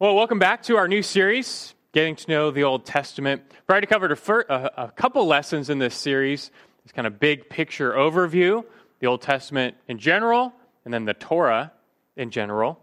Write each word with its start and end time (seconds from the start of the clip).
Well, 0.00 0.14
welcome 0.14 0.38
back 0.38 0.62
to 0.62 0.76
our 0.76 0.86
new 0.86 1.02
series, 1.02 1.74
Getting 1.90 2.14
to 2.14 2.30
Know 2.30 2.52
the 2.52 2.62
Old 2.62 2.86
Testament. 2.86 3.42
We've 3.50 3.68
already 3.68 3.88
covered 3.88 4.12
a, 4.12 4.16
fir- 4.16 4.46
a, 4.48 4.70
a 4.76 4.92
couple 4.92 5.26
lessons 5.26 5.70
in 5.70 5.80
this 5.80 5.96
series. 5.96 6.52
This 6.84 6.92
kind 6.92 7.04
of 7.04 7.18
big 7.18 7.48
picture 7.48 7.94
overview, 7.94 8.64
the 9.00 9.08
Old 9.08 9.22
Testament 9.22 9.74
in 9.88 9.98
general, 9.98 10.52
and 10.84 10.94
then 10.94 11.04
the 11.04 11.14
Torah 11.14 11.72
in 12.14 12.30
general. 12.30 12.78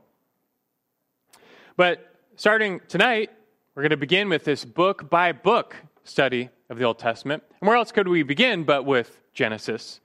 But 1.78 2.06
starting 2.36 2.82
tonight, 2.90 3.32
we're 3.76 3.84
going 3.84 3.92
to 3.92 3.98
begin 3.98 4.28
with 4.28 4.44
this 4.44 4.66
book 4.66 5.10
by 5.10 5.32
book 5.32 5.78
study 6.04 6.50
of 6.70 6.78
the 6.78 6.84
Old 6.84 7.00
Testament. 7.00 7.44
And 7.62 7.68
where 7.70 7.78
else 7.78 7.94
could 7.94 8.10
we 8.10 8.24
begin 8.24 8.66
but 8.66 8.84
with 8.84 9.22
Genesis? 9.34 10.02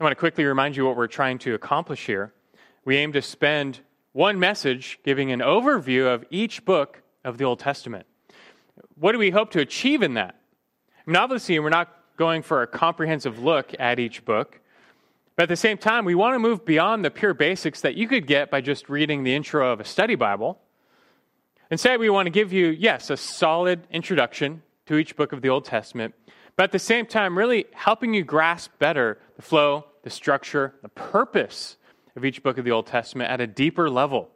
I 0.00 0.02
want 0.02 0.10
to 0.10 0.18
quickly 0.18 0.42
remind 0.42 0.76
you 0.76 0.86
what 0.86 0.96
we're 0.96 1.06
trying 1.06 1.38
to 1.38 1.54
accomplish 1.54 2.04
here. 2.04 2.32
We 2.84 2.96
aim 2.96 3.12
to 3.12 3.22
spend 3.22 3.78
one 4.12 4.38
message 4.38 4.98
giving 5.04 5.30
an 5.30 5.40
overview 5.40 6.12
of 6.12 6.24
each 6.30 6.64
book 6.64 7.02
of 7.24 7.38
the 7.38 7.44
Old 7.44 7.60
Testament. 7.60 8.06
What 8.96 9.12
do 9.12 9.18
we 9.18 9.30
hope 9.30 9.50
to 9.52 9.60
achieve 9.60 10.02
in 10.02 10.14
that? 10.14 10.34
I 11.06 11.10
mean, 11.10 11.16
obviously, 11.16 11.58
we're 11.58 11.68
not 11.68 11.94
going 12.16 12.42
for 12.42 12.62
a 12.62 12.66
comprehensive 12.66 13.38
look 13.38 13.72
at 13.78 13.98
each 13.98 14.24
book, 14.24 14.60
but 15.36 15.44
at 15.44 15.48
the 15.48 15.56
same 15.56 15.78
time, 15.78 16.04
we 16.04 16.14
want 16.14 16.34
to 16.34 16.38
move 16.38 16.64
beyond 16.64 17.04
the 17.04 17.10
pure 17.10 17.34
basics 17.34 17.80
that 17.82 17.94
you 17.94 18.08
could 18.08 18.26
get 18.26 18.50
by 18.50 18.60
just 18.60 18.88
reading 18.88 19.22
the 19.22 19.34
intro 19.34 19.72
of 19.72 19.80
a 19.80 19.84
study 19.84 20.16
Bible. 20.16 20.58
Instead, 21.70 22.00
we 22.00 22.10
want 22.10 22.26
to 22.26 22.30
give 22.30 22.52
you, 22.52 22.66
yes, 22.66 23.10
a 23.10 23.16
solid 23.16 23.86
introduction 23.90 24.62
to 24.86 24.96
each 24.96 25.16
book 25.16 25.32
of 25.32 25.40
the 25.40 25.48
Old 25.48 25.64
Testament, 25.64 26.14
but 26.56 26.64
at 26.64 26.72
the 26.72 26.78
same 26.78 27.06
time, 27.06 27.38
really 27.38 27.66
helping 27.72 28.12
you 28.12 28.24
grasp 28.24 28.72
better 28.78 29.18
the 29.36 29.42
flow, 29.42 29.86
the 30.02 30.10
structure, 30.10 30.74
the 30.82 30.88
purpose 30.88 31.76
of 32.16 32.24
each 32.24 32.42
book 32.42 32.58
of 32.58 32.64
the 32.64 32.70
Old 32.70 32.86
Testament 32.86 33.30
at 33.30 33.40
a 33.40 33.46
deeper 33.46 33.88
level. 33.90 34.28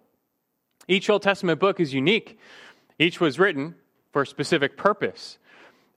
Each 0.88 1.08
Old 1.08 1.22
Testament 1.22 1.60
book 1.60 1.80
is 1.80 1.94
unique, 1.94 2.38
each 2.98 3.20
was 3.20 3.38
written 3.38 3.74
for 4.12 4.22
a 4.22 4.26
specific 4.26 4.76
purpose. 4.76 5.38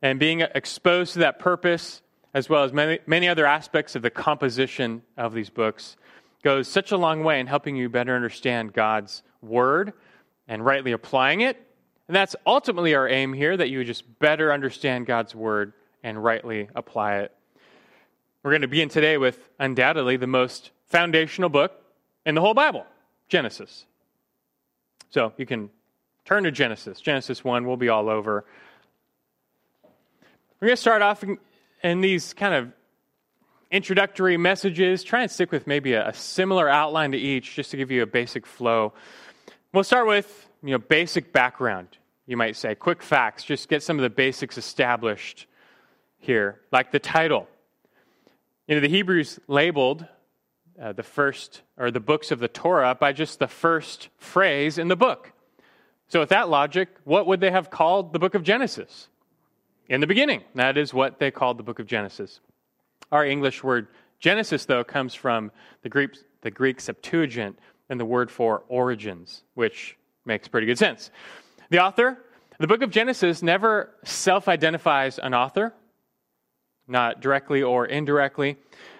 And 0.02 0.20
being 0.20 0.42
exposed 0.42 1.14
to 1.14 1.20
that 1.20 1.40
purpose, 1.40 2.02
as 2.34 2.50
well 2.50 2.64
as 2.64 2.72
many, 2.72 3.00
many 3.06 3.28
other 3.28 3.46
aspects 3.46 3.96
of 3.96 4.02
the 4.02 4.10
composition 4.10 5.02
of 5.18 5.34
these 5.34 5.50
books, 5.50 5.98
goes 6.44 6.68
such 6.68 6.92
a 6.92 6.98
long 6.98 7.24
way 7.24 7.40
in 7.40 7.48
helping 7.48 7.76
you 7.76 7.90
better 7.90 8.16
understand 8.16 8.74
God's 8.74 9.24
Word 9.42 9.94
and 10.48 10.64
rightly 10.64 10.92
applying 10.92 11.42
it. 11.42 11.58
And 12.08 12.16
that's 12.16 12.36
ultimately 12.46 12.96
our 12.96 13.08
aim 13.08 13.34
here 13.34 13.58
that 13.58 13.70
you 13.70 13.80
would 13.80 13.88
just 13.88 14.20
better 14.20 14.54
understand 14.54 15.06
God's 15.06 15.36
Word 15.36 15.74
and 16.04 16.24
rightly 16.24 16.70
apply 16.76 17.18
it. 17.18 17.36
We're 18.44 18.52
going 18.52 18.62
to 18.62 18.68
begin 18.68 18.90
today 18.90 19.18
with 19.18 19.38
undoubtedly 19.60 20.16
the 20.18 20.28
most 20.28 20.72
foundational 20.88 21.50
book 21.50 21.72
in 22.26 22.36
the 22.36 22.42
whole 22.42 22.54
Bible, 22.54 22.86
Genesis. 23.30 23.86
So 25.10 25.34
you 25.38 25.46
can 25.46 25.70
turn 26.26 26.44
to 26.44 26.52
Genesis. 26.52 27.00
Genesis 27.00 27.44
1, 27.44 27.66
we'll 27.66 27.78
be 27.78 27.90
all 27.90 28.10
over. 28.10 28.46
We're 30.60 30.68
going 30.68 30.76
to 30.76 30.82
start 30.82 31.02
off 31.02 31.24
in, 31.24 31.38
in 31.84 32.02
these 32.02 32.34
kind 32.34 32.54
of 32.54 32.72
introductory 33.72 34.38
messages. 34.38 35.04
Try 35.04 35.22
and 35.22 35.32
stick 35.32 35.52
with 35.52 35.68
maybe 35.68 35.94
a, 35.94 36.10
a, 36.10 36.14
similar 36.14 36.68
outline 36.68 37.12
to 37.12 37.18
each 37.18 37.56
just 37.56 37.72
to 37.72 37.78
give 37.78 37.92
you 37.92 38.02
a 38.02 38.06
basic 38.06 38.46
flow. 38.46 38.94
We'll 39.74 39.84
start 39.84 40.08
with 40.08 40.50
you 40.64 40.72
know, 40.72 40.80
basic 40.80 41.32
background, 41.32 41.88
you 42.26 42.38
might 42.38 42.56
say, 42.56 42.76
quick 42.76 43.04
facts, 43.04 43.44
just 43.44 43.70
get 43.70 43.84
some 43.84 43.98
of 43.98 44.04
the 44.04 44.10
basics 44.10 44.58
established 44.58 45.46
here, 46.20 46.60
like 46.72 46.92
the 46.92 47.00
title. 47.00 47.48
You 48.68 48.76
know, 48.76 48.82
the 48.82 48.90
Hebrews 48.90 49.40
labeled 49.48 50.06
uh, 50.82 50.94
the 50.94 51.04
first 51.04 51.62
or 51.78 51.92
the 51.92 52.00
books 52.00 52.32
of 52.32 52.40
the 52.40 52.48
Torah 52.48 52.96
by 52.96 53.14
just 53.14 53.40
the 53.40 53.48
first 53.48 54.10
phrase 54.18 54.78
in 54.78 54.88
the 54.88 54.96
book. 54.96 55.32
So, 56.08 56.20
with 56.20 56.30
that 56.30 56.50
logic, 56.50 56.90
what 57.04 57.28
would 57.28 57.42
they 57.42 57.52
have 57.52 57.70
called 57.70 58.14
the 58.14 58.20
book 58.20 58.36
of 58.36 58.44
Genesis? 58.44 59.10
In 59.90 60.02
the 60.02 60.08
beginning. 60.08 60.44
That 60.56 60.78
is 60.78 60.94
what 60.94 61.20
they 61.20 61.32
called 61.32 61.58
the 61.58 61.64
book 61.64 61.80
of 61.80 61.88
Genesis. 61.88 62.40
Our 63.12 63.26
English 63.26 63.64
word 63.64 63.88
Genesis, 64.20 64.66
though, 64.66 64.84
comes 64.84 65.14
from 65.14 65.52
the 65.84 65.90
Greek, 65.90 66.12
the 66.42 66.52
Greek 66.52 66.82
Septuagint 66.82 67.58
and 67.90 68.00
the 68.00 68.06
word 68.06 68.30
for 68.30 68.64
origins, 68.68 69.44
which 69.54 69.98
makes 70.26 70.48
pretty 70.48 70.68
good 70.68 70.78
sense. 70.78 71.12
The 71.70 71.80
author, 71.80 72.18
the 72.60 72.68
book 72.68 72.82
of 72.82 72.90
Genesis 72.90 73.42
never 73.42 73.94
self 74.04 74.48
identifies 74.48 75.20
an 75.20 75.34
author, 75.34 75.74
not 76.88 77.22
directly 77.22 77.62
or 77.62 77.86
indirectly. 77.86 78.58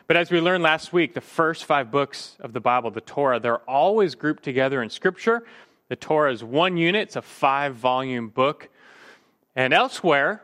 But 0.08 0.16
as 0.16 0.32
we 0.32 0.40
learned 0.40 0.64
last 0.64 0.94
week, 0.94 1.14
the 1.14 1.22
first 1.22 1.66
five 1.66 1.92
books 1.92 2.38
of 2.40 2.54
the 2.54 2.62
Bible, 2.62 2.92
the 2.92 3.02
Torah, 3.02 3.42
they're 3.42 3.58
always 3.70 4.16
grouped 4.16 4.44
together 4.44 4.82
in 4.82 4.90
Scripture. 4.90 5.44
The 5.90 5.98
Torah 5.98 6.32
is 6.32 6.44
one 6.44 6.78
unit, 6.78 7.04
it's 7.04 7.18
a 7.18 7.22
five 7.22 7.76
volume 7.76 8.30
book. 8.30 8.70
And 9.54 9.74
elsewhere 9.74 10.42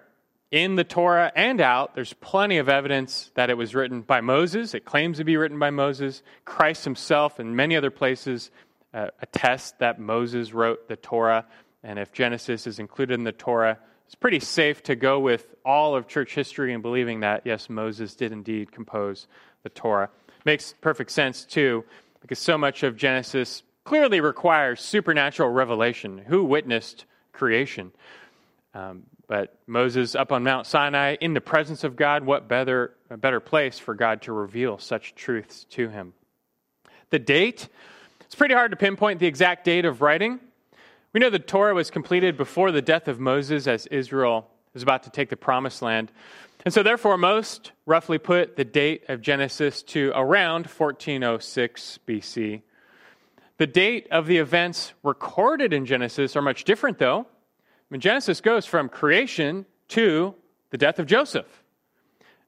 in 0.51 0.75
the 0.75 0.83
Torah 0.83 1.31
and 1.33 1.61
out, 1.61 1.95
there's 1.95 2.11
plenty 2.13 2.57
of 2.57 2.67
evidence 2.67 3.31
that 3.35 3.49
it 3.49 3.57
was 3.57 3.73
written 3.73 4.01
by 4.01 4.19
Moses. 4.19 4.73
It 4.73 4.83
claims 4.83 5.17
to 5.17 5.23
be 5.23 5.37
written 5.37 5.59
by 5.59 5.69
Moses. 5.69 6.23
Christ 6.43 6.83
himself 6.83 7.39
and 7.39 7.55
many 7.55 7.77
other 7.77 7.91
places 7.91 8.51
uh, 8.93 9.07
attest 9.21 9.79
that 9.79 9.97
Moses 9.97 10.53
wrote 10.53 10.89
the 10.89 10.97
Torah. 10.97 11.45
And 11.83 11.97
if 11.97 12.11
Genesis 12.11 12.67
is 12.67 12.79
included 12.79 13.13
in 13.13 13.23
the 13.23 13.31
Torah, 13.31 13.79
it's 14.05 14.15
pretty 14.15 14.41
safe 14.41 14.83
to 14.83 14.95
go 14.95 15.19
with 15.19 15.55
all 15.63 15.95
of 15.95 16.07
church 16.07 16.35
history 16.35 16.73
and 16.73 16.83
believing 16.83 17.21
that, 17.21 17.43
yes, 17.45 17.69
Moses 17.69 18.13
did 18.15 18.31
indeed 18.31 18.71
compose 18.71 19.27
the 19.63 19.69
Torah. 19.69 20.09
Makes 20.45 20.75
perfect 20.81 21.11
sense, 21.11 21.45
too, 21.45 21.83
because 22.21 22.39
so 22.39 22.57
much 22.57 22.83
of 22.83 22.95
Genesis 22.95 23.63
clearly 23.83 24.21
requires 24.21 24.81
supernatural 24.81 25.49
revelation. 25.49 26.19
Who 26.27 26.43
witnessed 26.43 27.05
creation? 27.31 27.91
Um, 28.73 29.03
but 29.27 29.57
Moses 29.67 30.15
up 30.15 30.31
on 30.31 30.43
Mount 30.43 30.67
Sinai 30.67 31.15
in 31.21 31.33
the 31.33 31.41
presence 31.41 31.83
of 31.83 31.95
God, 31.95 32.25
what 32.25 32.47
better, 32.47 32.93
a 33.09 33.17
better 33.17 33.39
place 33.39 33.79
for 33.79 33.93
God 33.93 34.21
to 34.23 34.33
reveal 34.33 34.77
such 34.77 35.15
truths 35.15 35.65
to 35.71 35.89
him? 35.89 36.13
The 37.09 37.19
date, 37.19 37.69
it's 38.21 38.35
pretty 38.35 38.53
hard 38.53 38.71
to 38.71 38.77
pinpoint 38.77 39.19
the 39.19 39.27
exact 39.27 39.65
date 39.65 39.85
of 39.85 40.01
writing. 40.01 40.39
We 41.13 41.19
know 41.19 41.29
the 41.29 41.39
Torah 41.39 41.73
was 41.73 41.91
completed 41.91 42.37
before 42.37 42.71
the 42.71 42.81
death 42.81 43.07
of 43.07 43.19
Moses 43.19 43.67
as 43.67 43.85
Israel 43.87 44.49
was 44.73 44.83
about 44.83 45.03
to 45.03 45.11
take 45.11 45.29
the 45.29 45.37
promised 45.37 45.81
land. 45.81 46.11
And 46.63 46.73
so, 46.73 46.81
therefore, 46.81 47.17
most 47.17 47.73
roughly 47.85 48.17
put 48.17 48.55
the 48.55 48.63
date 48.63 49.03
of 49.09 49.21
Genesis 49.21 49.83
to 49.83 50.11
around 50.15 50.65
1406 50.65 51.99
BC. 52.07 52.61
The 53.57 53.67
date 53.67 54.07
of 54.11 54.27
the 54.27 54.37
events 54.37 54.93
recorded 55.03 55.73
in 55.73 55.85
Genesis 55.85 56.35
are 56.35 56.41
much 56.41 56.63
different, 56.63 56.99
though. 56.99 57.21
I 57.21 57.85
mean, 57.89 58.01
Genesis 58.01 58.39
goes 58.39 58.65
from 58.65 58.87
creation 58.87 59.65
to 59.89 60.35
the 60.69 60.77
death 60.77 60.99
of 60.99 61.05
Joseph. 61.05 61.63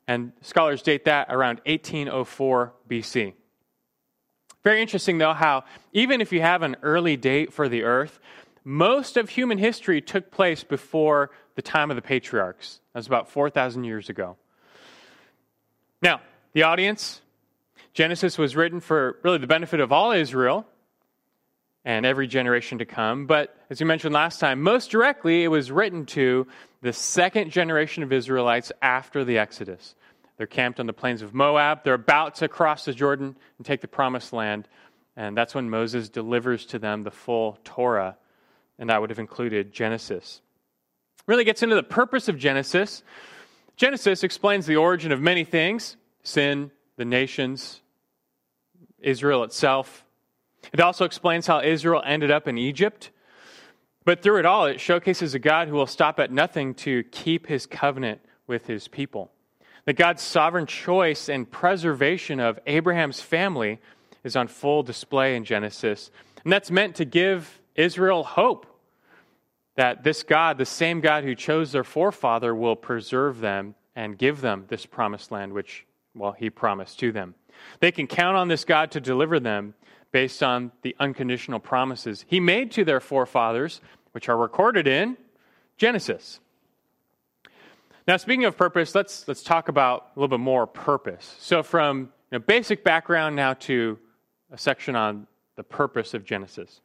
And 0.07 0.31
scholars 0.41 0.81
date 0.81 1.05
that 1.05 1.27
around 1.29 1.59
1804 1.65 2.73
BC. 2.89 3.33
Very 4.63 4.81
interesting, 4.81 5.17
though, 5.17 5.33
how 5.33 5.65
even 5.93 6.21
if 6.21 6.31
you 6.31 6.41
have 6.41 6.63
an 6.63 6.77
early 6.81 7.17
date 7.17 7.53
for 7.53 7.67
the 7.67 7.83
earth, 7.83 8.19
most 8.63 9.17
of 9.17 9.29
human 9.29 9.57
history 9.57 10.01
took 10.01 10.31
place 10.31 10.63
before 10.63 11.31
the 11.55 11.61
time 11.61 11.91
of 11.91 11.95
the 11.95 12.01
patriarchs. 12.01 12.79
That 12.95 12.99
was 12.99 13.07
about 13.07 13.29
4,000 13.29 13.83
years 13.83 14.07
ago. 14.07 14.37
Now, 16.01 16.21
the 16.53 16.63
audience 16.63 17.19
Genesis 17.93 18.37
was 18.37 18.55
written 18.55 18.79
for 18.79 19.19
really 19.21 19.37
the 19.37 19.47
benefit 19.47 19.81
of 19.81 19.91
all 19.91 20.13
Israel 20.13 20.65
and 21.83 22.05
every 22.05 22.25
generation 22.25 22.77
to 22.77 22.85
come. 22.85 23.25
But 23.25 23.53
as 23.69 23.81
we 23.81 23.85
mentioned 23.85 24.13
last 24.13 24.39
time, 24.39 24.61
most 24.61 24.91
directly 24.91 25.43
it 25.43 25.49
was 25.49 25.73
written 25.73 26.05
to 26.05 26.47
the 26.81 26.93
second 26.93 27.51
generation 27.51 28.01
of 28.01 28.13
Israelites 28.13 28.71
after 28.81 29.25
the 29.25 29.39
Exodus. 29.39 29.93
They're 30.37 30.47
camped 30.47 30.79
on 30.79 30.85
the 30.85 30.93
plains 30.93 31.21
of 31.21 31.33
Moab. 31.33 31.83
They're 31.83 31.95
about 31.95 32.35
to 32.35 32.47
cross 32.47 32.85
the 32.85 32.93
Jordan 32.93 33.35
and 33.57 33.65
take 33.65 33.81
the 33.81 33.89
promised 33.89 34.31
land. 34.31 34.69
And 35.17 35.35
that's 35.35 35.53
when 35.53 35.69
Moses 35.69 36.07
delivers 36.07 36.65
to 36.67 36.79
them 36.79 37.03
the 37.03 37.11
full 37.11 37.59
Torah 37.65 38.15
and 38.79 38.89
that 38.89 39.01
would 39.01 39.09
have 39.09 39.19
included 39.19 39.73
Genesis. 39.73 40.39
Really 41.27 41.43
gets 41.43 41.63
into 41.63 41.75
the 41.75 41.83
purpose 41.83 42.27
of 42.27 42.37
Genesis. 42.37 43.03
Genesis 43.75 44.23
explains 44.23 44.65
the 44.65 44.75
origin 44.75 45.11
of 45.11 45.19
many 45.19 45.43
things 45.43 45.97
sin, 46.23 46.71
the 46.97 47.05
nations, 47.05 47.81
Israel 48.99 49.43
itself. 49.43 50.05
It 50.73 50.79
also 50.79 51.05
explains 51.05 51.45
how 51.45 51.61
Israel 51.61 52.01
ended 52.03 52.31
up 52.31 52.47
in 52.47 52.57
Egypt. 52.57 53.11
But 54.03 54.21
through 54.21 54.39
it 54.39 54.45
all, 54.45 54.65
it 54.65 54.79
showcases 54.79 55.33
a 55.33 55.39
God 55.39 55.67
who 55.67 55.75
will 55.75 55.87
stop 55.87 56.19
at 56.19 56.31
nothing 56.31 56.73
to 56.75 57.03
keep 57.05 57.47
his 57.47 57.65
covenant 57.65 58.21
with 58.47 58.67
his 58.67 58.87
people. 58.87 59.31
That 59.85 59.93
God's 59.93 60.23
sovereign 60.23 60.65
choice 60.65 61.29
and 61.29 61.49
preservation 61.49 62.39
of 62.39 62.59
Abraham's 62.65 63.21
family 63.21 63.79
is 64.23 64.35
on 64.35 64.47
full 64.47 64.83
display 64.83 65.35
in 65.35 65.43
Genesis. 65.43 66.11
And 66.43 66.51
that's 66.51 66.71
meant 66.71 66.95
to 66.95 67.05
give 67.05 67.61
Israel 67.75 68.23
hope 68.23 68.65
that 69.75 70.03
this 70.03 70.23
God, 70.23 70.57
the 70.57 70.65
same 70.65 71.01
God 71.01 71.23
who 71.23 71.35
chose 71.35 71.71
their 71.71 71.83
forefather, 71.83 72.55
will 72.55 72.75
preserve 72.75 73.39
them 73.39 73.75
and 73.95 74.17
give 74.17 74.41
them 74.41 74.65
this 74.67 74.85
promised 74.85 75.31
land, 75.31 75.53
which, 75.53 75.85
well, 76.13 76.31
he 76.31 76.49
promised 76.49 76.99
to 76.99 77.11
them. 77.11 77.35
They 77.79 77.91
can 77.91 78.07
count 78.07 78.37
on 78.37 78.47
this 78.47 78.65
God 78.65 78.91
to 78.91 79.01
deliver 79.01 79.39
them 79.39 79.73
based 80.11 80.41
on 80.43 80.71
the 80.81 80.95
unconditional 80.99 81.59
promises 81.59 82.25
he 82.27 82.39
made 82.39 82.71
to 82.71 82.85
their 82.85 82.99
forefathers, 82.99 83.81
which 84.11 84.29
are 84.29 84.37
recorded 84.37 84.87
in 84.87 85.17
Genesis. 85.77 86.39
Now, 88.07 88.17
speaking 88.17 88.45
of 88.45 88.55
purpose, 88.55 88.93
let's, 88.93 89.27
let's 89.27 89.43
talk 89.43 89.67
about 89.67 90.11
a 90.15 90.19
little 90.19 90.37
bit 90.37 90.39
more 90.39 90.67
purpose. 90.67 91.35
So, 91.39 91.63
from 91.63 92.11
you 92.31 92.37
know, 92.37 92.39
basic 92.39 92.83
background 92.83 93.35
now 93.35 93.53
to 93.53 93.97
a 94.51 94.57
section 94.57 94.95
on 94.95 95.27
the 95.55 95.63
purpose 95.63 96.13
of 96.13 96.23
Genesis. 96.23 96.81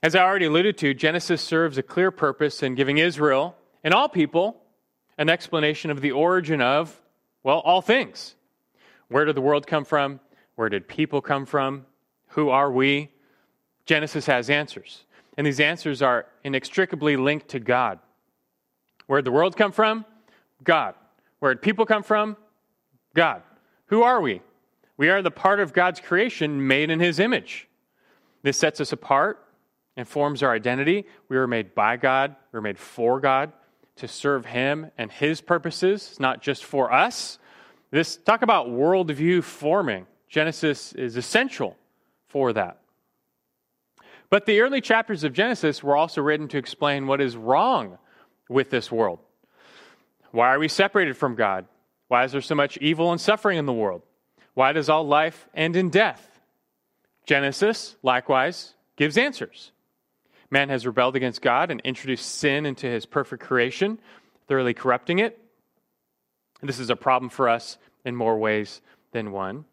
As 0.00 0.14
I 0.14 0.20
already 0.20 0.46
alluded 0.46 0.78
to, 0.78 0.94
Genesis 0.94 1.42
serves 1.42 1.76
a 1.76 1.82
clear 1.82 2.12
purpose 2.12 2.62
in 2.62 2.76
giving 2.76 2.98
Israel 2.98 3.56
and 3.82 3.92
all 3.92 4.08
people 4.08 4.62
an 5.16 5.28
explanation 5.28 5.90
of 5.90 6.00
the 6.00 6.12
origin 6.12 6.60
of, 6.60 7.00
well, 7.42 7.58
all 7.58 7.82
things. 7.82 8.36
Where 9.08 9.24
did 9.24 9.34
the 9.34 9.40
world 9.40 9.66
come 9.66 9.84
from? 9.84 10.20
Where 10.54 10.68
did 10.68 10.86
people 10.86 11.20
come 11.20 11.46
from? 11.46 11.84
Who 12.28 12.50
are 12.50 12.70
we? 12.70 13.10
Genesis 13.86 14.26
has 14.26 14.50
answers. 14.50 15.04
And 15.36 15.44
these 15.46 15.58
answers 15.58 16.00
are 16.00 16.26
inextricably 16.44 17.16
linked 17.16 17.48
to 17.48 17.58
God. 17.58 17.98
Where 19.06 19.20
did 19.20 19.26
the 19.26 19.32
world 19.32 19.56
come 19.56 19.72
from? 19.72 20.04
God. 20.62 20.94
Where 21.40 21.54
did 21.54 21.62
people 21.62 21.86
come 21.86 22.04
from? 22.04 22.36
God. 23.14 23.42
Who 23.86 24.02
are 24.02 24.20
we? 24.20 24.42
We 24.96 25.08
are 25.08 25.22
the 25.22 25.30
part 25.32 25.58
of 25.58 25.72
God's 25.72 26.00
creation 26.00 26.68
made 26.68 26.90
in 26.90 27.00
His 27.00 27.18
image. 27.18 27.66
This 28.42 28.58
sets 28.58 28.80
us 28.80 28.92
apart 28.92 29.42
and 29.98 30.06
forms 30.06 30.44
our 30.44 30.52
identity. 30.52 31.04
We 31.28 31.36
were 31.36 31.48
made 31.48 31.74
by 31.74 31.96
God, 31.96 32.36
we 32.52 32.56
were 32.56 32.62
made 32.62 32.78
for 32.78 33.20
God 33.20 33.52
to 33.96 34.06
serve 34.06 34.46
Him 34.46 34.92
and 34.96 35.10
His 35.10 35.40
purposes, 35.40 36.16
not 36.20 36.40
just 36.40 36.64
for 36.64 36.92
us. 36.92 37.40
This 37.90 38.16
talk 38.16 38.42
about 38.42 38.68
worldview 38.68 39.42
forming. 39.42 40.06
Genesis 40.28 40.92
is 40.92 41.16
essential 41.16 41.76
for 42.28 42.52
that. 42.52 42.78
But 44.30 44.46
the 44.46 44.60
early 44.60 44.80
chapters 44.80 45.24
of 45.24 45.32
Genesis 45.32 45.82
were 45.82 45.96
also 45.96 46.22
written 46.22 46.46
to 46.48 46.58
explain 46.58 47.08
what 47.08 47.20
is 47.20 47.36
wrong 47.36 47.98
with 48.48 48.70
this 48.70 48.92
world. 48.92 49.18
Why 50.30 50.54
are 50.54 50.60
we 50.60 50.68
separated 50.68 51.16
from 51.16 51.34
God? 51.34 51.66
Why 52.06 52.22
is 52.22 52.32
there 52.32 52.40
so 52.40 52.54
much 52.54 52.76
evil 52.76 53.10
and 53.10 53.20
suffering 53.20 53.58
in 53.58 53.66
the 53.66 53.72
world? 53.72 54.02
Why 54.54 54.72
does 54.72 54.88
all 54.88 55.04
life 55.04 55.48
end 55.54 55.74
in 55.74 55.90
death? 55.90 56.40
Genesis, 57.26 57.96
likewise, 58.04 58.74
gives 58.96 59.18
answers. 59.18 59.72
Man 60.50 60.68
has 60.70 60.86
rebelled 60.86 61.16
against 61.16 61.42
God 61.42 61.70
and 61.70 61.80
introduced 61.82 62.36
sin 62.36 62.64
into 62.64 62.86
his 62.86 63.06
perfect 63.06 63.42
creation, 63.42 63.98
thoroughly 64.46 64.74
corrupting 64.74 65.18
it. 65.18 65.38
This 66.62 66.78
is 66.78 66.90
a 66.90 66.96
problem 66.96 67.28
for 67.28 67.48
us 67.48 67.78
in 68.04 68.16
more 68.16 68.38
ways 68.38 68.80
than 69.12 69.30
one. 69.30 69.64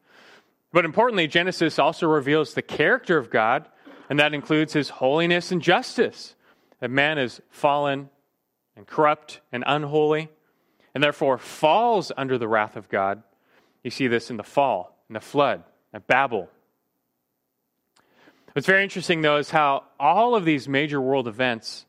But 0.71 0.85
importantly, 0.85 1.27
Genesis 1.27 1.79
also 1.79 2.07
reveals 2.07 2.53
the 2.53 2.61
character 2.61 3.17
of 3.17 3.29
God, 3.29 3.67
and 4.09 4.19
that 4.19 4.33
includes 4.33 4.73
his 4.73 4.89
holiness 4.89 5.51
and 5.51 5.61
justice. 5.61 6.35
That 6.81 6.91
man 6.91 7.17
is 7.17 7.41
fallen 7.49 8.09
and 8.75 8.85
corrupt 8.85 9.39
and 9.53 9.63
unholy, 9.65 10.29
and 10.93 11.01
therefore 11.03 11.37
falls 11.37 12.11
under 12.17 12.37
the 12.37 12.47
wrath 12.47 12.75
of 12.75 12.89
God. 12.89 13.23
You 13.83 13.91
see 13.91 14.07
this 14.07 14.29
in 14.29 14.37
the 14.37 14.43
fall, 14.43 15.01
in 15.09 15.13
the 15.13 15.21
flood, 15.21 15.63
at 15.93 16.07
Babel. 16.07 16.49
What's 18.55 18.67
very 18.67 18.83
interesting, 18.83 19.21
though, 19.21 19.35
is 19.35 19.49
how 19.49 19.83
all 19.99 20.33
of 20.33 20.45
these 20.45 20.69
major 20.69 21.01
world 21.01 21.27
events 21.27 21.85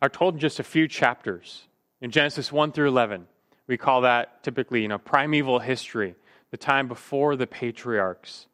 are 0.00 0.08
told 0.08 0.34
in 0.34 0.40
just 0.40 0.58
a 0.58 0.64
few 0.64 0.88
chapters. 0.88 1.62
In 2.00 2.10
Genesis 2.10 2.50
1 2.50 2.72
through 2.72 2.88
11, 2.88 3.28
we 3.68 3.76
call 3.76 4.00
that 4.00 4.42
typically, 4.42 4.82
you 4.82 4.88
know, 4.88 4.98
primeval 4.98 5.60
history, 5.60 6.16
the 6.50 6.56
time 6.56 6.88
before 6.88 7.36
the 7.36 7.46
patriarchs, 7.46 8.48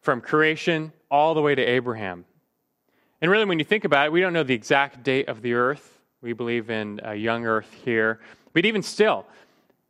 from 0.00 0.20
creation 0.20 0.92
all 1.08 1.34
the 1.34 1.40
way 1.40 1.54
to 1.54 1.62
Abraham. 1.62 2.24
And 3.22 3.30
really, 3.30 3.44
when 3.44 3.60
you 3.60 3.64
think 3.64 3.84
about 3.84 4.06
it, 4.06 4.12
we 4.12 4.20
don't 4.20 4.32
know 4.32 4.42
the 4.42 4.54
exact 4.54 5.04
date 5.04 5.28
of 5.28 5.42
the 5.42 5.54
earth. 5.54 6.00
We 6.20 6.32
believe 6.32 6.68
in 6.68 7.00
a 7.04 7.14
young 7.14 7.46
earth 7.46 7.72
here. 7.84 8.18
But 8.54 8.66
even 8.66 8.82
still, 8.82 9.24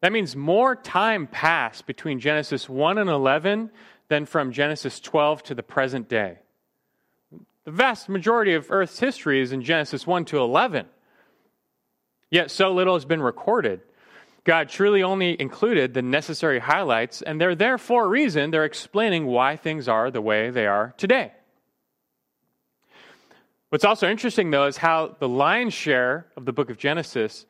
that 0.03 0.13
means 0.13 0.37
more 0.37 0.77
time 0.77 1.27
passed 1.27 1.87
between 1.87 2.21
Genesis 2.21 2.69
1 2.69 2.99
and 2.99 3.09
11 3.09 3.71
than 4.09 4.27
from 4.27 4.53
Genesis 4.53 5.01
12 5.01 5.43
to 5.45 5.55
the 5.55 5.63
present 5.63 6.11
day. 6.11 6.41
The 7.67 7.73
vast 7.73 8.09
majority 8.09 8.55
of 8.55 8.71
Earth's 8.71 9.01
history 9.01 9.41
is 9.41 9.51
in 9.51 9.61
Genesis 9.61 10.07
1 10.07 10.27
to 10.27 10.39
11. 10.39 10.87
Yet 12.31 12.53
so 12.53 12.73
little 12.73 12.95
has 12.95 13.05
been 13.05 13.21
recorded. 13.21 13.81
God 14.45 14.69
truly 14.69 15.03
only 15.03 15.39
included 15.41 15.93
the 15.93 16.01
necessary 16.01 16.61
highlights, 16.61 17.23
and 17.23 17.41
they're 17.41 17.57
there 17.57 17.77
for 17.77 18.05
a 18.05 18.09
reason. 18.09 18.53
They're 18.53 18.65
explaining 18.65 19.27
why 19.27 19.57
things 19.57 19.89
are 19.89 20.13
the 20.13 20.21
way 20.21 20.51
they 20.51 20.69
are 20.69 20.95
today. 20.97 21.33
What's 23.71 23.85
also 23.85 24.09
interesting, 24.09 24.53
though, 24.53 24.69
is 24.69 24.77
how 24.77 25.17
the 25.19 25.29
lion's 25.29 25.75
share 25.75 26.29
of 26.37 26.45
the 26.45 26.53
book 26.53 26.71
of 26.71 26.79
Genesis, 26.79 27.47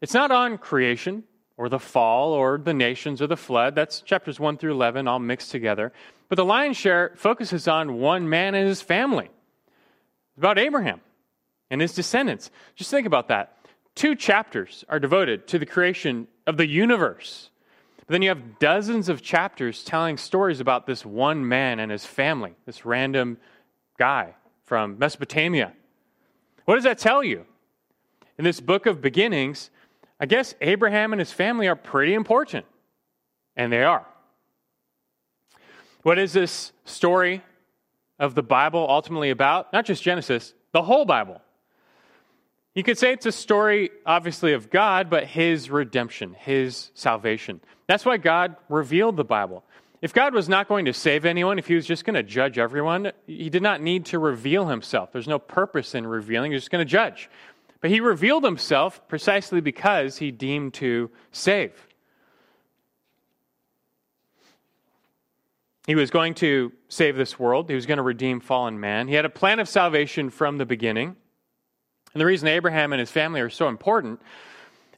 it's 0.00 0.14
not 0.14 0.32
on 0.32 0.58
creation 0.58 1.22
or 1.56 1.68
the 1.68 1.78
fall 1.78 2.32
or 2.32 2.58
the 2.58 2.74
nations 2.74 3.22
or 3.22 3.28
the 3.28 3.36
flood. 3.36 3.76
That's 3.76 4.00
chapters 4.00 4.40
1 4.40 4.56
through 4.56 4.72
11 4.72 5.06
all 5.06 5.20
mixed 5.20 5.52
together. 5.52 5.92
But 6.28 6.34
the 6.34 6.44
lion's 6.44 6.76
share 6.76 7.12
focuses 7.14 7.68
on 7.68 8.00
one 8.00 8.28
man 8.28 8.56
and 8.56 8.66
his 8.66 8.82
family. 8.82 9.30
About 10.40 10.58
Abraham 10.58 11.02
and 11.70 11.82
his 11.82 11.92
descendants. 11.92 12.50
Just 12.74 12.90
think 12.90 13.06
about 13.06 13.28
that. 13.28 13.58
Two 13.94 14.14
chapters 14.14 14.86
are 14.88 14.98
devoted 14.98 15.46
to 15.48 15.58
the 15.58 15.66
creation 15.66 16.28
of 16.46 16.56
the 16.56 16.66
universe. 16.66 17.50
But 17.98 18.08
then 18.08 18.22
you 18.22 18.30
have 18.30 18.58
dozens 18.58 19.10
of 19.10 19.20
chapters 19.20 19.84
telling 19.84 20.16
stories 20.16 20.58
about 20.58 20.86
this 20.86 21.04
one 21.04 21.46
man 21.46 21.78
and 21.78 21.92
his 21.92 22.06
family, 22.06 22.54
this 22.64 22.86
random 22.86 23.36
guy 23.98 24.34
from 24.64 24.98
Mesopotamia. 24.98 25.74
What 26.64 26.76
does 26.76 26.84
that 26.84 26.96
tell 26.96 27.22
you? 27.22 27.44
In 28.38 28.44
this 28.44 28.60
book 28.60 28.86
of 28.86 29.02
beginnings, 29.02 29.68
I 30.18 30.24
guess 30.24 30.54
Abraham 30.62 31.12
and 31.12 31.20
his 31.20 31.32
family 31.32 31.68
are 31.68 31.76
pretty 31.76 32.14
important. 32.14 32.64
And 33.56 33.70
they 33.70 33.82
are. 33.82 34.06
What 36.02 36.18
is 36.18 36.32
this 36.32 36.72
story 36.86 37.42
of 38.20 38.36
the 38.36 38.42
Bible 38.42 38.86
ultimately 38.88 39.30
about? 39.30 39.72
Not 39.72 39.84
just 39.84 40.02
Genesis, 40.02 40.54
the 40.70 40.82
whole 40.82 41.04
Bible. 41.04 41.40
You 42.74 42.84
could 42.84 42.98
say 42.98 43.12
it's 43.12 43.26
a 43.26 43.32
story, 43.32 43.90
obviously, 44.06 44.52
of 44.52 44.70
God, 44.70 45.10
but 45.10 45.24
his 45.24 45.70
redemption, 45.70 46.34
his 46.34 46.92
salvation. 46.94 47.60
That's 47.88 48.04
why 48.04 48.18
God 48.18 48.54
revealed 48.68 49.16
the 49.16 49.24
Bible. 49.24 49.64
If 50.00 50.14
God 50.14 50.32
was 50.32 50.48
not 50.48 50.68
going 50.68 50.84
to 50.84 50.92
save 50.92 51.24
anyone, 51.24 51.58
if 51.58 51.66
he 51.66 51.74
was 51.74 51.84
just 51.84 52.04
going 52.04 52.14
to 52.14 52.22
judge 52.22 52.58
everyone, 52.58 53.10
he 53.26 53.50
did 53.50 53.62
not 53.62 53.82
need 53.82 54.06
to 54.06 54.18
reveal 54.18 54.68
himself. 54.68 55.12
There's 55.12 55.28
no 55.28 55.40
purpose 55.40 55.94
in 55.94 56.06
revealing, 56.06 56.52
he's 56.52 56.62
just 56.62 56.70
going 56.70 56.86
to 56.86 56.90
judge. 56.90 57.28
But 57.80 57.90
he 57.90 58.00
revealed 58.00 58.44
himself 58.44 59.06
precisely 59.08 59.60
because 59.60 60.18
he 60.18 60.30
deemed 60.30 60.74
to 60.74 61.10
save. 61.32 61.72
He 65.90 65.96
was 65.96 66.12
going 66.12 66.34
to 66.34 66.70
save 66.88 67.16
this 67.16 67.36
world. 67.36 67.68
He 67.68 67.74
was 67.74 67.84
going 67.84 67.96
to 67.96 68.04
redeem 68.04 68.38
fallen 68.38 68.78
man. 68.78 69.08
He 69.08 69.14
had 69.14 69.24
a 69.24 69.28
plan 69.28 69.58
of 69.58 69.68
salvation 69.68 70.30
from 70.30 70.56
the 70.56 70.64
beginning. 70.64 71.16
And 72.14 72.20
the 72.20 72.26
reason 72.26 72.46
Abraham 72.46 72.92
and 72.92 73.00
his 73.00 73.10
family 73.10 73.40
are 73.40 73.50
so 73.50 73.66
important 73.66 74.20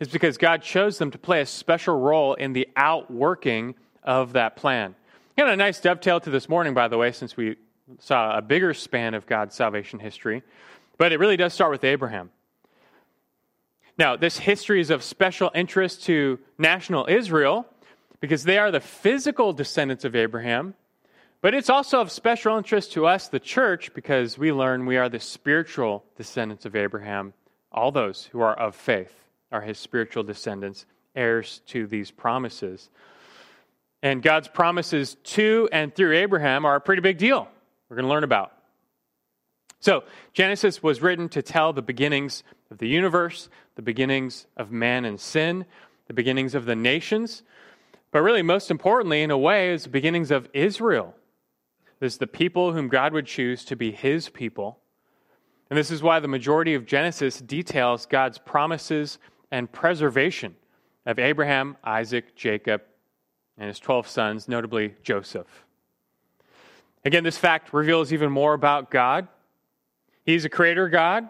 is 0.01 0.09
because 0.09 0.37
God 0.37 0.61
chose 0.61 0.99
them 0.99 1.11
to 1.13 1.17
play 1.17 1.41
a 1.41 1.47
special 1.47 1.99
role 1.99 2.35
in 2.35 2.53
the 2.53 2.69
outworking 2.77 3.75
of 4.03 4.35
that 4.35 4.57
plan. 4.57 4.95
Got 5.39 5.49
a 5.49 5.57
nice 5.57 5.81
dovetail 5.81 6.21
to 6.21 6.29
this 6.29 6.47
morning, 6.47 6.75
by 6.75 6.89
the 6.89 6.99
way, 6.99 7.11
since 7.13 7.39
we 7.39 7.57
saw 7.99 8.37
a 8.37 8.43
bigger 8.43 8.75
span 8.75 9.15
of 9.15 9.25
God's 9.25 9.55
salvation 9.55 9.99
history. 9.99 10.43
But 10.99 11.11
it 11.11 11.19
really 11.19 11.39
does 11.39 11.55
start 11.55 11.71
with 11.71 11.85
Abraham. 11.85 12.31
Now, 13.97 14.17
this 14.17 14.37
history 14.37 14.83
is 14.83 14.91
of 14.91 15.03
special 15.03 15.51
interest 15.55 16.05
to 16.05 16.39
national 16.59 17.07
Israel 17.09 17.67
because 18.21 18.45
they 18.45 18.59
are 18.59 18.71
the 18.71 18.81
physical 18.81 19.55
descendants 19.55 20.05
of 20.05 20.15
Abraham, 20.15 20.75
but 21.43 21.55
it's 21.55 21.69
also 21.69 22.01
of 22.01 22.13
special 22.13 22.57
interest 22.57 22.93
to 22.93 23.07
us, 23.07 23.29
the 23.29 23.41
church, 23.41 23.93
because 23.95 24.39
we 24.39 24.53
learn 24.53 24.87
we 24.87 24.97
are 24.97 25.09
the 25.09 25.19
spiritual 25.19 26.05
descendants 26.17 26.65
of 26.65 26.77
Abraham. 26.77 27.35
All 27.73 27.91
those 27.91 28.27
who 28.27 28.41
are 28.41 28.55
of 28.59 28.77
faith 28.77 29.13
are 29.51 29.61
his 29.61 29.77
spiritual 29.77 30.23
descendants, 30.23 30.87
heirs 31.17 31.61
to 31.67 31.89
these 31.89 32.13
promises. 32.13 32.89
And 34.05 34.23
God's 34.23 34.47
promises 34.47 35.17
to 35.25 35.69
and 35.73 35.93
through 35.93 36.17
Abraham 36.17 36.65
are 36.65 36.77
a 36.77 36.81
pretty 36.81 37.03
big 37.03 37.19
deal. 37.19 37.49
We're 37.89 37.97
going 37.97 38.07
to 38.07 38.11
learn 38.11 38.25
about. 38.25 38.53
So, 39.81 40.05
Genesis 40.33 40.81
was 40.81 41.03
written 41.03 41.29
to 41.31 41.43
tell 41.43 41.73
the 41.73 41.83
beginnings 41.83 42.45
of 42.71 42.79
the 42.79 42.87
universe, 42.87 43.49
the 43.75 43.83
beginnings 43.83 44.47
of 44.57 44.71
man 44.71 45.05
and 45.05 45.19
sin, 45.19 45.67
the 46.07 46.15
beginnings 46.15 46.55
of 46.55 46.67
the 46.67 46.77
nations, 46.77 47.43
but 48.13 48.21
really, 48.21 48.43
most 48.43 48.71
importantly, 48.71 49.23
in 49.23 49.33
a 49.33 49.39
way, 49.39 49.73
is 49.73 49.85
the 49.85 49.89
beginnings 49.89 50.31
of 50.31 50.49
Israel. 50.53 51.17
This 52.03 52.15
is 52.15 52.19
the 52.19 52.27
people 52.27 52.73
whom 52.73 52.89
God 52.89 53.13
would 53.13 53.27
choose 53.27 53.65
to 53.67 53.77
be 53.77 53.93
his 53.93 54.29
people. 54.29 54.81
And 55.71 55.79
this 55.79 55.93
is 55.93 56.03
why 56.03 56.19
the 56.19 56.27
majority 56.27 56.75
of 56.75 56.85
Genesis 56.85 57.39
details 57.39 58.07
God's 58.07 58.39
promises 58.39 59.21
and 59.53 59.71
preservation 59.71 60.57
of 61.07 61.21
Abraham, 61.21 61.77
Isaac, 61.85 62.35
Jacob, 62.35 62.83
and 63.57 63.69
his 63.69 63.79
12 63.79 64.09
sons, 64.09 64.49
notably 64.49 64.97
Joseph. 65.05 65.47
Again, 67.05 67.23
this 67.23 67.39
fact 67.39 67.73
reveals 67.73 68.13
even 68.13 68.33
more 68.33 68.55
about 68.55 68.91
God. 68.91 69.29
He's 70.27 70.45
a 70.45 70.49
creator 70.49 70.89
God, 70.89 71.29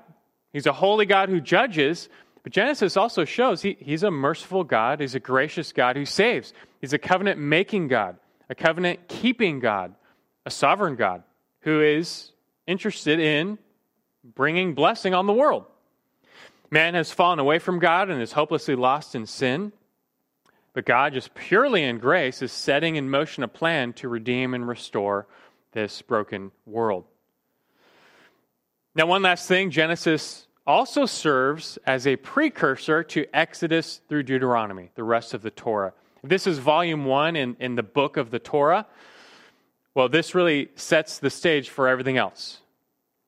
He's 0.54 0.66
a 0.66 0.72
holy 0.72 1.04
God 1.04 1.28
who 1.28 1.42
judges, 1.42 2.08
but 2.42 2.50
Genesis 2.50 2.96
also 2.96 3.26
shows 3.26 3.60
he, 3.60 3.76
He's 3.78 4.04
a 4.04 4.10
merciful 4.10 4.64
God, 4.64 5.00
He's 5.00 5.14
a 5.14 5.20
gracious 5.20 5.70
God 5.70 5.96
who 5.96 6.06
saves. 6.06 6.54
He's 6.80 6.94
a 6.94 6.98
covenant 6.98 7.38
making 7.38 7.88
God, 7.88 8.16
a 8.48 8.54
covenant 8.54 9.06
keeping 9.06 9.60
God, 9.60 9.96
a 10.44 10.50
sovereign 10.50 10.96
God 10.96 11.22
who 11.60 11.80
is 11.80 12.32
interested 12.66 13.20
in 13.20 13.58
bringing 14.24 14.74
blessing 14.74 15.14
on 15.14 15.26
the 15.26 15.32
world. 15.32 15.64
Man 16.70 16.94
has 16.94 17.10
fallen 17.10 17.38
away 17.38 17.58
from 17.58 17.78
God 17.78 18.10
and 18.10 18.22
is 18.22 18.32
hopelessly 18.32 18.74
lost 18.74 19.14
in 19.14 19.26
sin. 19.26 19.72
But 20.74 20.86
God, 20.86 21.12
just 21.12 21.34
purely 21.34 21.82
in 21.82 21.98
grace, 21.98 22.40
is 22.40 22.50
setting 22.50 22.96
in 22.96 23.10
motion 23.10 23.42
a 23.42 23.48
plan 23.48 23.92
to 23.94 24.08
redeem 24.08 24.54
and 24.54 24.66
restore 24.66 25.26
this 25.72 26.00
broken 26.00 26.50
world. 26.64 27.04
Now, 28.94 29.06
one 29.06 29.22
last 29.22 29.48
thing 29.48 29.70
Genesis 29.70 30.46
also 30.66 31.06
serves 31.06 31.78
as 31.86 32.06
a 32.06 32.16
precursor 32.16 33.02
to 33.02 33.26
Exodus 33.34 34.00
through 34.08 34.22
Deuteronomy, 34.22 34.90
the 34.94 35.04
rest 35.04 35.34
of 35.34 35.42
the 35.42 35.50
Torah. 35.50 35.92
This 36.22 36.46
is 36.46 36.58
volume 36.58 37.04
one 37.04 37.36
in, 37.36 37.56
in 37.58 37.74
the 37.74 37.82
book 37.82 38.16
of 38.16 38.30
the 38.30 38.38
Torah. 38.38 38.86
Well, 39.94 40.08
this 40.08 40.34
really 40.34 40.68
sets 40.74 41.18
the 41.18 41.30
stage 41.30 41.68
for 41.68 41.88
everything 41.88 42.16
else. 42.16 42.60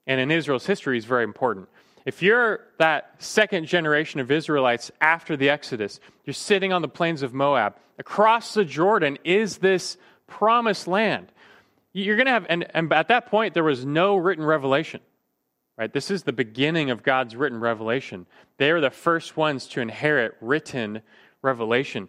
And 0.07 0.21
in 0.21 0.31
Israel's 0.31 0.67
history 0.67 0.99
is 0.99 1.05
very 1.05 1.25
important. 1.25 1.69
If 2.05 2.23
you're 2.23 2.61
that 2.79 3.15
second 3.19 3.67
generation 3.67 4.21
of 4.21 4.31
Israelites 4.31 4.91
after 5.01 5.37
the 5.37 5.49
Exodus, 5.49 6.01
you're 6.25 6.35
sitting 6.35 6.73
on 6.73 6.83
the 6.83 6.89
plains 6.89 7.23
of 7.23 7.33
Moab. 7.33 7.77
Across 7.99 8.55
the 8.55 8.65
Jordan 8.65 9.19
is 9.25 9.59
this 9.59 9.97
promised 10.27 10.87
land. 10.87 11.33
You're 11.93 12.17
going 12.17 12.27
to 12.27 12.33
have, 12.33 12.47
and, 12.49 12.67
and 12.75 12.93
at 12.93 13.09
that 13.09 13.27
point, 13.27 13.55
there 13.55 13.65
was 13.65 13.87
no 13.87 14.17
written 14.17 14.45
revelation. 14.45 15.01
Right? 15.79 15.93
This 15.93 16.11
is 16.11 16.23
the 16.23 16.33
beginning 16.33 16.91
of 16.91 17.03
God's 17.03 17.35
written 17.35 17.59
revelation. 17.59 18.27
They 18.59 18.71
are 18.71 18.81
the 18.81 18.91
first 18.91 19.37
ones 19.37 19.67
to 19.69 19.81
inherit 19.81 20.37
written 20.41 21.03
revelation. 21.43 22.09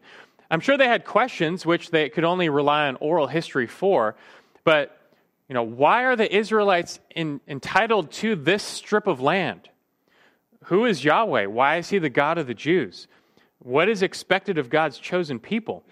I'm 0.51 0.59
sure 0.59 0.77
they 0.77 0.87
had 0.87 1.05
questions 1.05 1.65
which 1.65 1.89
they 1.89 2.09
could 2.09 2.23
only 2.23 2.49
rely 2.49 2.87
on 2.87 2.95
oral 2.97 3.27
history 3.27 3.65
for, 3.65 4.15
but 4.65 4.99
you 5.47 5.53
know, 5.53 5.63
why 5.63 6.03
are 6.03 6.15
the 6.15 6.35
Israelites 6.35 6.99
in, 7.15 7.39
entitled 7.47 8.11
to 8.13 8.35
this 8.35 8.63
strip 8.63 9.07
of 9.07 9.21
land? 9.21 9.69
Who 10.65 10.85
is 10.85 11.03
Yahweh? 11.03 11.45
Why 11.45 11.77
is 11.77 11.89
he 11.89 11.99
the 11.99 12.09
God 12.09 12.37
of 12.37 12.47
the 12.47 12.55
Jews? 12.55 13.07
What 13.59 13.87
is 13.87 14.01
expected 14.01 14.57
of 14.57 14.69
God's 14.69 14.97
chosen 14.97 15.39
people? 15.39 15.83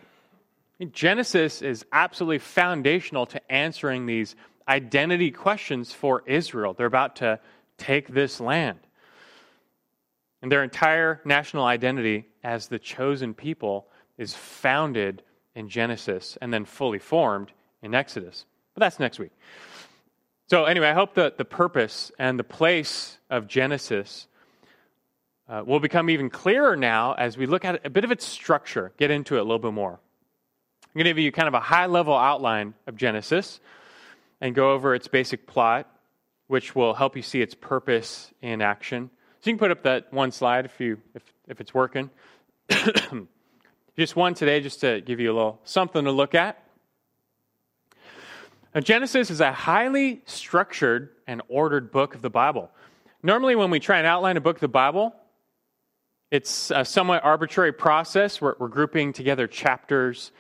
Genesis 0.91 1.61
is 1.61 1.85
absolutely 1.93 2.39
foundational 2.39 3.25
to 3.27 3.51
answering 3.51 4.05
these 4.05 4.35
identity 4.67 5.31
questions 5.31 5.93
for 5.93 6.23
Israel. 6.25 6.73
They're 6.73 6.87
about 6.87 7.17
to 7.17 7.39
take 7.77 8.07
this 8.07 8.39
land. 8.39 8.79
And 10.41 10.51
their 10.51 10.63
entire 10.63 11.21
national 11.23 11.65
identity 11.65 12.25
as 12.43 12.67
the 12.67 12.79
chosen 12.79 13.33
people 13.33 13.87
is 14.17 14.33
founded 14.33 15.21
in 15.55 15.69
Genesis 15.69 16.37
and 16.41 16.51
then 16.51 16.65
fully 16.65 16.99
formed 16.99 17.51
in 17.81 17.93
Exodus. 17.93 18.45
But 18.73 18.81
that's 18.81 18.99
next 18.99 19.19
week. 19.19 19.31
So, 20.47 20.65
anyway, 20.65 20.87
I 20.87 20.93
hope 20.93 21.15
that 21.15 21.37
the 21.37 21.45
purpose 21.45 22.11
and 22.19 22.37
the 22.37 22.43
place 22.43 23.17
of 23.29 23.47
Genesis 23.47 24.27
uh, 25.47 25.63
will 25.65 25.79
become 25.79 26.09
even 26.09 26.29
clearer 26.29 26.75
now 26.75 27.13
as 27.13 27.37
we 27.37 27.45
look 27.45 27.65
at 27.65 27.85
a 27.85 27.89
bit 27.89 28.03
of 28.03 28.11
its 28.11 28.25
structure, 28.25 28.91
get 28.97 29.11
into 29.11 29.35
it 29.35 29.39
a 29.39 29.43
little 29.43 29.59
bit 29.59 29.73
more. 29.73 29.99
I'm 30.83 30.99
going 30.99 31.05
to 31.05 31.09
give 31.09 31.19
you 31.19 31.31
kind 31.31 31.47
of 31.47 31.53
a 31.53 31.59
high 31.59 31.87
level 31.87 32.15
outline 32.15 32.73
of 32.87 32.95
Genesis 32.95 33.59
and 34.41 34.53
go 34.53 34.73
over 34.73 34.93
its 34.93 35.07
basic 35.07 35.47
plot, 35.47 35.89
which 36.47 36.75
will 36.75 36.93
help 36.93 37.15
you 37.15 37.21
see 37.21 37.41
its 37.41 37.55
purpose 37.55 38.31
in 38.41 38.61
action. 38.61 39.09
So 39.41 39.49
you 39.49 39.53
can 39.53 39.59
put 39.59 39.71
up 39.71 39.83
that 39.83 40.13
one 40.13 40.31
slide 40.31 40.65
if, 40.65 40.79
you, 40.79 40.99
if, 41.15 41.23
if 41.47 41.61
it's 41.61 41.73
working. 41.73 42.09
just 43.97 44.15
one 44.15 44.33
today, 44.35 44.59
just 44.61 44.81
to 44.81 45.01
give 45.01 45.19
you 45.19 45.31
a 45.31 45.35
little 45.35 45.59
something 45.63 46.03
to 46.05 46.11
look 46.11 46.35
at. 46.35 46.62
Now, 48.73 48.81
Genesis 48.81 49.29
is 49.29 49.39
a 49.39 49.51
highly 49.51 50.23
structured 50.25 51.09
and 51.27 51.43
ordered 51.47 51.91
book 51.91 52.15
of 52.15 52.23
the 52.23 52.29
Bible. 52.31 52.71
Normally, 53.21 53.55
when 53.55 53.69
we 53.69 53.79
try 53.79 53.99
and 53.99 54.07
outline 54.07 54.35
a 54.35 54.41
book 54.41 54.57
of 54.57 54.61
the 54.61 54.67
Bible, 54.67 55.15
it's 56.31 56.71
a 56.71 56.83
somewhat 56.83 57.23
arbitrary 57.23 57.71
process. 57.71 58.41
We're, 58.41 58.55
we're 58.57 58.69
grouping 58.69 59.13
together 59.13 59.45
chapters. 59.45 60.31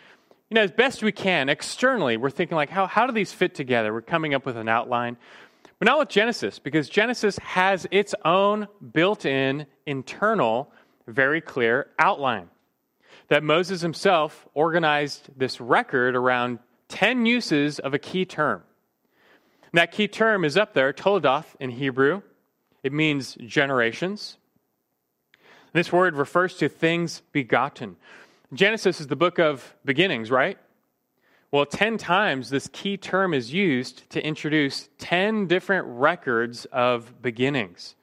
You 0.49 0.55
know, 0.55 0.61
as 0.61 0.71
best 0.71 1.03
we 1.03 1.11
can, 1.11 1.47
externally, 1.47 2.17
we're 2.17 2.31
thinking 2.31 2.55
like, 2.55 2.71
how, 2.71 2.87
how 2.87 3.05
do 3.05 3.13
these 3.13 3.31
fit 3.31 3.53
together? 3.53 3.93
We're 3.93 4.01
coming 4.01 4.33
up 4.33 4.47
with 4.47 4.57
an 4.57 4.67
outline. 4.67 5.17
But 5.77 5.85
not 5.85 5.99
with 5.99 6.09
Genesis, 6.09 6.57
because 6.57 6.89
Genesis 6.89 7.37
has 7.37 7.85
its 7.91 8.15
own 8.25 8.67
built 8.93 9.25
in, 9.25 9.67
internal, 9.85 10.71
very 11.07 11.41
clear 11.41 11.87
outline. 11.99 12.49
That 13.27 13.43
Moses 13.43 13.81
himself 13.81 14.47
organized 14.55 15.29
this 15.37 15.61
record 15.61 16.15
around 16.15 16.57
10 16.93 17.25
uses 17.25 17.79
of 17.79 17.95
a 17.95 17.97
key 17.97 18.23
term. 18.23 18.61
And 19.71 19.79
that 19.79 19.91
key 19.91 20.07
term 20.07 20.45
is 20.45 20.55
up 20.55 20.75
there, 20.75 20.93
Toledoth 20.93 21.55
in 21.59 21.71
Hebrew. 21.71 22.21
It 22.83 22.93
means 22.93 23.35
generations. 23.47 24.37
This 25.73 25.91
word 25.91 26.15
refers 26.15 26.55
to 26.57 26.69
things 26.69 27.23
begotten. 27.31 27.95
Genesis 28.53 29.01
is 29.01 29.07
the 29.07 29.15
book 29.15 29.39
of 29.39 29.75
beginnings, 29.83 30.29
right? 30.29 30.59
Well, 31.51 31.65
10 31.65 31.97
times 31.97 32.51
this 32.51 32.69
key 32.71 32.97
term 32.97 33.33
is 33.33 33.51
used 33.51 34.07
to 34.11 34.23
introduce 34.23 34.87
10 34.99 35.47
different 35.47 35.87
records 35.87 36.65
of 36.65 37.23
beginnings. 37.23 37.95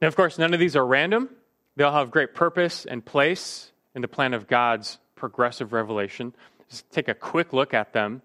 Now, 0.00 0.08
of 0.08 0.16
course, 0.16 0.38
none 0.38 0.54
of 0.54 0.60
these 0.60 0.74
are 0.74 0.86
random. 0.86 1.28
They 1.76 1.84
all 1.84 1.92
have 1.92 2.10
great 2.10 2.34
purpose 2.34 2.86
and 2.86 3.04
place 3.04 3.72
in 3.94 4.00
the 4.00 4.08
plan 4.08 4.32
of 4.32 4.46
God's 4.46 4.96
progressive 5.16 5.74
revelation. 5.74 6.32
Just 6.70 6.90
take 6.90 7.08
a 7.08 7.14
quick 7.14 7.52
look 7.52 7.74
at 7.74 7.92
them. 7.92 8.22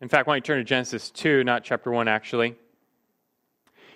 In 0.00 0.08
fact, 0.08 0.26
why 0.26 0.34
don't 0.34 0.48
you 0.48 0.54
turn 0.54 0.58
to 0.58 0.64
Genesis 0.64 1.10
2, 1.10 1.44
not 1.44 1.62
chapter 1.62 1.90
1, 1.90 2.08
actually. 2.08 2.48
You 2.48 2.56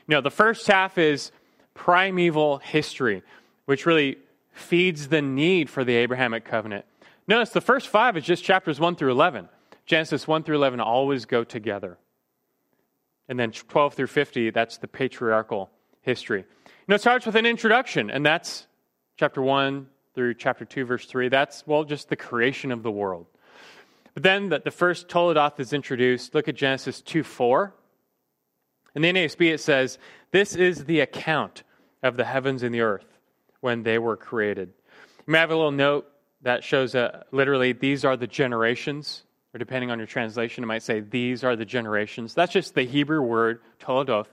know, 0.08 0.20
the 0.20 0.30
first 0.30 0.66
half 0.66 0.98
is 0.98 1.32
primeval 1.72 2.58
history, 2.58 3.22
which 3.64 3.86
really 3.86 4.18
feeds 4.52 5.08
the 5.08 5.22
need 5.22 5.70
for 5.70 5.82
the 5.82 5.96
Abrahamic 5.96 6.44
covenant. 6.44 6.84
Notice 7.26 7.50
the 7.50 7.60
first 7.60 7.88
five 7.88 8.16
is 8.16 8.24
just 8.24 8.44
chapters 8.44 8.78
1 8.78 8.96
through 8.96 9.12
11. 9.12 9.48
Genesis 9.86 10.28
1 10.28 10.42
through 10.42 10.56
11 10.56 10.80
always 10.80 11.24
go 11.24 11.42
together. 11.42 11.98
And 13.28 13.40
then 13.40 13.50
12 13.50 13.94
through 13.94 14.06
50, 14.08 14.50
that's 14.50 14.76
the 14.76 14.88
patriarchal 14.88 15.70
history. 16.02 16.40
You 16.40 16.84
know, 16.88 16.96
it 16.96 17.00
starts 17.00 17.24
with 17.24 17.36
an 17.36 17.46
introduction, 17.46 18.10
and 18.10 18.24
that's 18.24 18.66
chapter 19.16 19.40
1 19.40 19.86
through 20.14 20.34
chapter 20.34 20.66
2, 20.66 20.84
verse 20.84 21.06
3. 21.06 21.30
That's, 21.30 21.66
well, 21.66 21.84
just 21.84 22.10
the 22.10 22.16
creation 22.16 22.70
of 22.70 22.82
the 22.82 22.90
world. 22.90 23.26
But 24.14 24.22
then 24.22 24.48
the, 24.48 24.60
the 24.60 24.70
first 24.70 25.08
Toledoth 25.08 25.58
is 25.60 25.72
introduced. 25.72 26.34
Look 26.34 26.48
at 26.48 26.54
Genesis 26.54 27.00
2 27.02 27.22
4. 27.22 27.74
In 28.94 29.02
the 29.02 29.12
NASB, 29.12 29.52
it 29.52 29.58
says, 29.58 29.98
This 30.30 30.54
is 30.54 30.84
the 30.84 31.00
account 31.00 31.64
of 32.02 32.16
the 32.16 32.24
heavens 32.24 32.62
and 32.62 32.74
the 32.74 32.82
earth 32.82 33.06
when 33.60 33.82
they 33.82 33.98
were 33.98 34.16
created. 34.16 34.72
You 35.26 35.32
may 35.32 35.38
have 35.38 35.50
a 35.50 35.56
little 35.56 35.72
note 35.72 36.06
that 36.42 36.62
shows 36.62 36.94
uh, 36.94 37.24
literally, 37.32 37.72
these 37.72 38.04
are 38.04 38.16
the 38.16 38.26
generations, 38.26 39.24
or 39.52 39.58
depending 39.58 39.90
on 39.90 39.98
your 39.98 40.06
translation, 40.06 40.62
it 40.62 40.66
might 40.68 40.82
say, 40.82 41.00
These 41.00 41.42
are 41.42 41.56
the 41.56 41.64
generations. 41.64 42.34
That's 42.34 42.52
just 42.52 42.74
the 42.74 42.84
Hebrew 42.84 43.22
word, 43.22 43.60
Toledoth, 43.80 44.28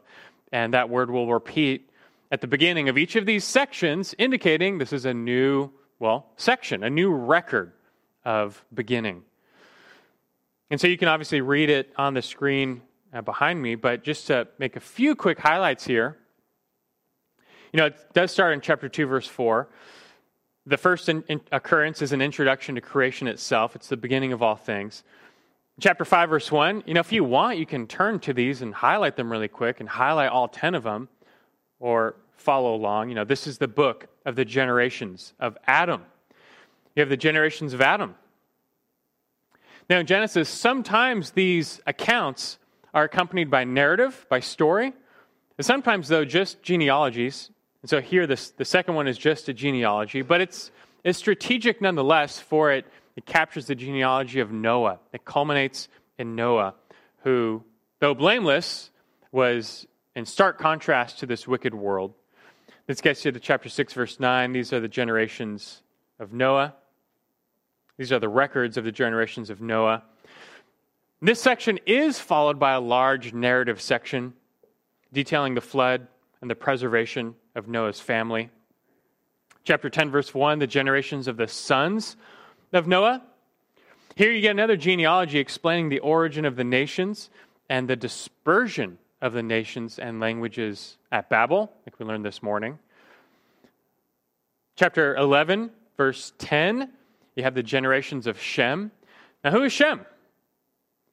and 0.52 0.74
that 0.74 0.90
word 0.90 1.10
will 1.10 1.32
repeat 1.32 1.90
at 2.32 2.42
the 2.42 2.48
beginning 2.48 2.88
of 2.88 2.98
each 2.98 3.16
of 3.16 3.26
these 3.26 3.44
sections, 3.44 4.14
indicating 4.18 4.78
this 4.78 4.94
is 4.94 5.06
a 5.06 5.14
new, 5.14 5.72
well, 6.00 6.28
section, 6.38 6.84
a 6.84 6.90
new 6.90 7.12
record 7.12 7.74
of 8.24 8.64
beginning. 8.74 9.24
And 10.72 10.80
so 10.80 10.88
you 10.88 10.98
can 10.98 11.10
obviously 11.10 11.42
read 11.42 11.70
it 11.70 11.92
on 11.98 12.14
the 12.14 12.22
screen 12.22 12.82
uh, 13.14 13.22
behind 13.22 13.62
me, 13.62 13.76
but 13.76 14.04
just 14.04 14.28
to 14.28 14.48
make 14.58 14.78
a 14.78 14.80
few 14.80 15.16
quick 15.16 15.38
highlights 15.38 15.84
here. 15.84 16.18
You 17.74 17.78
know, 17.78 17.86
it 17.88 17.98
does 18.14 18.32
start 18.32 18.54
in 18.54 18.62
chapter 18.62 18.88
2, 18.88 19.06
verse 19.06 19.28
4. 19.28 19.68
The 20.66 20.78
first 20.78 21.10
in, 21.10 21.24
in 21.28 21.42
occurrence 21.52 22.02
is 22.02 22.14
an 22.14 22.22
introduction 22.22 22.76
to 22.76 22.82
creation 22.82 23.28
itself, 23.28 23.76
it's 23.76 23.90
the 23.90 23.98
beginning 23.98 24.32
of 24.32 24.42
all 24.42 24.56
things. 24.56 25.04
Chapter 25.82 26.06
5, 26.06 26.30
verse 26.30 26.50
1, 26.50 26.84
you 26.86 26.94
know, 26.94 27.02
if 27.02 27.12
you 27.12 27.26
want, 27.26 27.58
you 27.58 27.66
can 27.66 27.86
turn 27.86 28.20
to 28.22 28.32
these 28.32 28.62
and 28.62 28.74
highlight 28.74 29.18
them 29.18 29.30
really 29.30 29.50
quick 29.50 29.82
and 29.82 29.90
highlight 29.90 30.30
all 30.30 30.48
10 30.48 30.74
of 30.76 30.84
them 30.84 31.10
or 31.80 32.16
follow 32.38 32.76
along. 32.76 33.10
You 33.10 33.16
know, 33.16 33.26
this 33.26 33.46
is 33.46 33.58
the 33.58 33.68
book 33.68 34.08
of 34.26 34.38
the 34.38 34.46
generations 34.46 35.34
of 35.38 35.58
Adam. 35.68 36.04
You 36.96 37.02
have 37.02 37.10
the 37.10 37.18
generations 37.18 37.74
of 37.74 37.82
Adam. 37.82 38.16
Now, 39.92 40.00
in 40.00 40.06
Genesis, 40.06 40.48
sometimes 40.48 41.32
these 41.32 41.82
accounts 41.86 42.58
are 42.94 43.04
accompanied 43.04 43.52
by 43.52 43.66
narrative, 43.66 44.26
by 44.30 44.40
story, 44.40 44.94
and 45.58 45.66
sometimes, 45.66 46.08
though, 46.08 46.24
just 46.24 46.64
genealogies. 46.64 47.52
And 47.82 47.90
so 47.90 48.00
here, 48.00 48.26
this, 48.26 48.52
the 48.52 48.64
second 48.64 48.96
one 48.96 49.10
is 49.10 49.18
just 49.18 49.50
a 49.50 49.54
genealogy, 49.54 50.22
but 50.22 50.40
it's, 50.40 50.72
it's 51.04 51.20
strategic 51.20 51.82
nonetheless, 51.82 52.40
for 52.40 52.72
it, 52.72 52.86
it 53.18 53.26
captures 53.26 53.66
the 53.66 53.76
genealogy 53.76 54.40
of 54.40 54.54
Noah. 54.54 54.98
It 55.12 55.26
culminates 55.26 55.90
in 56.18 56.38
Noah, 56.38 56.74
who, 57.26 57.62
though 58.00 58.14
blameless, 58.14 58.92
was 59.34 59.86
in 60.16 60.26
stark 60.26 60.58
contrast 60.58 61.20
to 61.20 61.26
this 61.26 61.46
wicked 61.50 61.74
world. 61.74 62.14
This 62.88 63.02
gets 63.02 63.26
you 63.26 63.34
to 63.34 63.40
chapter 63.42 63.68
6, 63.68 63.92
verse 63.92 64.22
9. 64.22 64.54
These 64.54 64.72
are 64.72 64.80
the 64.80 64.88
generations 64.88 65.84
of 66.18 66.32
Noah. 66.32 66.76
These 68.02 68.12
are 68.12 68.18
the 68.18 68.30
records 68.30 68.78
of 68.78 68.84
the 68.84 68.92
generations 68.92 69.52
of 69.52 69.62
Noah. 69.62 70.02
This 71.22 71.40
section 71.40 71.80
is 71.86 72.18
followed 72.18 72.58
by 72.58 72.72
a 72.72 72.82
large 72.82 73.32
narrative 73.32 73.80
section 73.80 74.34
detailing 75.14 75.54
the 75.54 75.62
flood 75.62 76.08
and 76.42 76.50
the 76.50 76.56
preservation 76.56 77.36
of 77.54 77.68
Noah's 77.68 78.00
family. 78.00 78.50
Chapter 79.66 79.88
10, 79.88 80.10
verse 80.10 80.34
1, 80.34 80.58
the 80.58 80.66
generations 80.66 81.28
of 81.28 81.38
the 81.38 81.48
sons 81.48 82.18
of 82.74 82.88
Noah. 82.88 83.22
Here 84.16 84.32
you 84.32 84.42
get 84.42 84.50
another 84.50 84.78
genealogy 84.78 85.38
explaining 85.38 85.90
the 85.90 86.00
origin 86.00 86.44
of 86.44 86.56
the 86.56 86.64
nations 86.64 87.30
and 87.70 87.88
the 87.88 87.96
dispersion 87.96 88.98
of 89.22 89.34
the 89.34 89.44
nations 89.44 90.00
and 90.00 90.20
languages 90.20 90.98
at 91.12 91.30
Babel, 91.30 91.72
like 91.86 92.00
we 92.00 92.06
learned 92.08 92.26
this 92.26 92.42
morning. 92.42 92.80
Chapter 94.76 95.16
11, 95.18 95.70
verse 95.98 96.34
10, 96.40 96.90
you 97.36 97.44
have 97.44 97.56
the 97.56 97.64
generations 97.64 98.28
of 98.28 98.40
Shem. 98.40 98.92
Now, 99.44 99.52
who 99.52 99.64
is 99.64 99.74
Shem? 99.74 100.06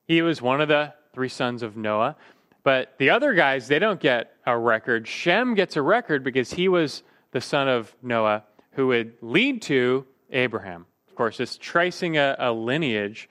He 0.06 0.22
was 0.22 0.42
one 0.42 0.60
of 0.60 0.68
the 0.68 0.94
three 1.12 1.28
sons 1.28 1.62
of 1.62 1.76
Noah. 1.76 2.16
But 2.62 2.94
the 2.98 3.10
other 3.10 3.34
guys, 3.34 3.68
they 3.68 3.78
don't 3.78 4.00
get 4.00 4.32
a 4.44 4.56
record. 4.56 5.06
Shem 5.06 5.54
gets 5.54 5.76
a 5.76 5.82
record 5.82 6.24
because 6.24 6.52
he 6.52 6.68
was 6.68 7.02
the 7.30 7.40
son 7.40 7.68
of 7.68 7.94
Noah 8.02 8.44
who 8.72 8.88
would 8.88 9.14
lead 9.20 9.62
to 9.62 10.06
Abraham. 10.30 10.86
Of 11.08 11.14
course, 11.14 11.40
it's 11.40 11.56
tracing 11.56 12.16
a, 12.16 12.36
a 12.38 12.52
lineage 12.52 13.28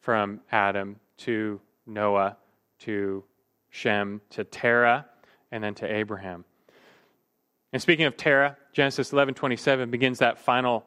from 0.00 0.40
Adam 0.52 0.96
to 1.18 1.60
Noah 1.86 2.36
to 2.80 3.24
Shem 3.70 4.20
to 4.30 4.44
Terah 4.44 5.06
and 5.50 5.62
then 5.62 5.74
to 5.74 5.92
Abraham. 5.92 6.44
And 7.72 7.82
speaking 7.82 8.06
of 8.06 8.16
Terah, 8.16 8.56
Genesis 8.72 9.10
11:27 9.12 9.90
begins 9.90 10.20
that 10.20 10.38
final, 10.38 10.86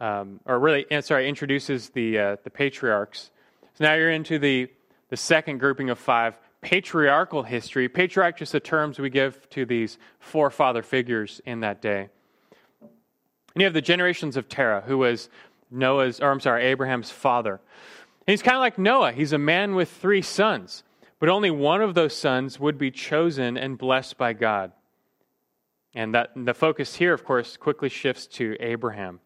um, 0.00 0.40
or 0.46 0.58
really, 0.58 0.86
sorry, 1.02 1.28
introduces 1.28 1.90
the 1.90 2.18
uh, 2.18 2.36
the 2.42 2.50
patriarchs. 2.50 3.30
So 3.74 3.84
now 3.84 3.94
you're 3.94 4.10
into 4.10 4.38
the 4.38 4.68
the 5.10 5.16
second 5.16 5.58
grouping 5.58 5.90
of 5.90 5.98
five 5.98 6.38
patriarchal 6.60 7.42
history. 7.42 7.88
Patriarch 7.88 8.38
just 8.38 8.52
the 8.52 8.60
terms 8.60 8.98
we 8.98 9.10
give 9.10 9.48
to 9.50 9.64
these 9.64 9.98
forefather 10.18 10.82
figures 10.82 11.40
in 11.44 11.60
that 11.60 11.80
day. 11.80 12.08
And 12.80 13.62
you 13.62 13.64
have 13.64 13.74
the 13.74 13.80
generations 13.80 14.36
of 14.36 14.48
Terah, 14.48 14.82
who 14.86 14.98
was 14.98 15.28
Noah's, 15.70 16.20
or 16.20 16.30
I'm 16.30 16.40
sorry, 16.40 16.64
Abraham's 16.66 17.10
father. 17.10 17.60
And 18.26 18.32
he's 18.32 18.42
kind 18.42 18.56
of 18.56 18.60
like 18.60 18.78
Noah. 18.78 19.12
He's 19.12 19.32
a 19.32 19.38
man 19.38 19.74
with 19.74 19.90
three 19.90 20.22
sons, 20.22 20.84
but 21.18 21.28
only 21.28 21.50
one 21.50 21.82
of 21.82 21.94
those 21.94 22.14
sons 22.14 22.60
would 22.60 22.78
be 22.78 22.90
chosen 22.90 23.56
and 23.56 23.76
blessed 23.76 24.16
by 24.18 24.34
God. 24.34 24.72
And 25.94 26.14
that 26.14 26.30
the 26.36 26.54
focus 26.54 26.96
here, 26.96 27.12
of 27.12 27.24
course, 27.24 27.56
quickly 27.56 27.88
shifts 27.88 28.26
to 28.28 28.56
Abraham. 28.60 29.20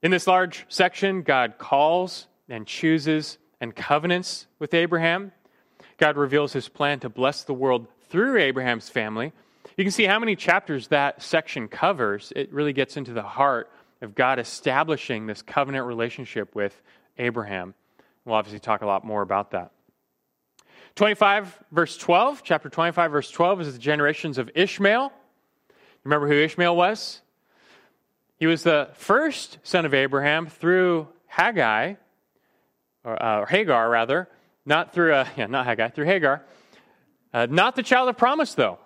In 0.00 0.12
this 0.12 0.28
large 0.28 0.64
section, 0.68 1.22
God 1.22 1.54
calls 1.58 2.28
and 2.48 2.66
chooses 2.66 3.38
and 3.60 3.74
covenants 3.74 4.46
with 4.60 4.72
Abraham. 4.72 5.32
God 5.96 6.16
reveals 6.16 6.52
his 6.52 6.68
plan 6.68 7.00
to 7.00 7.08
bless 7.08 7.42
the 7.42 7.54
world 7.54 7.88
through 8.08 8.38
Abraham's 8.38 8.88
family. 8.88 9.32
You 9.76 9.84
can 9.84 9.90
see 9.90 10.04
how 10.04 10.20
many 10.20 10.36
chapters 10.36 10.88
that 10.88 11.20
section 11.20 11.66
covers. 11.66 12.32
It 12.36 12.52
really 12.52 12.72
gets 12.72 12.96
into 12.96 13.12
the 13.12 13.22
heart 13.22 13.70
of 14.00 14.14
God 14.14 14.38
establishing 14.38 15.26
this 15.26 15.42
covenant 15.42 15.86
relationship 15.86 16.54
with 16.54 16.80
Abraham. 17.18 17.74
We'll 18.24 18.36
obviously 18.36 18.60
talk 18.60 18.82
a 18.82 18.86
lot 18.86 19.04
more 19.04 19.22
about 19.22 19.50
that. 19.50 19.72
25, 20.94 21.64
verse 21.72 21.96
12, 21.96 22.42
chapter 22.44 22.68
25, 22.68 23.10
verse 23.10 23.30
12 23.30 23.60
is 23.62 23.72
the 23.72 23.78
generations 23.80 24.38
of 24.38 24.48
Ishmael. 24.54 25.12
Remember 26.04 26.28
who 26.28 26.34
Ishmael 26.34 26.76
was? 26.76 27.20
He 28.38 28.46
was 28.46 28.62
the 28.62 28.90
first 28.94 29.58
son 29.62 29.84
of 29.84 29.94
Abraham 29.94 30.46
through 30.46 31.08
Haggai, 31.26 31.94
or, 33.04 33.22
uh, 33.22 33.40
or 33.40 33.46
Hagar 33.46 33.90
rather, 33.90 34.28
not 34.64 34.92
through 34.92 35.14
uh, 35.14 35.28
yeah, 35.36 35.46
not 35.46 35.66
Haggai, 35.66 35.88
through 35.88 36.06
Hagar. 36.06 36.42
Uh, 37.32 37.46
not 37.50 37.76
the 37.76 37.82
child 37.82 38.08
of 38.08 38.16
promise, 38.16 38.54
though. 38.54 38.78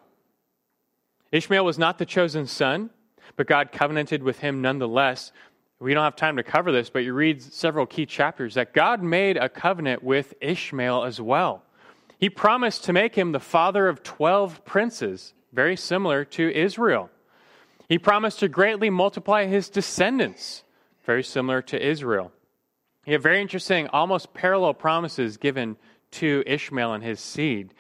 Ishmael 1.31 1.65
was 1.65 1.79
not 1.79 1.99
the 1.99 2.07
chosen 2.07 2.47
son, 2.47 2.91
but 3.37 3.47
God 3.47 3.73
covenanted 3.73 4.23
with 4.23 4.41
him 4.41 4.61
nonetheless. 4.63 5.33
We 5.81 5.95
don't 5.95 6.05
have 6.05 6.17
time 6.17 6.37
to 6.37 6.43
cover 6.43 6.71
this, 6.73 6.91
but 6.91 7.01
you 7.01 7.13
read 7.13 7.43
several 7.43 7.87
key 7.87 8.07
chapters 8.07 8.55
that 8.55 8.73
God 8.73 9.03
made 9.03 9.37
a 9.37 9.49
covenant 9.49 10.03
with 10.03 10.35
Ishmael 10.41 11.05
as 11.05 11.21
well. 11.21 11.63
He 12.19 12.31
promised 12.31 12.85
to 12.85 12.93
make 12.93 13.17
him 13.17 13.33
the 13.33 13.41
father 13.41 13.89
of 13.89 14.03
12 14.03 14.65
princes, 14.65 15.35
very 15.53 15.77
similar 15.77 16.25
to 16.27 16.55
Israel. 16.55 17.11
He 17.93 17.99
promised 17.99 18.39
to 18.39 18.49
greatly 18.49 18.89
multiply 18.89 19.45
his 19.45 19.69
descendants, 19.69 20.65
very 21.05 21.23
similar 21.23 21.61
to 21.61 21.87
Israel. 21.87 22.33
You 23.05 23.13
have 23.13 23.23
very 23.23 23.43
interesting, 23.43 23.87
almost 23.89 24.33
parallel 24.33 24.73
promises 24.73 25.37
given 25.37 25.77
to 26.13 26.43
Ishmael 26.47 26.95
and 26.95 27.05
his 27.05 27.21
seed. 27.21 27.75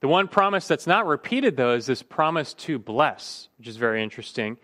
The 0.00 0.08
one 0.08 0.28
promise 0.28 0.68
that's 0.68 0.86
not 0.86 1.06
repeated, 1.06 1.56
though, 1.56 1.72
is 1.72 1.86
this 1.86 2.02
promise 2.02 2.52
to 2.52 2.78
bless, 2.78 3.48
which 3.56 3.66
is 3.66 3.78
very 3.78 4.02
interesting. 4.02 4.58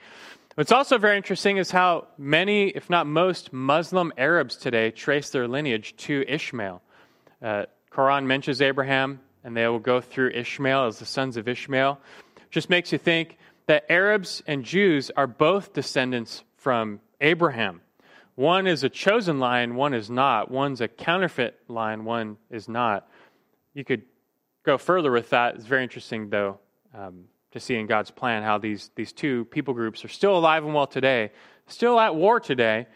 What's 0.57 0.73
also 0.73 0.99
very 0.99 1.17
interesting 1.17 1.57
is 1.57 1.71
how 1.71 2.09
many, 2.19 2.69
if 2.69 2.91
not 2.91 3.07
most, 3.07 3.55
Muslim 3.55 4.12
Arabs 4.19 4.57
today 4.57 4.91
trace 4.91 5.31
their 5.31 5.49
lineage 5.49 5.97
to 6.01 6.23
Ishmael. 6.29 6.83
Uh, 7.41 7.65
Quran 7.91 8.27
mentions 8.27 8.61
Abraham, 8.61 9.21
and 9.43 9.57
they 9.57 9.67
will 9.69 9.79
go 9.79 10.03
through 10.03 10.33
Ishmael 10.33 10.85
as 10.85 10.99
the 10.99 11.07
sons 11.07 11.39
of 11.39 11.49
Ishmael. 11.49 11.99
Just 12.51 12.69
makes 12.69 12.93
you 12.93 12.99
think 12.99 13.39
that 13.66 13.85
Arabs 13.90 14.42
and 14.46 14.64
Jews 14.64 15.11
are 15.16 15.26
both 15.26 15.72
descendants 15.72 16.44
from 16.57 17.00
Abraham. 17.20 17.81
One 18.35 18.66
is 18.66 18.85
a 18.85 18.88
chosen 18.88 19.40
line, 19.40 19.76
one 19.76 19.94
is 19.94 20.11
not. 20.11 20.50
One's 20.50 20.81
a 20.81 20.88
counterfeit 20.88 21.59
line, 21.68 22.05
one 22.05 22.37
is 22.50 22.68
not. 22.68 23.09
You 23.72 23.85
could 23.85 24.02
go 24.62 24.76
further 24.76 25.11
with 25.11 25.31
that. 25.31 25.55
It's 25.55 25.64
very 25.64 25.83
interesting, 25.83 26.29
though, 26.29 26.59
um, 26.94 27.24
to 27.52 27.61
see 27.61 27.76
in 27.76 27.87
God's 27.87 28.11
plan 28.11 28.42
how 28.42 28.59
these, 28.59 28.90
these 28.94 29.12
two 29.12 29.46
people 29.46 29.72
groups 29.72 30.05
are 30.05 30.09
still 30.09 30.37
alive 30.37 30.64
and 30.64 30.74
well 30.74 30.87
today, 30.87 31.33
still 31.66 31.98
at 31.98 32.14
war 32.14 32.38
today, 32.38 32.87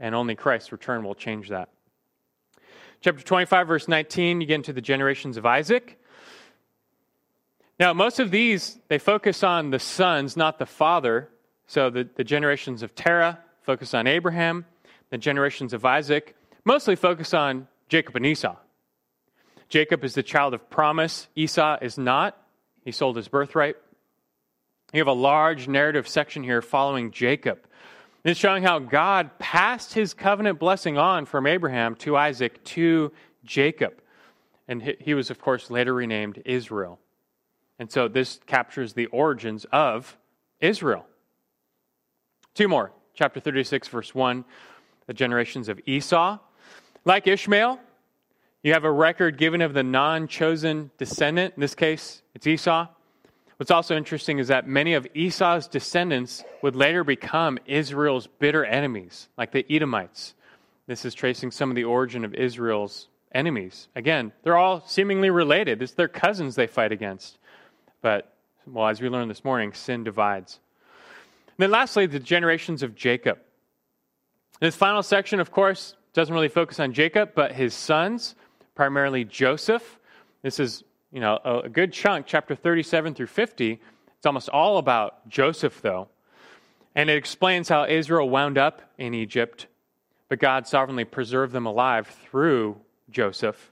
and 0.00 0.14
only 0.14 0.34
Christ's 0.34 0.72
return 0.72 1.04
will 1.04 1.14
change 1.14 1.50
that. 1.50 1.68
Chapter 3.00 3.22
25, 3.22 3.68
verse 3.68 3.88
19, 3.88 4.40
you 4.40 4.46
get 4.46 4.56
into 4.56 4.72
the 4.72 4.80
generations 4.80 5.36
of 5.36 5.46
Isaac. 5.46 5.99
Now, 7.80 7.94
most 7.94 8.20
of 8.20 8.30
these, 8.30 8.78
they 8.88 8.98
focus 8.98 9.42
on 9.42 9.70
the 9.70 9.78
sons, 9.78 10.36
not 10.36 10.58
the 10.58 10.66
father. 10.66 11.30
So 11.66 11.88
the, 11.88 12.06
the 12.14 12.24
generations 12.24 12.82
of 12.82 12.94
Terah 12.94 13.38
focus 13.62 13.94
on 13.94 14.06
Abraham. 14.06 14.66
The 15.08 15.16
generations 15.16 15.72
of 15.72 15.86
Isaac 15.86 16.36
mostly 16.62 16.94
focus 16.94 17.32
on 17.32 17.68
Jacob 17.88 18.14
and 18.16 18.26
Esau. 18.26 18.56
Jacob 19.70 20.04
is 20.04 20.14
the 20.14 20.22
child 20.22 20.52
of 20.52 20.68
promise, 20.68 21.28
Esau 21.34 21.78
is 21.80 21.96
not. 21.96 22.36
He 22.84 22.92
sold 22.92 23.16
his 23.16 23.28
birthright. 23.28 23.76
You 24.92 24.98
have 24.98 25.06
a 25.06 25.12
large 25.12 25.66
narrative 25.66 26.06
section 26.06 26.42
here 26.42 26.60
following 26.60 27.12
Jacob. 27.12 27.60
It's 28.24 28.38
showing 28.38 28.62
how 28.62 28.78
God 28.78 29.38
passed 29.38 29.94
his 29.94 30.12
covenant 30.12 30.58
blessing 30.58 30.98
on 30.98 31.24
from 31.24 31.46
Abraham 31.46 31.94
to 31.96 32.14
Isaac 32.16 32.62
to 32.64 33.10
Jacob. 33.42 33.94
And 34.68 34.82
he 35.00 35.14
was, 35.14 35.30
of 35.30 35.40
course, 35.40 35.70
later 35.70 35.94
renamed 35.94 36.42
Israel. 36.44 36.98
And 37.80 37.90
so 37.90 38.08
this 38.08 38.38
captures 38.46 38.92
the 38.92 39.06
origins 39.06 39.66
of 39.72 40.16
Israel. 40.60 41.06
Two 42.54 42.68
more. 42.68 42.92
Chapter 43.14 43.40
36, 43.40 43.88
verse 43.88 44.14
1 44.14 44.44
the 45.06 45.14
generations 45.14 45.68
of 45.68 45.80
Esau. 45.86 46.38
Like 47.04 47.26
Ishmael, 47.26 47.80
you 48.62 48.74
have 48.74 48.84
a 48.84 48.92
record 48.92 49.38
given 49.38 49.60
of 49.60 49.74
the 49.74 49.82
non 49.82 50.28
chosen 50.28 50.92
descendant. 50.98 51.54
In 51.56 51.60
this 51.60 51.74
case, 51.74 52.22
it's 52.32 52.46
Esau. 52.46 52.86
What's 53.56 53.72
also 53.72 53.96
interesting 53.96 54.38
is 54.38 54.48
that 54.48 54.68
many 54.68 54.94
of 54.94 55.08
Esau's 55.12 55.66
descendants 55.66 56.44
would 56.62 56.76
later 56.76 57.02
become 57.02 57.58
Israel's 57.66 58.28
bitter 58.28 58.64
enemies, 58.64 59.28
like 59.36 59.50
the 59.50 59.66
Edomites. 59.68 60.34
This 60.86 61.04
is 61.04 61.12
tracing 61.12 61.50
some 61.50 61.70
of 61.70 61.76
the 61.76 61.84
origin 61.84 62.24
of 62.24 62.32
Israel's 62.34 63.08
enemies. 63.32 63.88
Again, 63.96 64.32
they're 64.44 64.56
all 64.56 64.86
seemingly 64.86 65.30
related. 65.30 65.82
It's 65.82 65.94
their 65.94 66.06
cousins 66.06 66.54
they 66.54 66.68
fight 66.68 66.92
against. 66.92 67.39
But, 68.02 68.32
well, 68.66 68.88
as 68.88 69.00
we 69.00 69.08
learned 69.08 69.30
this 69.30 69.44
morning, 69.44 69.72
sin 69.72 70.04
divides. 70.04 70.60
And 71.48 71.64
then 71.64 71.70
lastly, 71.70 72.06
the 72.06 72.20
generations 72.20 72.82
of 72.82 72.94
Jacob. 72.94 73.38
This 74.60 74.76
final 74.76 75.02
section, 75.02 75.40
of 75.40 75.50
course, 75.50 75.94
doesn't 76.12 76.34
really 76.34 76.48
focus 76.48 76.80
on 76.80 76.92
Jacob, 76.92 77.30
but 77.34 77.52
his 77.52 77.74
sons, 77.74 78.34
primarily 78.74 79.24
Joseph. 79.24 79.98
This 80.42 80.58
is, 80.58 80.84
you 81.12 81.20
know, 81.20 81.38
a, 81.44 81.68
good 81.68 81.92
chunk, 81.92 82.26
chapter 82.26 82.54
37 82.54 83.14
through 83.14 83.26
50. 83.26 83.80
It's 84.16 84.26
almost 84.26 84.48
all 84.48 84.78
about 84.78 85.28
Joseph, 85.28 85.80
though. 85.82 86.08
And 86.94 87.08
it 87.08 87.16
explains 87.16 87.68
how 87.68 87.86
Israel 87.86 88.28
wound 88.28 88.58
up 88.58 88.82
in 88.98 89.14
Egypt, 89.14 89.66
but 90.28 90.38
God 90.38 90.66
sovereignly 90.66 91.04
preserved 91.04 91.52
them 91.52 91.66
alive 91.66 92.06
through 92.06 92.76
Joseph. 93.10 93.69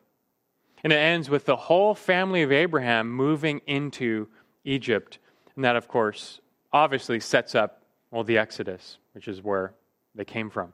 And 0.88 0.94
it 0.94 1.00
ends 1.00 1.28
with 1.28 1.44
the 1.44 1.54
whole 1.54 1.94
family 1.94 2.40
of 2.40 2.50
Abraham 2.50 3.12
moving 3.12 3.60
into 3.66 4.26
Egypt. 4.64 5.18
And 5.54 5.62
that, 5.62 5.76
of 5.76 5.86
course, 5.86 6.40
obviously 6.72 7.20
sets 7.20 7.54
up, 7.54 7.82
well, 8.10 8.24
the 8.24 8.38
Exodus, 8.38 8.96
which 9.12 9.28
is 9.28 9.42
where 9.42 9.74
they 10.14 10.24
came 10.24 10.48
from. 10.48 10.72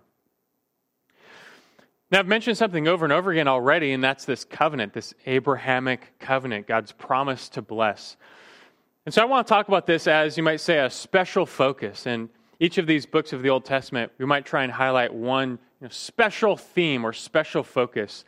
Now, 2.13 2.21
I've 2.21 2.29
mentioned 2.29 2.57
something 2.57 2.87
over 2.87 3.05
and 3.05 3.13
over 3.13 3.33
again 3.33 3.49
already, 3.49 3.91
and 3.91 4.05
that's 4.05 4.25
this 4.25 4.45
covenant, 4.45 4.93
this 4.93 5.15
Abrahamic 5.27 6.17
covenant, 6.21 6.69
God's 6.69 6.93
promise 6.93 7.49
to 7.49 7.61
bless. 7.61 8.17
And 9.07 9.13
so 9.13 9.21
I 9.21 9.25
want 9.25 9.49
to 9.49 9.53
talk 9.53 9.67
about 9.67 9.85
this 9.85 10.07
as, 10.07 10.37
you 10.37 10.45
might 10.45 10.61
say, 10.61 10.79
a 10.79 10.91
special 10.91 11.45
focus. 11.45 12.07
And 12.07 12.29
each 12.61 12.79
of 12.79 12.87
these 12.87 13.05
books 13.05 13.33
of 13.33 13.43
the 13.43 13.51
Old 13.51 13.65
Testament, 13.65 14.13
we 14.19 14.27
might 14.27 14.47
try 14.47 14.63
and 14.63 14.71
highlight 14.71 15.13
one 15.13 15.59
you 15.81 15.87
know, 15.87 15.89
special 15.89 16.57
theme 16.57 17.05
or 17.05 17.13
special 17.13 17.65
focus. 17.65 18.25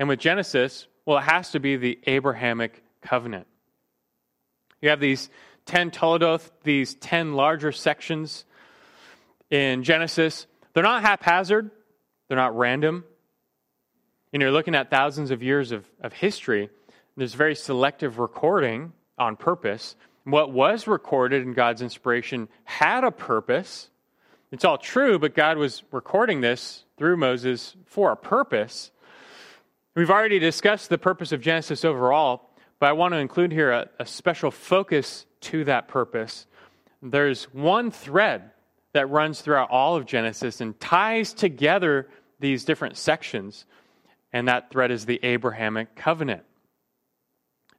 And 0.00 0.08
with 0.08 0.18
Genesis, 0.18 0.87
well, 1.08 1.16
it 1.16 1.22
has 1.22 1.52
to 1.52 1.58
be 1.58 1.76
the 1.76 1.98
Abrahamic 2.06 2.82
covenant. 3.00 3.46
You 4.82 4.90
have 4.90 5.00
these 5.00 5.30
10 5.64 5.90
Toledoth, 5.90 6.50
these 6.64 6.96
10 6.96 7.32
larger 7.32 7.72
sections 7.72 8.44
in 9.48 9.84
Genesis. 9.84 10.46
They're 10.74 10.82
not 10.82 11.00
haphazard, 11.00 11.70
they're 12.28 12.36
not 12.36 12.58
random. 12.58 13.04
And 14.34 14.42
you're 14.42 14.52
looking 14.52 14.74
at 14.74 14.90
thousands 14.90 15.30
of 15.30 15.42
years 15.42 15.72
of, 15.72 15.86
of 16.02 16.12
history. 16.12 16.68
There's 17.16 17.32
very 17.32 17.54
selective 17.54 18.18
recording 18.18 18.92
on 19.16 19.36
purpose 19.36 19.96
what 20.24 20.52
was 20.52 20.86
recorded 20.86 21.42
in 21.42 21.54
God's 21.54 21.80
inspiration 21.80 22.50
had 22.64 23.02
a 23.02 23.10
purpose. 23.10 23.88
It's 24.52 24.66
all 24.66 24.76
true, 24.76 25.18
but 25.18 25.34
God 25.34 25.56
was 25.56 25.82
recording 25.90 26.42
this 26.42 26.84
through 26.98 27.16
Moses 27.16 27.74
for 27.86 28.12
a 28.12 28.16
purpose. 28.16 28.90
We've 29.98 30.10
already 30.10 30.38
discussed 30.38 30.90
the 30.90 30.96
purpose 30.96 31.32
of 31.32 31.40
Genesis 31.40 31.84
overall, 31.84 32.50
but 32.78 32.88
I 32.88 32.92
want 32.92 33.14
to 33.14 33.18
include 33.18 33.50
here 33.50 33.72
a, 33.72 33.88
a 33.98 34.06
special 34.06 34.52
focus 34.52 35.26
to 35.40 35.64
that 35.64 35.88
purpose. 35.88 36.46
There's 37.02 37.52
one 37.52 37.90
thread 37.90 38.52
that 38.92 39.10
runs 39.10 39.40
throughout 39.40 39.70
all 39.70 39.96
of 39.96 40.06
Genesis 40.06 40.60
and 40.60 40.78
ties 40.78 41.34
together 41.34 42.08
these 42.38 42.64
different 42.64 42.96
sections, 42.96 43.64
and 44.32 44.46
that 44.46 44.70
thread 44.70 44.92
is 44.92 45.04
the 45.04 45.18
Abrahamic 45.24 45.96
covenant. 45.96 46.44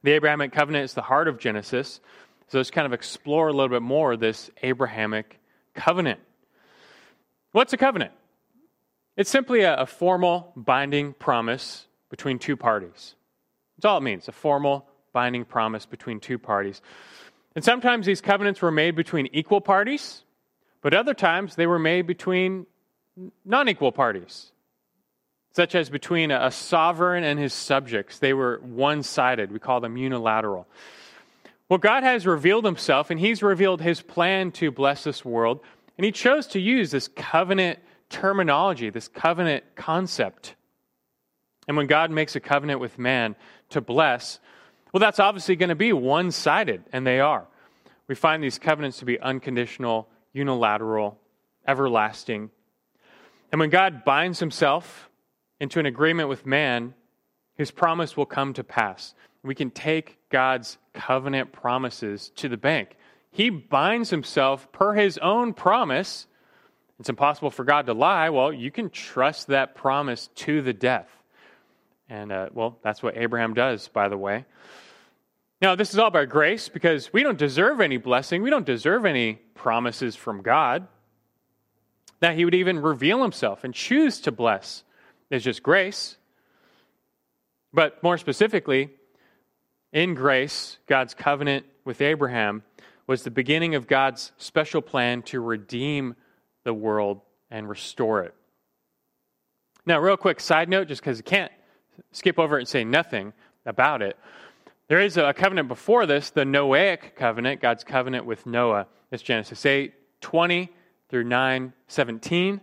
The 0.02 0.10
Abrahamic 0.10 0.52
covenant 0.52 0.84
is 0.84 0.92
the 0.92 1.00
heart 1.00 1.26
of 1.26 1.38
Genesis. 1.38 2.02
So 2.48 2.58
let's 2.58 2.70
kind 2.70 2.84
of 2.84 2.92
explore 2.92 3.48
a 3.48 3.52
little 3.54 3.70
bit 3.70 3.80
more 3.80 4.18
this 4.18 4.50
Abrahamic 4.62 5.40
covenant. 5.72 6.20
What's 7.52 7.72
a 7.72 7.78
covenant? 7.78 8.12
It's 9.16 9.30
simply 9.30 9.62
a, 9.62 9.74
a 9.74 9.86
formal 9.86 10.52
binding 10.54 11.14
promise 11.14 11.86
between 12.10 12.38
two 12.38 12.56
parties. 12.56 13.14
That's 13.76 13.86
all 13.86 13.98
it 13.98 14.02
means 14.02 14.28
a 14.28 14.32
formal 14.32 14.86
binding 15.12 15.44
promise 15.44 15.86
between 15.86 16.20
two 16.20 16.38
parties. 16.38 16.82
And 17.54 17.64
sometimes 17.64 18.06
these 18.06 18.20
covenants 18.20 18.60
were 18.60 18.70
made 18.70 18.94
between 18.94 19.28
equal 19.32 19.60
parties, 19.60 20.22
but 20.82 20.94
other 20.94 21.14
times 21.14 21.56
they 21.56 21.66
were 21.66 21.78
made 21.78 22.06
between 22.06 22.66
non 23.44 23.68
equal 23.68 23.92
parties, 23.92 24.52
such 25.52 25.74
as 25.74 25.90
between 25.90 26.30
a 26.30 26.50
sovereign 26.50 27.24
and 27.24 27.38
his 27.38 27.52
subjects. 27.52 28.18
They 28.18 28.34
were 28.34 28.60
one 28.62 29.02
sided. 29.02 29.50
We 29.50 29.58
call 29.58 29.80
them 29.80 29.96
unilateral. 29.96 30.68
Well, 31.68 31.78
God 31.78 32.02
has 32.02 32.26
revealed 32.26 32.64
himself, 32.64 33.10
and 33.10 33.20
he's 33.20 33.42
revealed 33.42 33.80
his 33.80 34.02
plan 34.02 34.50
to 34.52 34.70
bless 34.70 35.04
this 35.04 35.24
world, 35.24 35.60
and 35.96 36.04
he 36.04 36.12
chose 36.12 36.48
to 36.48 36.60
use 36.60 36.90
this 36.90 37.08
covenant 37.08 37.78
terminology, 38.08 38.90
this 38.90 39.08
covenant 39.08 39.64
concept. 39.76 40.56
And 41.70 41.76
when 41.76 41.86
God 41.86 42.10
makes 42.10 42.34
a 42.34 42.40
covenant 42.40 42.80
with 42.80 42.98
man 42.98 43.36
to 43.68 43.80
bless, 43.80 44.40
well, 44.92 44.98
that's 44.98 45.20
obviously 45.20 45.54
going 45.54 45.68
to 45.68 45.76
be 45.76 45.92
one 45.92 46.32
sided, 46.32 46.82
and 46.92 47.06
they 47.06 47.20
are. 47.20 47.46
We 48.08 48.16
find 48.16 48.42
these 48.42 48.58
covenants 48.58 48.98
to 48.98 49.04
be 49.04 49.20
unconditional, 49.20 50.08
unilateral, 50.32 51.16
everlasting. 51.68 52.50
And 53.52 53.60
when 53.60 53.70
God 53.70 54.04
binds 54.04 54.40
himself 54.40 55.08
into 55.60 55.78
an 55.78 55.86
agreement 55.86 56.28
with 56.28 56.44
man, 56.44 56.92
his 57.54 57.70
promise 57.70 58.16
will 58.16 58.26
come 58.26 58.52
to 58.54 58.64
pass. 58.64 59.14
We 59.44 59.54
can 59.54 59.70
take 59.70 60.18
God's 60.28 60.76
covenant 60.92 61.52
promises 61.52 62.32
to 62.34 62.48
the 62.48 62.56
bank. 62.56 62.96
He 63.30 63.48
binds 63.48 64.10
himself 64.10 64.72
per 64.72 64.94
his 64.94 65.18
own 65.18 65.54
promise. 65.54 66.26
It's 66.98 67.08
impossible 67.08 67.52
for 67.52 67.62
God 67.62 67.86
to 67.86 67.92
lie. 67.92 68.30
Well, 68.30 68.52
you 68.52 68.72
can 68.72 68.90
trust 68.90 69.46
that 69.46 69.76
promise 69.76 70.30
to 70.34 70.62
the 70.62 70.72
death. 70.72 71.06
And, 72.10 72.32
uh, 72.32 72.48
well, 72.52 72.78
that's 72.82 73.02
what 73.02 73.16
Abraham 73.16 73.54
does, 73.54 73.86
by 73.86 74.08
the 74.08 74.18
way. 74.18 74.44
Now, 75.62 75.76
this 75.76 75.92
is 75.92 75.98
all 75.98 76.10
by 76.10 76.24
grace 76.24 76.68
because 76.68 77.12
we 77.12 77.22
don't 77.22 77.38
deserve 77.38 77.80
any 77.80 77.98
blessing. 77.98 78.42
We 78.42 78.50
don't 78.50 78.66
deserve 78.66 79.06
any 79.06 79.34
promises 79.54 80.16
from 80.16 80.42
God. 80.42 80.88
That 82.18 82.34
he 82.34 82.44
would 82.44 82.54
even 82.54 82.80
reveal 82.80 83.22
himself 83.22 83.62
and 83.64 83.72
choose 83.72 84.20
to 84.22 84.32
bless 84.32 84.82
is 85.30 85.44
just 85.44 85.62
grace. 85.62 86.16
But 87.72 88.02
more 88.02 88.18
specifically, 88.18 88.90
in 89.92 90.14
grace, 90.14 90.78
God's 90.86 91.14
covenant 91.14 91.64
with 91.84 92.00
Abraham 92.00 92.64
was 93.06 93.22
the 93.22 93.30
beginning 93.30 93.76
of 93.76 93.86
God's 93.86 94.32
special 94.36 94.82
plan 94.82 95.22
to 95.22 95.40
redeem 95.40 96.16
the 96.64 96.74
world 96.74 97.20
and 97.50 97.68
restore 97.68 98.22
it. 98.22 98.34
Now, 99.86 100.00
real 100.00 100.16
quick 100.16 100.40
side 100.40 100.68
note, 100.68 100.88
just 100.88 101.00
because 101.00 101.18
you 101.18 101.24
can't 101.24 101.52
skip 102.12 102.38
over 102.38 102.56
it 102.56 102.62
and 102.62 102.68
say 102.68 102.84
nothing 102.84 103.32
about 103.66 104.02
it. 104.02 104.16
There 104.88 105.00
is 105.00 105.16
a 105.16 105.32
covenant 105.32 105.68
before 105.68 106.06
this, 106.06 106.30
the 106.30 106.44
Noahic 106.44 107.14
covenant, 107.14 107.60
God's 107.60 107.84
covenant 107.84 108.26
with 108.26 108.46
Noah. 108.46 108.86
It's 109.10 109.22
Genesis 109.22 109.64
8 109.64 109.94
20 110.20 110.70
through 111.08 111.24
9 111.24 111.72
17. 111.88 112.60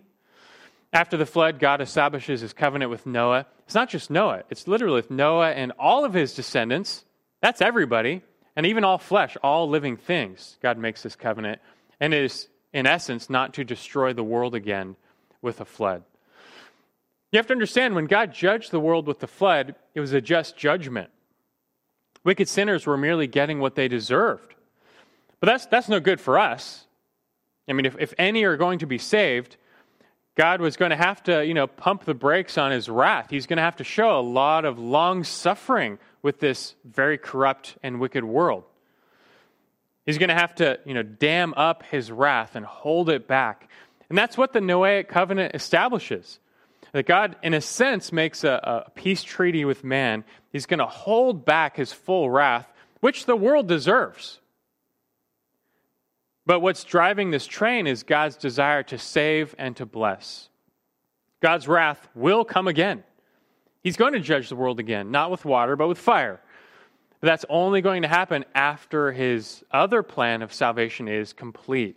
After 0.93 1.17
the 1.17 1.25
flood, 1.25 1.59
God 1.59 1.81
establishes 1.81 2.41
his 2.41 2.53
covenant 2.53 2.91
with 2.91 3.05
Noah. 3.05 3.45
It's 3.65 3.75
not 3.75 3.89
just 3.89 4.09
Noah, 4.09 4.43
it's 4.49 4.67
literally 4.67 4.95
with 4.95 5.11
Noah 5.11 5.51
and 5.51 5.73
all 5.77 6.05
of 6.05 6.13
his 6.13 6.33
descendants 6.33 7.05
that's 7.41 7.61
everybody, 7.61 8.23
and 8.55 8.65
even 8.65 8.83
all 8.83 8.97
flesh, 8.97 9.37
all 9.43 9.69
living 9.69 9.97
things. 9.97 10.57
God 10.61 10.77
makes 10.77 11.03
this 11.03 11.15
covenant, 11.15 11.61
and 11.99 12.13
it 12.13 12.23
is, 12.23 12.49
in 12.73 12.87
essence, 12.87 13.29
not 13.29 13.53
to 13.55 13.63
destroy 13.63 14.13
the 14.13 14.23
world 14.23 14.55
again 14.55 14.95
with 15.41 15.61
a 15.61 15.65
flood. 15.65 16.03
You 17.31 17.37
have 17.37 17.47
to 17.47 17.53
understand 17.53 17.95
when 17.95 18.05
God 18.05 18.33
judged 18.33 18.71
the 18.71 18.79
world 18.79 19.07
with 19.07 19.19
the 19.19 19.27
flood, 19.27 19.75
it 19.93 19.99
was 19.99 20.13
a 20.13 20.21
just 20.21 20.55
judgment. 20.55 21.09
Wicked 22.23 22.47
sinners 22.47 22.85
were 22.85 22.97
merely 22.97 23.27
getting 23.27 23.59
what 23.59 23.75
they 23.75 23.87
deserved. 23.87 24.55
But 25.39 25.47
that's, 25.47 25.65
that's 25.65 25.89
no 25.89 25.99
good 25.99 26.19
for 26.19 26.39
us. 26.39 26.85
I 27.67 27.73
mean, 27.73 27.85
if, 27.85 27.95
if 27.99 28.13
any 28.17 28.43
are 28.43 28.57
going 28.57 28.79
to 28.79 28.87
be 28.87 28.97
saved, 28.97 29.57
God 30.35 30.61
was 30.61 30.77
going 30.77 30.91
to 30.91 30.97
have 30.97 31.21
to, 31.23 31.45
you 31.45 31.53
know, 31.53 31.67
pump 31.67 32.05
the 32.05 32.13
brakes 32.13 32.57
on 32.57 32.71
his 32.71 32.89
wrath. 32.89 33.27
He's 33.29 33.45
going 33.45 33.57
to 33.57 33.63
have 33.63 33.77
to 33.77 33.83
show 33.83 34.19
a 34.19 34.21
lot 34.21 34.65
of 34.65 34.79
long 34.79 35.23
suffering 35.23 35.99
with 36.21 36.39
this 36.39 36.75
very 36.85 37.17
corrupt 37.17 37.77
and 37.83 37.99
wicked 37.99 38.23
world. 38.23 38.63
He's 40.05 40.17
going 40.17 40.29
to 40.29 40.35
have 40.35 40.55
to, 40.55 40.79
you 40.85 40.93
know, 40.93 41.03
dam 41.03 41.53
up 41.57 41.83
his 41.83 42.11
wrath 42.11 42.55
and 42.55 42.65
hold 42.65 43.09
it 43.09 43.27
back. 43.27 43.69
And 44.09 44.17
that's 44.17 44.37
what 44.37 44.53
the 44.53 44.59
Noahic 44.59 45.09
covenant 45.09 45.53
establishes. 45.53 46.39
That 46.97 47.05
God, 47.05 47.35
in 47.43 47.53
a 47.53 47.61
sense, 47.61 48.11
makes 48.11 48.43
a, 48.43 48.85
a 48.87 48.89
peace 48.89 49.21
treaty 49.21 49.65
with 49.65 49.83
man. 49.83 50.23
He's 50.51 50.65
going 50.65 50.79
to 50.79 50.87
hold 50.87 51.45
back 51.45 51.77
his 51.77 51.93
full 51.93 52.27
wrath, 52.27 52.67
which 53.01 53.27
the 53.27 53.35
world 53.35 53.67
deserves. 53.67 54.39
But 56.47 56.61
what's 56.61 56.83
driving 56.83 57.29
this 57.29 57.45
train 57.45 57.85
is 57.85 58.01
God's 58.01 58.35
desire 58.35 58.81
to 58.81 58.97
save 58.97 59.53
and 59.59 59.75
to 59.75 59.85
bless. 59.85 60.49
God's 61.39 61.67
wrath 61.67 62.09
will 62.15 62.43
come 62.43 62.67
again. 62.67 63.03
He's 63.83 63.95
going 63.95 64.13
to 64.13 64.19
judge 64.19 64.49
the 64.49 64.55
world 64.55 64.79
again, 64.79 65.11
not 65.11 65.29
with 65.29 65.45
water, 65.45 65.75
but 65.75 65.87
with 65.87 65.99
fire. 65.99 66.41
But 67.21 67.27
that's 67.27 67.45
only 67.47 67.81
going 67.81 68.01
to 68.01 68.07
happen 68.07 68.43
after 68.55 69.11
his 69.11 69.63
other 69.69 70.01
plan 70.01 70.41
of 70.41 70.51
salvation 70.51 71.07
is 71.07 71.31
complete. 71.31 71.95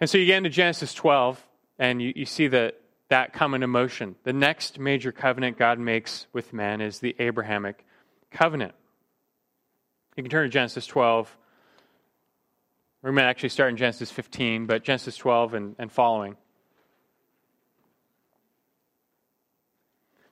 And 0.00 0.10
so 0.10 0.18
you 0.18 0.26
get 0.26 0.38
into 0.38 0.50
Genesis 0.50 0.92
12, 0.94 1.40
and 1.78 2.02
you, 2.02 2.12
you 2.16 2.26
see 2.26 2.48
that, 2.48 2.80
that 3.08 3.32
come 3.32 3.54
into 3.54 3.66
motion. 3.66 4.16
The 4.24 4.32
next 4.32 4.78
major 4.78 5.12
covenant 5.12 5.58
God 5.58 5.78
makes 5.78 6.26
with 6.32 6.52
man 6.52 6.80
is 6.80 6.98
the 6.98 7.14
Abrahamic 7.18 7.84
covenant. 8.30 8.74
You 10.16 10.22
can 10.22 10.30
turn 10.30 10.44
to 10.44 10.48
Genesis 10.48 10.86
12. 10.86 11.36
We 13.02 13.10
might 13.10 13.24
actually 13.24 13.50
start 13.50 13.70
in 13.70 13.76
Genesis 13.76 14.10
15, 14.10 14.66
but 14.66 14.82
Genesis 14.82 15.16
12 15.16 15.54
and, 15.54 15.76
and 15.78 15.92
following. 15.92 16.36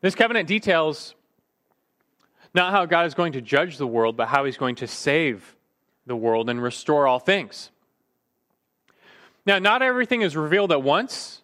This 0.01 0.15
covenant 0.15 0.49
details 0.49 1.15
not 2.55 2.73
how 2.73 2.87
God 2.87 3.07
is 3.07 3.15
going 3.15 3.33
to 3.33 3.41
judge 3.41 3.79
the 3.79 3.87
world, 3.87 4.17
but 4.17 4.29
how 4.29 4.45
he's 4.45 4.57
going 4.57 4.77
to 4.77 4.87
save 4.87 5.57
the 6.07 6.17
world 6.17 6.51
and 6.51 6.63
restore 6.63 7.07
all 7.07 7.19
things. 7.19 7.71
Now, 9.47 9.59
not 9.59 9.83
everything 9.83 10.23
is 10.23 10.37
revealed 10.37 10.73
at 10.73 10.83
once 10.83 11.42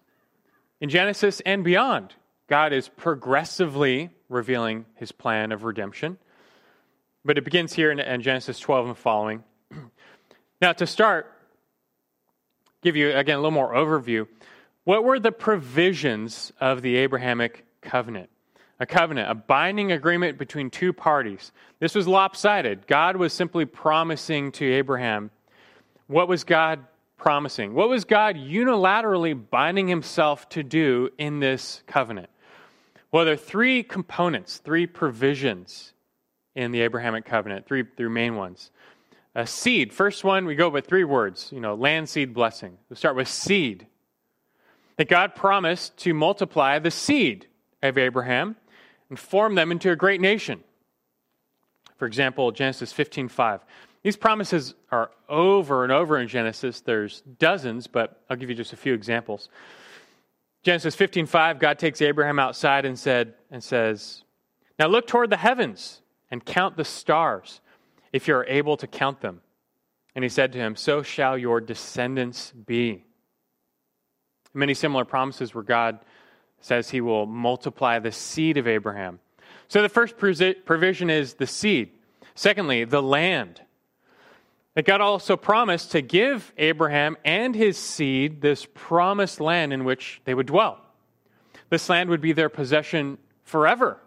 in 0.80 0.88
Genesis 0.88 1.40
and 1.44 1.64
beyond. 1.64 2.14
God 2.48 2.72
is 2.72 2.88
progressively 2.88 4.10
revealing 4.28 4.86
his 4.96 5.12
plan 5.12 5.52
of 5.52 5.64
redemption. 5.64 6.18
But 7.24 7.36
it 7.38 7.44
begins 7.44 7.74
here 7.74 7.90
in, 7.90 8.00
in 8.00 8.22
Genesis 8.22 8.58
12 8.58 8.88
and 8.88 8.98
following. 8.98 9.44
now, 10.62 10.72
to 10.72 10.86
start, 10.86 11.32
give 12.82 12.96
you 12.96 13.14
again 13.14 13.36
a 13.36 13.38
little 13.38 13.50
more 13.50 13.74
overview. 13.74 14.26
What 14.84 15.04
were 15.04 15.18
the 15.18 15.32
provisions 15.32 16.52
of 16.60 16.80
the 16.80 16.96
Abrahamic 16.96 17.66
covenant? 17.82 18.30
A 18.80 18.86
covenant, 18.86 19.30
a 19.30 19.34
binding 19.34 19.90
agreement 19.90 20.38
between 20.38 20.70
two 20.70 20.92
parties. 20.92 21.52
This 21.80 21.94
was 21.94 22.06
lopsided. 22.06 22.86
God 22.86 23.16
was 23.16 23.32
simply 23.32 23.64
promising 23.64 24.52
to 24.52 24.64
Abraham. 24.64 25.30
What 26.06 26.28
was 26.28 26.44
God 26.44 26.86
promising? 27.18 27.74
What 27.74 27.88
was 27.88 28.04
God 28.04 28.37
unilaterally 28.37 29.38
binding 29.50 29.88
himself 29.88 30.48
to 30.50 30.62
do 30.62 31.11
in 31.18 31.40
this 31.40 31.83
covenant? 31.87 32.31
Well, 33.12 33.24
there 33.24 33.35
are 33.35 33.37
three 33.37 33.83
components, 33.83 34.59
three 34.59 34.87
provisions 34.87 35.92
in 36.54 36.72
the 36.72 36.81
Abrahamic 36.81 37.24
covenant, 37.24 37.66
three, 37.66 37.85
three 37.96 38.09
main 38.09 38.37
ones. 38.37 38.70
A 39.35 39.46
seed. 39.46 39.92
First 39.92 40.24
one, 40.24 40.46
we 40.46 40.54
go 40.54 40.68
with 40.68 40.87
three 40.87 41.04
words, 41.04 41.50
you 41.52 41.61
know, 41.61 41.74
land, 41.74 42.09
seed, 42.09 42.35
blessing. 42.35 42.76
We'll 42.88 42.96
start 42.96 43.16
with 43.16 43.28
seed. 43.28 43.87
That 44.96 45.09
God 45.09 45.35
promised 45.35 45.96
to 45.98 46.12
multiply 46.12 46.78
the 46.78 46.90
seed 46.90 47.46
of 47.83 47.96
Abraham 47.96 48.57
and 49.09 49.18
form 49.18 49.54
them 49.54 49.70
into 49.70 49.90
a 49.90 49.96
great 49.96 50.20
nation. 50.20 50.64
For 51.96 52.07
example, 52.07 52.50
Genesis 52.52 52.92
15:5. 52.92 53.61
These 54.09 54.16
promises 54.16 54.75
are 54.90 55.11
over 55.29 55.85
and 55.85 55.92
over 55.92 56.16
in 56.16 56.29
Genesis. 56.29 56.81
There's 56.81 57.21
dozens, 57.21 57.87
but 57.87 58.23
I'll 58.31 58.38
give 58.38 58.49
you 58.49 58.57
just 58.57 58.73
a 58.73 58.77
few 58.77 58.94
examples. 58.94 59.51
Genesis 60.62 60.97
15:5, 60.97 61.59
God 61.59 61.79
takes 61.79 62.01
Abraham 62.01 62.38
outside 62.38 62.87
and 62.87 62.99
said 62.99 63.35
and 63.51 63.62
says, 63.62 64.25
"Now 64.79 64.87
look 64.87 65.07
toward 65.07 65.29
the 65.29 65.37
heavens 65.37 66.01
and 66.31 66.42
count 66.42 66.79
the 66.79 66.87
stars, 66.87 67.61
if 68.11 68.27
you 68.27 68.35
are 68.35 68.47
able 68.47 68.79
to 68.79 68.87
count 68.87 69.21
them." 69.21 69.42
And 70.14 70.25
he 70.25 70.31
said 70.31 70.53
to 70.53 70.59
him, 70.59 70.75
"So 70.75 71.03
shall 71.03 71.37
your 71.37 71.61
descendants 71.61 72.53
be." 72.53 73.05
Many 74.55 74.73
similar 74.73 75.05
promises 75.05 75.55
where 75.55 75.64
God 75.64 75.99
says 76.61 76.88
he 76.88 77.03
will 77.03 77.27
multiply 77.27 77.99
the 77.99 78.12
seed 78.12 78.57
of 78.57 78.66
Abraham. 78.66 79.21
So 79.68 79.83
the 79.83 79.90
first 79.90 80.16
provision 80.16 81.11
is 81.11 81.35
the 81.35 81.47
seed. 81.47 81.92
Secondly, 82.35 82.85
the 82.85 83.03
land. 83.03 83.61
That 84.78 84.84
God 84.84 85.00
also 85.00 85.36
promised 85.36 85.90
to 85.90 86.00
give 86.00 86.52
Abraham 86.56 87.16
and 87.24 87.52
his 87.52 87.76
seed 87.76 88.40
this 88.40 88.64
promised 88.74 89.40
land 89.40 89.72
in 89.72 89.82
which 89.82 90.20
they 90.24 90.32
would 90.34 90.46
dwell. 90.46 90.78
This 91.68 91.88
land 91.88 92.10
would 92.10 92.20
be 92.20 92.30
their 92.30 92.48
possession 92.48 93.18
forever. 93.42 93.98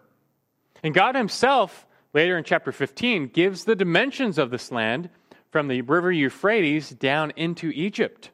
And 0.81 0.93
God 0.93 1.15
himself, 1.15 1.85
later 2.13 2.37
in 2.37 2.45
chapter 2.45 2.71
15, 2.71 3.27
gives 3.27 3.65
the 3.65 3.75
dimensions 3.75 4.37
of 4.37 4.49
this 4.49 4.71
land 4.71 5.09
from 5.49 5.67
the 5.67 5.81
river 5.81 6.09
Euphrates 6.09 6.89
down 6.91 7.33
into 7.35 7.69
Egypt. 7.75 8.29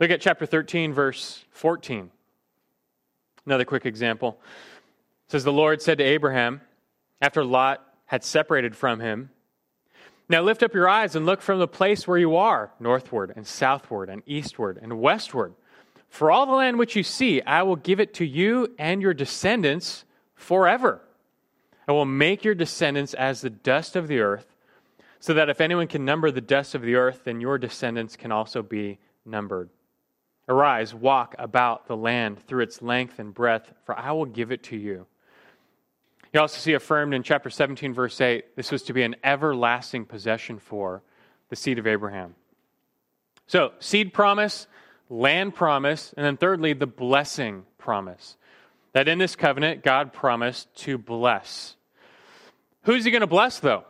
Look 0.00 0.10
at 0.10 0.20
chapter 0.20 0.44
13, 0.44 0.92
verse 0.92 1.44
14. 1.52 2.10
Another 3.46 3.64
quick 3.64 3.86
example. 3.86 4.40
It 5.26 5.30
says, 5.30 5.44
The 5.44 5.52
Lord 5.52 5.82
said 5.82 5.98
to 5.98 6.04
Abraham, 6.04 6.62
after 7.20 7.44
Lot 7.44 7.80
had 8.06 8.24
separated 8.24 8.74
from 8.74 8.98
him, 8.98 9.30
now 10.32 10.42
lift 10.42 10.62
up 10.62 10.74
your 10.74 10.88
eyes 10.88 11.14
and 11.14 11.26
look 11.26 11.40
from 11.40 11.58
the 11.58 11.68
place 11.68 12.08
where 12.08 12.18
you 12.18 12.36
are, 12.36 12.72
northward 12.80 13.32
and 13.36 13.46
southward 13.46 14.08
and 14.08 14.22
eastward 14.26 14.78
and 14.80 15.00
westward. 15.00 15.54
For 16.08 16.30
all 16.30 16.46
the 16.46 16.52
land 16.52 16.78
which 16.78 16.96
you 16.96 17.02
see, 17.02 17.40
I 17.42 17.62
will 17.62 17.76
give 17.76 18.00
it 18.00 18.14
to 18.14 18.24
you 18.24 18.74
and 18.78 19.00
your 19.00 19.14
descendants 19.14 20.04
forever. 20.34 21.00
I 21.86 21.92
will 21.92 22.04
make 22.04 22.44
your 22.44 22.54
descendants 22.54 23.14
as 23.14 23.40
the 23.40 23.50
dust 23.50 23.96
of 23.96 24.08
the 24.08 24.20
earth, 24.20 24.46
so 25.20 25.34
that 25.34 25.48
if 25.48 25.60
anyone 25.60 25.86
can 25.86 26.04
number 26.04 26.30
the 26.30 26.40
dust 26.40 26.74
of 26.74 26.82
the 26.82 26.96
earth, 26.96 27.22
then 27.24 27.40
your 27.40 27.58
descendants 27.58 28.16
can 28.16 28.32
also 28.32 28.62
be 28.62 28.98
numbered. 29.24 29.70
Arise, 30.48 30.94
walk 30.94 31.34
about 31.38 31.86
the 31.86 31.96
land 31.96 32.44
through 32.46 32.62
its 32.62 32.82
length 32.82 33.18
and 33.18 33.32
breadth, 33.32 33.72
for 33.84 33.96
I 33.98 34.12
will 34.12 34.26
give 34.26 34.50
it 34.50 34.62
to 34.64 34.76
you. 34.76 35.06
You 36.32 36.40
also 36.40 36.58
see 36.58 36.72
affirmed 36.72 37.12
in 37.12 37.22
chapter 37.22 37.50
17, 37.50 37.92
verse 37.92 38.20
8, 38.20 38.56
this 38.56 38.72
was 38.72 38.82
to 38.84 38.94
be 38.94 39.02
an 39.02 39.16
everlasting 39.22 40.06
possession 40.06 40.58
for 40.58 41.02
the 41.50 41.56
seed 41.56 41.78
of 41.78 41.86
Abraham. 41.86 42.34
So, 43.46 43.72
seed 43.80 44.14
promise, 44.14 44.66
land 45.10 45.54
promise, 45.54 46.14
and 46.16 46.24
then 46.24 46.38
thirdly, 46.38 46.72
the 46.72 46.86
blessing 46.86 47.64
promise. 47.76 48.36
That 48.94 49.08
in 49.08 49.18
this 49.18 49.36
covenant, 49.36 49.82
God 49.82 50.12
promised 50.14 50.74
to 50.84 50.96
bless. 50.96 51.76
Who's 52.84 53.04
he 53.04 53.10
going 53.10 53.20
to 53.20 53.26
bless, 53.26 53.60
though? 53.60 53.84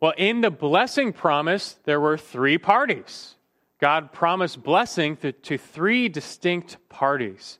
Well, 0.00 0.14
in 0.16 0.40
the 0.40 0.50
blessing 0.50 1.12
promise, 1.12 1.76
there 1.84 2.00
were 2.00 2.18
three 2.18 2.58
parties. 2.58 3.36
God 3.80 4.12
promised 4.12 4.62
blessing 4.62 5.16
to, 5.18 5.32
to 5.32 5.58
three 5.58 6.08
distinct 6.08 6.76
parties. 6.88 7.58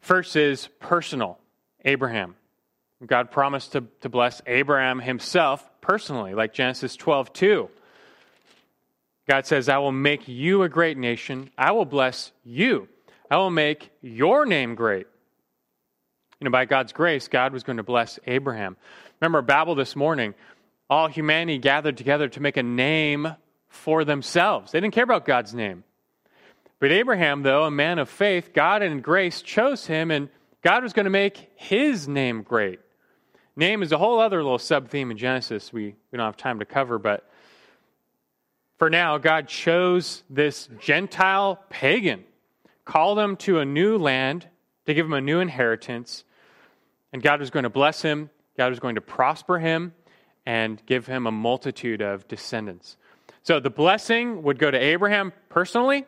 First 0.00 0.36
is 0.36 0.68
personal 0.80 1.38
Abraham. 1.84 2.36
God 3.04 3.30
promised 3.30 3.72
to, 3.72 3.84
to 4.00 4.08
bless 4.08 4.40
Abraham 4.46 5.00
himself 5.00 5.68
personally, 5.80 6.34
like 6.34 6.54
Genesis 6.54 6.96
12 6.96 7.32
2. 7.32 7.68
God 9.28 9.46
says, 9.46 9.68
I 9.68 9.78
will 9.78 9.92
make 9.92 10.28
you 10.28 10.62
a 10.62 10.68
great 10.68 10.96
nation. 10.96 11.50
I 11.58 11.72
will 11.72 11.84
bless 11.84 12.32
you. 12.44 12.88
I 13.30 13.36
will 13.36 13.50
make 13.50 13.90
your 14.00 14.46
name 14.46 14.76
great. 14.76 15.06
You 16.40 16.44
know, 16.44 16.50
by 16.50 16.64
God's 16.64 16.92
grace, 16.92 17.28
God 17.28 17.52
was 17.52 17.64
going 17.64 17.78
to 17.78 17.82
bless 17.82 18.18
Abraham. 18.26 18.76
Remember 19.20 19.42
Babel 19.42 19.74
this 19.74 19.96
morning, 19.96 20.34
all 20.88 21.08
humanity 21.08 21.58
gathered 21.58 21.96
together 21.96 22.28
to 22.28 22.40
make 22.40 22.56
a 22.56 22.62
name 22.62 23.34
for 23.68 24.04
themselves. 24.04 24.70
They 24.70 24.80
didn't 24.80 24.94
care 24.94 25.04
about 25.04 25.24
God's 25.24 25.54
name. 25.54 25.82
But 26.78 26.92
Abraham, 26.92 27.42
though, 27.42 27.64
a 27.64 27.70
man 27.70 27.98
of 27.98 28.08
faith, 28.08 28.52
God 28.52 28.82
in 28.82 29.00
grace 29.00 29.42
chose 29.42 29.86
him, 29.86 30.10
and 30.10 30.28
God 30.62 30.82
was 30.82 30.92
going 30.92 31.04
to 31.04 31.10
make 31.10 31.50
his 31.56 32.06
name 32.06 32.42
great. 32.42 32.80
Name 33.56 33.82
is 33.82 33.90
a 33.90 33.98
whole 33.98 34.20
other 34.20 34.42
little 34.42 34.58
sub 34.58 34.88
theme 34.88 35.10
in 35.10 35.16
Genesis 35.16 35.72
we, 35.72 35.94
we 36.12 36.16
don't 36.16 36.26
have 36.26 36.36
time 36.36 36.58
to 36.58 36.66
cover, 36.66 36.98
but 36.98 37.28
for 38.78 38.90
now, 38.90 39.16
God 39.16 39.48
chose 39.48 40.22
this 40.28 40.68
Gentile 40.78 41.58
pagan, 41.70 42.24
called 42.84 43.18
him 43.18 43.36
to 43.38 43.60
a 43.60 43.64
new 43.64 43.96
land 43.96 44.46
to 44.84 44.92
give 44.92 45.06
him 45.06 45.14
a 45.14 45.20
new 45.20 45.40
inheritance, 45.40 46.24
and 47.12 47.22
God 47.22 47.40
was 47.40 47.48
going 47.48 47.62
to 47.62 47.70
bless 47.70 48.02
him, 48.02 48.28
God 48.58 48.68
was 48.68 48.78
going 48.78 48.96
to 48.96 49.00
prosper 49.00 49.58
him, 49.58 49.94
and 50.44 50.84
give 50.84 51.06
him 51.06 51.26
a 51.26 51.32
multitude 51.32 52.02
of 52.02 52.28
descendants. 52.28 52.98
So 53.42 53.58
the 53.58 53.70
blessing 53.70 54.42
would 54.42 54.58
go 54.58 54.70
to 54.70 54.78
Abraham 54.78 55.32
personally. 55.48 56.04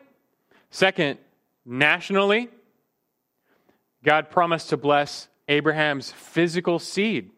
Second, 0.69 1.17
nationally, 1.65 2.49
God 4.03 4.29
promised 4.29 4.69
to 4.69 4.77
bless 4.77 5.27
Abraham's 5.47 6.11
physical 6.11 6.77
seed. 6.77 7.31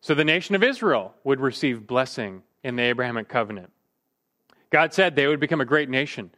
So 0.00 0.14
the 0.14 0.24
nation 0.24 0.54
of 0.54 0.62
Israel 0.62 1.14
would 1.24 1.40
receive 1.40 1.86
blessing 1.86 2.42
in 2.62 2.76
the 2.76 2.82
Abrahamic 2.84 3.28
covenant. 3.28 3.70
God 4.70 4.92
said 4.92 5.16
they 5.16 5.26
would 5.26 5.40
become 5.40 5.60
a 5.60 5.66
great 5.66 5.88
nation. 5.88 6.30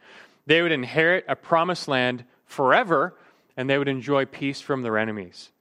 They 0.45 0.61
would 0.61 0.71
inherit 0.71 1.25
a 1.27 1.35
promised 1.35 1.87
land 1.87 2.25
forever, 2.45 3.15
and 3.55 3.69
they 3.69 3.77
would 3.77 3.87
enjoy 3.87 4.25
peace 4.25 4.61
from 4.61 4.81
their 4.81 4.97
enemies. 4.97 5.51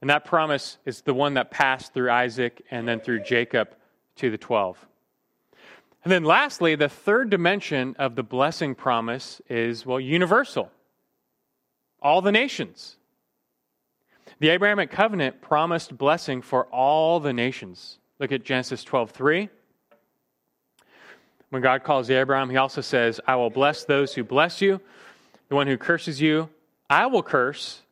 And 0.00 0.10
that 0.10 0.24
promise 0.24 0.78
is 0.84 1.02
the 1.02 1.14
one 1.14 1.34
that 1.34 1.50
passed 1.50 1.94
through 1.94 2.10
Isaac 2.10 2.64
and 2.70 2.88
then 2.88 3.00
through 3.00 3.22
Jacob 3.22 3.74
to 4.16 4.30
the 4.30 4.38
12. 4.38 4.86
And 6.04 6.10
then 6.10 6.24
lastly, 6.24 6.74
the 6.74 6.88
third 6.88 7.30
dimension 7.30 7.94
of 7.98 8.16
the 8.16 8.24
blessing 8.24 8.74
promise 8.74 9.40
is, 9.48 9.86
well, 9.86 10.00
universal. 10.00 10.70
All 12.00 12.20
the 12.20 12.32
nations. 12.32 12.96
The 14.42 14.48
Abrahamic 14.48 14.90
covenant 14.90 15.40
promised 15.40 15.96
blessing 15.96 16.42
for 16.42 16.64
all 16.66 17.20
the 17.20 17.32
nations. 17.32 18.00
Look 18.18 18.32
at 18.32 18.42
Genesis 18.42 18.82
12:3. 18.82 19.48
When 21.50 21.62
God 21.62 21.84
calls 21.84 22.10
Abraham, 22.10 22.50
he 22.50 22.56
also 22.56 22.80
says, 22.80 23.20
"I 23.24 23.36
will 23.36 23.50
bless 23.50 23.84
those 23.84 24.16
who 24.16 24.24
bless 24.24 24.60
you. 24.60 24.80
The 25.48 25.54
one 25.54 25.68
who 25.68 25.78
curses 25.78 26.20
you, 26.20 26.50
I 26.90 27.06
will 27.06 27.22
curse, 27.22 27.82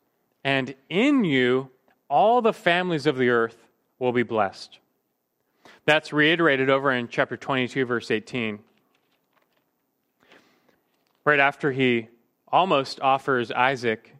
and 0.42 0.74
in 0.88 1.22
you 1.22 1.70
all 2.08 2.42
the 2.42 2.52
families 2.52 3.06
of 3.06 3.16
the 3.16 3.28
earth 3.28 3.68
will 4.00 4.10
be 4.10 4.24
blessed." 4.24 4.80
That's 5.84 6.12
reiterated 6.12 6.68
over 6.68 6.90
in 6.90 7.06
chapter 7.06 7.36
22 7.36 7.84
verse 7.84 8.10
18. 8.10 8.64
Right 11.24 11.38
after 11.38 11.70
he 11.70 12.08
almost 12.48 12.98
offers 12.98 13.52
Isaac 13.52 14.16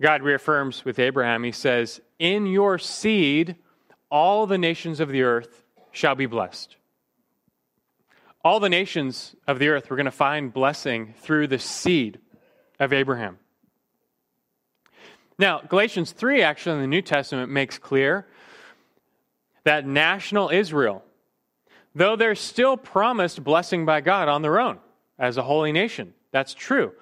God 0.00 0.22
reaffirms 0.22 0.84
with 0.84 0.98
Abraham, 0.98 1.44
he 1.44 1.52
says, 1.52 2.00
In 2.18 2.46
your 2.46 2.78
seed, 2.78 3.56
all 4.10 4.46
the 4.46 4.58
nations 4.58 4.98
of 4.98 5.10
the 5.10 5.22
earth 5.22 5.62
shall 5.92 6.14
be 6.14 6.26
blessed. 6.26 6.76
All 8.42 8.60
the 8.60 8.70
nations 8.70 9.36
of 9.46 9.58
the 9.58 9.68
earth 9.68 9.90
were 9.90 9.96
going 9.96 10.06
to 10.06 10.10
find 10.10 10.52
blessing 10.52 11.14
through 11.18 11.48
the 11.48 11.58
seed 11.58 12.18
of 12.78 12.92
Abraham. 12.92 13.38
Now, 15.38 15.60
Galatians 15.60 16.12
3 16.12 16.42
actually 16.42 16.76
in 16.76 16.80
the 16.80 16.86
New 16.86 17.02
Testament 17.02 17.50
makes 17.50 17.78
clear 17.78 18.26
that 19.64 19.86
national 19.86 20.48
Israel, 20.48 21.04
though 21.94 22.16
they're 22.16 22.34
still 22.34 22.76
promised 22.78 23.44
blessing 23.44 23.84
by 23.84 24.00
God 24.00 24.28
on 24.28 24.40
their 24.40 24.58
own 24.58 24.78
as 25.18 25.36
a 25.36 25.42
holy 25.42 25.72
nation, 25.72 26.14
that's 26.30 26.54
true. 26.54 26.92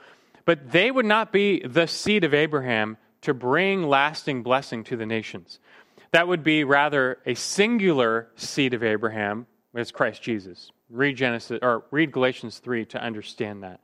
But 0.48 0.72
they 0.72 0.90
would 0.90 1.04
not 1.04 1.30
be 1.30 1.60
the 1.60 1.86
seed 1.86 2.24
of 2.24 2.32
Abraham 2.32 2.96
to 3.20 3.34
bring 3.34 3.82
lasting 3.82 4.42
blessing 4.42 4.82
to 4.84 4.96
the 4.96 5.04
nations. 5.04 5.58
That 6.12 6.26
would 6.26 6.42
be 6.42 6.64
rather 6.64 7.18
a 7.26 7.34
singular 7.34 8.28
seed 8.34 8.72
of 8.72 8.82
Abraham, 8.82 9.46
as 9.74 9.92
Christ 9.92 10.22
Jesus. 10.22 10.70
Read 10.88 11.18
Genesis 11.18 11.58
or 11.60 11.84
read 11.90 12.12
Galatians 12.12 12.60
3 12.60 12.86
to 12.86 12.98
understand 12.98 13.62
that. 13.62 13.80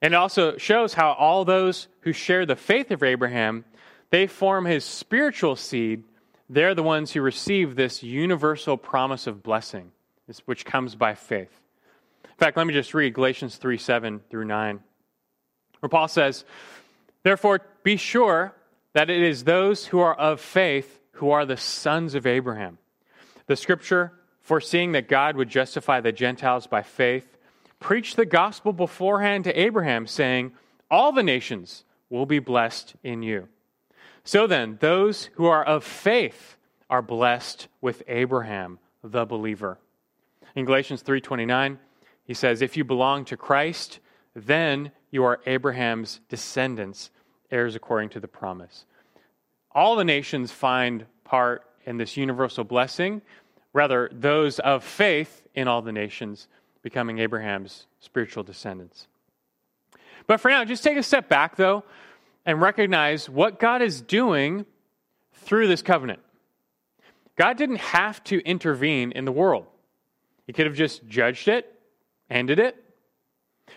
And 0.00 0.14
it 0.14 0.16
also 0.16 0.56
shows 0.56 0.94
how 0.94 1.12
all 1.12 1.44
those 1.44 1.86
who 2.00 2.12
share 2.12 2.44
the 2.44 2.56
faith 2.56 2.90
of 2.90 3.04
Abraham, 3.04 3.64
they 4.10 4.26
form 4.26 4.64
his 4.64 4.84
spiritual 4.84 5.54
seed. 5.54 6.02
They're 6.50 6.74
the 6.74 6.82
ones 6.82 7.12
who 7.12 7.22
receive 7.22 7.76
this 7.76 8.02
universal 8.02 8.76
promise 8.76 9.28
of 9.28 9.44
blessing, 9.44 9.92
which 10.44 10.64
comes 10.64 10.96
by 10.96 11.14
faith. 11.14 11.56
In 12.24 12.36
fact, 12.36 12.56
let 12.56 12.66
me 12.66 12.74
just 12.74 12.94
read 12.94 13.14
Galatians 13.14 13.58
3 13.58 13.78
7 13.78 14.22
through 14.28 14.46
9, 14.46 14.80
where 15.82 15.90
Paul 15.90 16.06
says, 16.06 16.44
Therefore, 17.24 17.60
be 17.82 17.96
sure 17.96 18.54
that 18.92 19.10
it 19.10 19.20
is 19.20 19.42
those 19.42 19.86
who 19.86 19.98
are 19.98 20.14
of 20.14 20.40
faith 20.40 21.00
who 21.14 21.30
are 21.30 21.44
the 21.44 21.56
sons 21.56 22.14
of 22.14 22.24
Abraham. 22.24 22.78
The 23.46 23.56
scripture, 23.56 24.12
foreseeing 24.40 24.92
that 24.92 25.08
God 25.08 25.36
would 25.36 25.48
justify 25.48 26.00
the 26.00 26.12
Gentiles 26.12 26.68
by 26.68 26.82
faith, 26.82 27.36
preached 27.80 28.14
the 28.14 28.24
gospel 28.24 28.72
beforehand 28.72 29.42
to 29.44 29.60
Abraham, 29.60 30.06
saying, 30.06 30.52
All 30.88 31.10
the 31.10 31.24
nations 31.24 31.82
will 32.08 32.26
be 32.26 32.38
blessed 32.38 32.94
in 33.02 33.22
you. 33.22 33.48
So 34.22 34.46
then, 34.46 34.78
those 34.80 35.30
who 35.34 35.46
are 35.46 35.64
of 35.64 35.82
faith 35.82 36.56
are 36.88 37.02
blessed 37.02 37.66
with 37.80 38.04
Abraham, 38.06 38.78
the 39.02 39.24
believer. 39.24 39.78
In 40.54 40.64
Galatians 40.64 41.02
3:29, 41.02 41.78
he 42.24 42.34
says, 42.34 42.62
"If 42.62 42.76
you 42.76 42.84
belong 42.84 43.24
to 43.24 43.36
Christ, 43.36 43.98
then 44.34 44.92
you 45.12 45.22
are 45.22 45.40
Abraham's 45.46 46.20
descendants, 46.28 47.10
heirs 47.52 47.76
according 47.76 48.08
to 48.08 48.20
the 48.20 48.26
promise." 48.26 48.84
All 49.70 49.94
the 49.94 50.04
nations 50.04 50.50
find 50.50 51.06
part 51.22 51.64
in 51.84 51.98
this 51.98 52.16
universal 52.16 52.64
blessing, 52.64 53.22
rather 53.72 54.10
those 54.12 54.58
of 54.58 54.82
faith 54.82 55.46
in 55.54 55.68
all 55.68 55.82
the 55.82 55.92
nations 55.92 56.48
becoming 56.82 57.20
Abraham's 57.20 57.86
spiritual 58.00 58.42
descendants. 58.42 59.06
But 60.26 60.40
for 60.40 60.50
now, 60.50 60.64
just 60.64 60.82
take 60.82 60.96
a 60.96 61.02
step 61.02 61.28
back, 61.28 61.56
though, 61.56 61.84
and 62.44 62.60
recognize 62.60 63.28
what 63.28 63.58
God 63.58 63.82
is 63.82 64.00
doing 64.00 64.66
through 65.32 65.68
this 65.68 65.82
covenant. 65.82 66.20
God 67.36 67.56
didn't 67.56 67.76
have 67.76 68.22
to 68.24 68.40
intervene 68.40 69.12
in 69.12 69.24
the 69.24 69.32
world, 69.32 69.66
He 70.46 70.52
could 70.52 70.66
have 70.66 70.74
just 70.74 71.06
judged 71.06 71.48
it, 71.48 71.80
ended 72.28 72.58
it. 72.58 72.81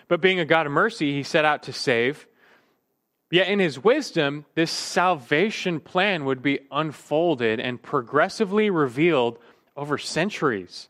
But 0.07 0.21
being 0.21 0.39
a 0.39 0.45
God 0.45 0.65
of 0.65 0.71
mercy, 0.71 1.13
He 1.13 1.23
set 1.23 1.45
out 1.45 1.63
to 1.63 1.73
save. 1.73 2.27
Yet 3.31 3.47
in 3.47 3.59
His 3.59 3.83
wisdom, 3.83 4.45
this 4.55 4.71
salvation 4.71 5.79
plan 5.79 6.25
would 6.25 6.41
be 6.41 6.59
unfolded 6.71 7.59
and 7.59 7.81
progressively 7.81 8.69
revealed 8.69 9.39
over 9.75 9.97
centuries. 9.97 10.89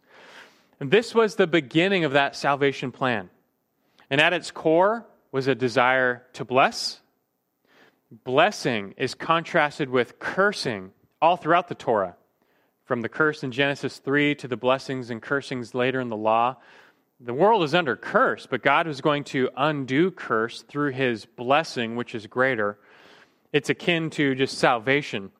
And 0.79 0.91
this 0.91 1.15
was 1.15 1.35
the 1.35 1.47
beginning 1.47 2.03
of 2.03 2.11
that 2.13 2.35
salvation 2.35 2.91
plan. 2.91 3.29
And 4.09 4.21
at 4.21 4.33
its 4.33 4.51
core 4.51 5.05
was 5.31 5.47
a 5.47 5.55
desire 5.55 6.23
to 6.33 6.45
bless. 6.45 6.99
Blessing 8.23 8.93
is 8.97 9.15
contrasted 9.15 9.89
with 9.89 10.19
cursing 10.19 10.91
all 11.21 11.37
throughout 11.37 11.67
the 11.67 11.75
Torah, 11.75 12.15
from 12.83 13.01
the 13.01 13.09
curse 13.09 13.43
in 13.43 13.51
Genesis 13.51 13.97
3 13.97 14.35
to 14.35 14.47
the 14.47 14.57
blessings 14.57 15.09
and 15.09 15.21
cursings 15.21 15.73
later 15.73 15.99
in 15.99 16.09
the 16.09 16.15
law. 16.15 16.57
The 17.21 17.33
world 17.33 17.63
is 17.63 17.73
under 17.73 17.95
curse, 17.95 18.45
but 18.45 18.61
God 18.61 18.87
was 18.87 18.99
going 18.99 19.23
to 19.25 19.49
undo 19.55 20.11
curse 20.11 20.63
through 20.63 20.91
his 20.91 21.25
blessing, 21.25 21.95
which 21.95 22.13
is 22.13 22.27
greater. 22.27 22.77
It's 23.53 23.69
akin 23.69 24.09
to 24.11 24.35
just 24.35 24.57
salvation. 24.57 25.31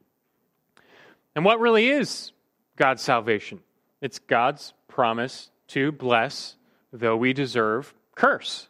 And 1.36 1.44
what 1.44 1.60
really 1.60 1.90
is 1.90 2.32
God's 2.78 3.02
salvation? 3.02 3.60
It's 4.02 4.20
God's 4.20 4.74
promise 4.88 5.50
to 5.70 5.92
bless, 5.92 6.56
though 6.94 7.18
we 7.18 7.34
deserve 7.34 7.94
curse. 8.16 8.70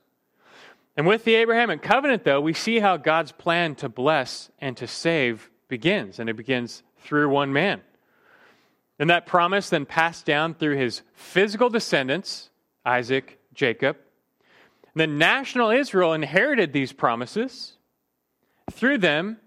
And 0.97 1.05
with 1.05 1.25
the 1.25 1.35
Abrahamic 1.35 1.83
covenant, 1.83 2.23
though, 2.23 2.41
we 2.41 2.53
see 2.53 2.79
how 2.79 2.97
God's 2.97 3.31
plan 3.31 3.75
to 3.75 3.89
bless 3.89 4.49
and 4.59 4.75
to 4.77 4.87
save 4.87 5.51
begins, 5.67 6.17
and 6.17 6.27
it 6.27 6.35
begins 6.35 6.81
through 7.01 7.29
one 7.29 7.53
man. 7.53 7.81
And 8.97 9.09
that 9.11 9.27
promise 9.27 9.69
then 9.69 9.85
passed 9.85 10.25
down 10.25 10.55
through 10.55 10.77
his 10.77 11.03
physical 11.13 11.69
descendants, 11.69 12.49
Isaac, 12.85 13.39
Jacob. 13.53 13.97
The 14.95 15.07
national 15.07 15.71
Israel 15.71 16.13
inherited 16.13 16.71
these 16.71 16.93
promises. 16.93 17.73
Through 18.71 18.99
them, 18.99 19.37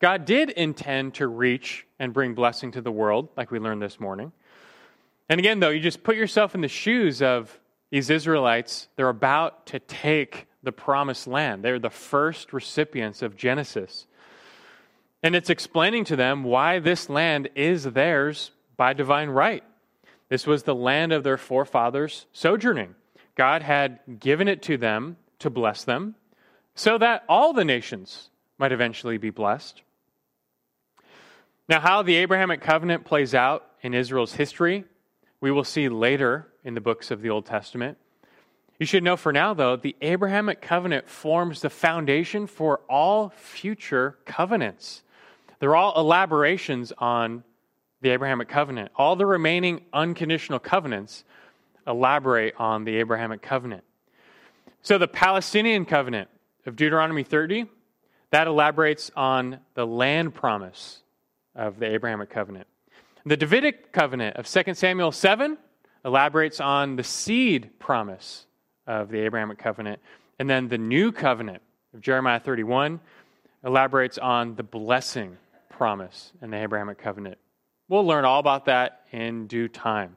God 0.00 0.24
did 0.24 0.50
intend 0.50 1.14
to 1.14 1.26
reach 1.26 1.86
and 1.98 2.12
bring 2.12 2.34
blessing 2.34 2.72
to 2.72 2.80
the 2.80 2.90
world, 2.90 3.28
like 3.36 3.50
we 3.50 3.58
learned 3.58 3.82
this 3.82 4.00
morning. 4.00 4.32
And 5.28 5.38
again, 5.38 5.60
though, 5.60 5.68
you 5.68 5.80
just 5.80 6.02
put 6.02 6.16
yourself 6.16 6.54
in 6.54 6.60
the 6.60 6.68
shoes 6.68 7.22
of 7.22 7.60
these 7.90 8.10
Israelites. 8.10 8.88
They're 8.96 9.08
about 9.08 9.66
to 9.66 9.78
take 9.78 10.46
the 10.62 10.72
promised 10.72 11.26
land, 11.26 11.64
they're 11.64 11.78
the 11.78 11.88
first 11.88 12.52
recipients 12.52 13.22
of 13.22 13.36
Genesis. 13.36 14.06
And 15.22 15.34
it's 15.34 15.50
explaining 15.50 16.04
to 16.06 16.16
them 16.16 16.44
why 16.44 16.78
this 16.78 17.08
land 17.08 17.48
is 17.54 17.84
theirs 17.84 18.50
by 18.76 18.92
divine 18.92 19.28
right. 19.30 19.64
This 20.30 20.46
was 20.46 20.62
the 20.62 20.74
land 20.74 21.12
of 21.12 21.22
their 21.22 21.36
forefathers 21.36 22.24
sojourning. 22.32 22.94
God 23.34 23.62
had 23.62 23.98
given 24.18 24.48
it 24.48 24.62
to 24.62 24.78
them 24.78 25.18
to 25.40 25.50
bless 25.50 25.84
them 25.84 26.14
so 26.74 26.96
that 26.96 27.24
all 27.28 27.52
the 27.52 27.64
nations 27.64 28.30
might 28.56 28.72
eventually 28.72 29.18
be 29.18 29.30
blessed. 29.30 29.82
Now, 31.68 31.80
how 31.80 32.02
the 32.02 32.16
Abrahamic 32.16 32.62
covenant 32.62 33.04
plays 33.04 33.34
out 33.34 33.66
in 33.82 33.92
Israel's 33.92 34.34
history 34.34 34.84
we 35.40 35.50
will 35.50 35.64
see 35.64 35.88
later 35.88 36.46
in 36.64 36.74
the 36.74 36.80
books 36.80 37.10
of 37.10 37.22
the 37.22 37.30
Old 37.30 37.46
Testament. 37.46 37.96
You 38.78 38.86
should 38.86 39.02
know 39.02 39.16
for 39.16 39.32
now, 39.32 39.54
though, 39.54 39.76
the 39.76 39.96
Abrahamic 40.00 40.60
covenant 40.60 41.08
forms 41.08 41.60
the 41.60 41.70
foundation 41.70 42.46
for 42.46 42.80
all 42.88 43.30
future 43.30 44.18
covenants. 44.24 45.02
They're 45.58 45.76
all 45.76 45.98
elaborations 45.98 46.92
on 46.96 47.44
the 48.00 48.10
Abrahamic 48.10 48.48
covenant. 48.48 48.90
All 48.96 49.16
the 49.16 49.26
remaining 49.26 49.82
unconditional 49.92 50.58
covenants 50.58 51.24
elaborate 51.86 52.54
on 52.58 52.84
the 52.84 52.96
Abrahamic 52.96 53.42
covenant. 53.42 53.84
So 54.82 54.98
the 54.98 55.08
Palestinian 55.08 55.84
covenant 55.84 56.28
of 56.66 56.76
Deuteronomy 56.76 57.22
30, 57.22 57.66
that 58.30 58.46
elaborates 58.46 59.10
on 59.16 59.58
the 59.74 59.86
land 59.86 60.34
promise 60.34 61.02
of 61.54 61.78
the 61.78 61.86
Abrahamic 61.86 62.30
covenant. 62.30 62.66
The 63.26 63.36
Davidic 63.36 63.92
covenant 63.92 64.36
of 64.36 64.46
2 64.46 64.74
Samuel 64.74 65.12
7 65.12 65.58
elaborates 66.04 66.60
on 66.60 66.96
the 66.96 67.04
seed 67.04 67.78
promise 67.78 68.46
of 68.86 69.10
the 69.10 69.20
Abrahamic 69.20 69.58
covenant. 69.58 70.00
And 70.38 70.48
then 70.48 70.68
the 70.68 70.78
new 70.78 71.12
covenant 71.12 71.62
of 71.92 72.00
Jeremiah 72.00 72.40
31 72.40 73.00
elaborates 73.64 74.16
on 74.16 74.54
the 74.54 74.62
blessing 74.62 75.36
promise 75.68 76.32
in 76.40 76.50
the 76.50 76.56
Abrahamic 76.56 76.98
covenant. 76.98 77.36
We'll 77.90 78.06
learn 78.06 78.24
all 78.24 78.38
about 78.38 78.66
that 78.66 79.00
in 79.10 79.48
due 79.48 79.66
time. 79.66 80.14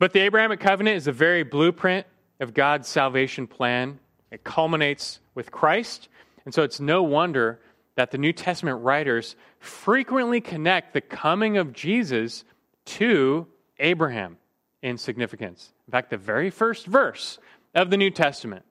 But 0.00 0.12
the 0.12 0.18
Abrahamic 0.22 0.58
covenant 0.58 0.96
is 0.96 1.06
a 1.06 1.12
very 1.12 1.44
blueprint 1.44 2.04
of 2.40 2.52
God's 2.52 2.88
salvation 2.88 3.46
plan. 3.46 4.00
It 4.32 4.42
culminates 4.42 5.20
with 5.36 5.52
Christ. 5.52 6.08
And 6.44 6.52
so 6.52 6.64
it's 6.64 6.80
no 6.80 7.04
wonder 7.04 7.60
that 7.94 8.10
the 8.10 8.18
New 8.18 8.32
Testament 8.32 8.82
writers 8.82 9.36
frequently 9.60 10.40
connect 10.40 10.94
the 10.94 11.00
coming 11.00 11.58
of 11.58 11.72
Jesus 11.72 12.42
to 12.86 13.46
Abraham 13.78 14.36
in 14.82 14.98
significance. 14.98 15.72
In 15.86 15.92
fact, 15.92 16.10
the 16.10 16.16
very 16.16 16.50
first 16.50 16.86
verse 16.86 17.38
of 17.72 17.88
the 17.88 17.96
New 17.96 18.10
Testament, 18.10 18.64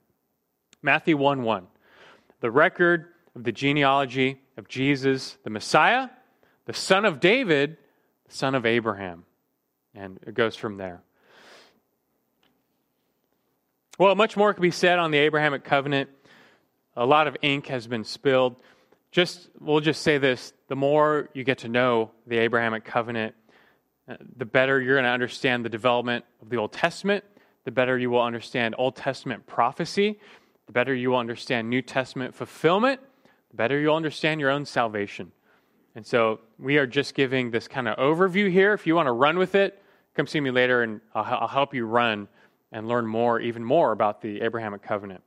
Matthew 0.82 1.16
1 1.16 1.44
1, 1.44 1.68
the 2.42 2.52
record 2.52 3.14
of 3.34 3.46
the 3.46 3.54
genealogy 3.54 4.42
of 4.58 4.68
Jesus, 4.68 5.38
the 5.46 5.50
Messiah, 5.50 6.10
the 6.66 6.74
son 6.74 7.06
of 7.06 7.22
David, 7.22 7.78
the 7.78 7.83
son 8.34 8.56
of 8.56 8.66
Abraham. 8.66 9.26
And 9.96 10.20
it 10.26 10.34
goes 10.34 10.56
from 10.56 10.78
there. 10.78 11.02
Well, 14.00 14.16
much 14.16 14.36
more 14.36 14.54
could 14.54 14.62
be 14.62 14.72
said 14.72 15.00
on 15.00 15.12
the 15.12 15.20
Abrahamic 15.20 15.64
covenant. 15.64 16.10
A 16.96 17.06
lot 17.06 17.28
of 17.28 17.38
ink 17.42 17.68
has 17.68 17.86
been 17.88 18.04
spilled 18.04 18.56
just 19.14 19.48
we'll 19.60 19.80
just 19.80 20.02
say 20.02 20.18
this 20.18 20.54
the 20.68 20.76
more 20.76 21.30
you 21.34 21.44
get 21.44 21.60
to 21.60 21.70
know 21.70 22.12
the 22.28 22.40
Abrahamic 22.40 22.84
covenant, 22.84 23.36
uh, 24.10 24.16
the 24.38 24.46
better 24.46 24.82
you're 24.82 24.96
going 24.96 25.06
to 25.06 25.12
understand 25.12 25.64
the 25.64 25.70
development 25.70 26.26
of 26.42 26.50
the 26.50 26.58
Old 26.58 26.74
Testament, 26.74 27.24
the 27.64 27.72
better 27.72 27.98
you 27.98 28.10
will 28.10 28.24
understand 28.24 28.74
Old 28.78 28.96
Testament 28.96 29.46
prophecy, 29.46 30.20
the 30.66 30.72
better 30.72 30.96
you 30.96 31.12
will 31.12 31.20
understand 31.20 31.70
New 31.70 31.84
Testament 31.84 32.34
fulfillment, 32.34 33.00
the 33.52 33.56
better 33.56 33.80
you'll 33.80 33.96
understand 33.96 34.42
your 34.42 34.50
own 34.50 34.66
salvation. 34.66 35.32
And 35.96 36.06
so 36.06 36.40
we 36.58 36.78
are 36.78 36.88
just 36.88 37.14
giving 37.14 37.52
this 37.52 37.68
kind 37.68 37.88
of 37.88 37.98
overview 37.98 38.52
here. 38.52 38.74
If 38.74 38.88
you 38.88 38.96
want 38.96 39.08
to 39.08 39.12
run 39.12 39.38
with 39.38 39.56
it, 39.56 39.82
come 40.16 40.28
see 40.28 40.40
me 40.40 40.52
later 40.52 40.84
and 40.84 41.02
I'll, 41.14 41.42
I'll 41.42 41.48
help 41.48 41.74
you 41.74 41.86
run 41.86 42.28
and 42.72 42.88
learn 42.88 43.06
more, 43.06 43.40
even 43.40 43.64
more 43.64 43.92
about 43.92 44.22
the 44.22 44.42
Abrahamic 44.42 44.82
covenant. 44.82 45.22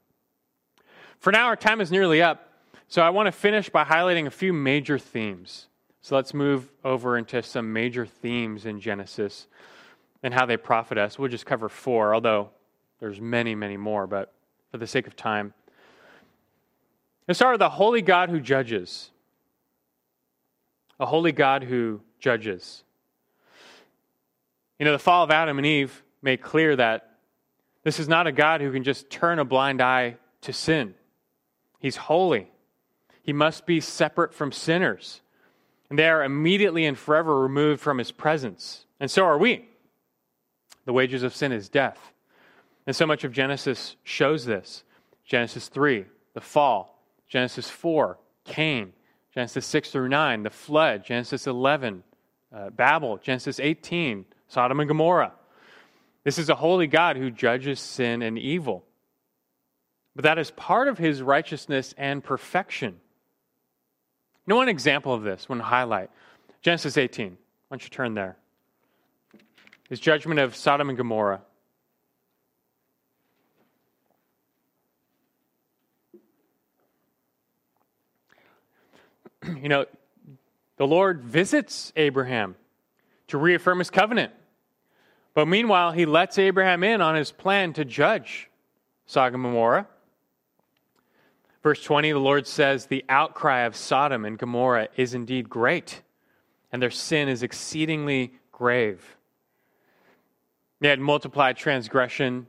For 1.21 1.33
now, 1.33 1.47
our 1.47 1.57
time 1.57 1.81
is 1.81 1.91
nearly 1.91 2.21
up, 2.21 2.53
so 2.89 3.03
I 3.03 3.11
want 3.11 3.27
to 3.27 3.33
finish 3.33 3.69
by 3.69 3.85
highlighting 3.85 4.27
a 4.27 4.31
few 4.31 4.53
major 4.53 4.99
themes. 4.99 5.69
So 6.03 6.15
let's 6.15 6.35
move 6.35 6.71
over 6.85 7.17
into 7.17 7.43
some 7.43 7.73
major 7.73 8.07
themes 8.07 8.67
in 8.67 8.81
Genesis 8.81 9.47
and 10.23 10.35
how 10.35 10.47
they 10.47 10.57
profit 10.57 10.99
us. 10.99 11.19
We'll 11.19 11.31
just 11.31 11.47
cover 11.47 11.69
four, 11.69 12.15
although 12.15 12.51
there's 13.01 13.21
many, 13.21 13.55
many 13.55 13.77
more, 13.77 14.07
but 14.07 14.33
for 14.71 14.79
the 14.79 14.87
sake 14.87 15.07
of 15.07 15.17
time. 15.17 15.55
Let's 17.27 17.39
start 17.39 17.55
with 17.55 17.61
the 17.61 17.71
holy 17.71 18.03
God 18.03 18.31
who 18.31 18.41
judges. 18.41 19.11
A 20.99 21.07
holy 21.07 21.33
God 21.33 21.63
who 21.63 22.01
judges. 22.19 22.83
You 24.79 24.85
know, 24.85 24.93
the 24.93 24.99
fall 24.99 25.25
of 25.25 25.31
Adam 25.31 25.59
and 25.59 25.67
Eve 25.67 26.03
made 26.23 26.41
clear 26.41 26.77
that 26.77 27.17
this 27.83 28.01
is 28.01 28.09
not 28.09 28.27
a 28.27 28.33
God 28.33 28.61
who 28.61 28.73
can 28.73 28.83
just 28.83 29.11
turn 29.11 29.39
a 29.39 29.45
blind 29.45 29.81
eye 29.81 30.17
to 30.43 30.53
sin. 30.53 30.95
He's 31.79 31.97
holy. 31.97 32.51
He 33.23 33.33
must 33.33 33.67
be 33.67 33.81
separate 33.81 34.35
from 34.35 34.53
sinners. 34.53 35.21
And 35.89 35.99
they 35.99 36.09
are 36.09 36.25
immediately 36.25 36.85
and 36.85 36.99
forever 36.99 37.41
removed 37.41 37.81
from 37.81 37.99
his 37.99 38.11
presence. 38.11 38.87
And 38.99 39.11
so 39.11 39.25
are 39.25 39.39
we. 39.39 39.69
The 40.85 40.93
wages 40.93 41.23
of 41.23 41.35
sin 41.35 41.53
is 41.53 41.69
death. 41.69 42.13
And 42.87 42.95
so 42.95 43.07
much 43.07 43.25
of 43.25 43.33
Genesis 43.33 43.97
shows 44.05 44.45
this. 44.45 44.85
Genesis 45.25 45.69
3, 45.69 46.07
the 46.35 46.41
fall. 46.41 47.03
Genesis 47.29 47.69
4, 47.69 48.19
Cain. 48.45 48.93
Genesis 49.37 49.67
6 49.67 49.91
through 49.91 50.09
9, 50.09 50.45
the 50.45 50.51
flood. 50.51 51.05
Genesis 51.05 51.47
11, 51.47 52.03
uh, 52.55 52.71
Babel. 52.71 53.19
Genesis 53.19 53.61
18, 53.61 54.25
Sodom 54.49 54.81
and 54.81 54.89
Gomorrah. 54.89 55.33
This 56.25 56.39
is 56.39 56.49
a 56.49 56.55
holy 56.55 56.87
God 56.87 57.19
who 57.19 57.31
judges 57.31 57.79
sin 57.79 58.23
and 58.23 58.39
evil. 58.39 58.83
But 60.15 60.23
that 60.23 60.39
is 60.39 60.51
part 60.53 60.89
of 60.89 60.97
his 60.97 61.21
righteousness 61.21 61.95
and 61.99 62.25
perfection. 62.25 62.95
You 64.47 64.53
know 64.53 64.57
one 64.57 64.71
example 64.71 65.13
of 65.13 65.23
this, 65.23 65.51
one 65.51 65.61
highlight. 65.61 66.09
Genesis 66.63 66.97
18. 66.97 67.33
Why 67.33 67.37
don't 67.69 67.85
you 67.85 67.91
turn 67.91 68.15
there? 68.15 68.39
His 69.91 70.01
judgment 70.01 70.41
of 70.41 70.57
Sodom 70.57 70.89
and 70.89 70.97
Gomorrah. 70.97 71.43
you 79.63 79.69
know, 79.69 79.87
the 80.77 80.87
Lord 80.87 81.23
visits 81.23 81.93
Abraham 81.97 82.57
to 83.29 83.39
reaffirm 83.39 83.79
his 83.79 83.91
covenant. 83.91 84.33
But 85.35 85.49
meanwhile, 85.49 85.93
he 85.93 86.07
lets 86.07 86.39
Abraham 86.39 86.83
in 86.83 87.01
on 87.01 87.15
his 87.15 87.33
plan 87.33 87.73
to 87.75 87.85
judge 87.85 88.49
Sodom 89.07 89.45
and 89.45 89.45
Gomorrah. 89.45 89.87
Verse 91.63 91.83
20, 91.83 92.13
the 92.13 92.19
Lord 92.19 92.47
says, 92.47 92.87
The 92.87 93.05
outcry 93.09 93.63
of 93.63 93.75
Sodom 93.75 94.25
and 94.25 94.39
Gomorrah 94.39 94.89
is 94.97 95.15
indeed 95.15 95.51
great, 95.51 96.03
and 96.71 96.81
their 96.81 96.91
sin 96.91 97.29
is 97.29 97.43
exceedingly 97.43 98.33
grave. 98.53 99.17
They 100.81 100.89
had 100.89 101.01
multiplied 101.01 101.57
transgression, 101.57 102.47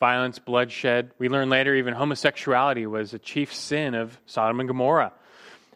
violence, 0.00 0.38
bloodshed. 0.38 1.12
We 1.18 1.28
learn 1.28 1.48
later 1.48 1.74
even 1.74 1.94
homosexuality 1.94 2.86
was 2.86 3.14
a 3.14 3.18
chief 3.18 3.54
sin 3.54 3.94
of 3.94 4.18
Sodom 4.26 4.60
and 4.60 4.68
Gomorrah. 4.68 5.12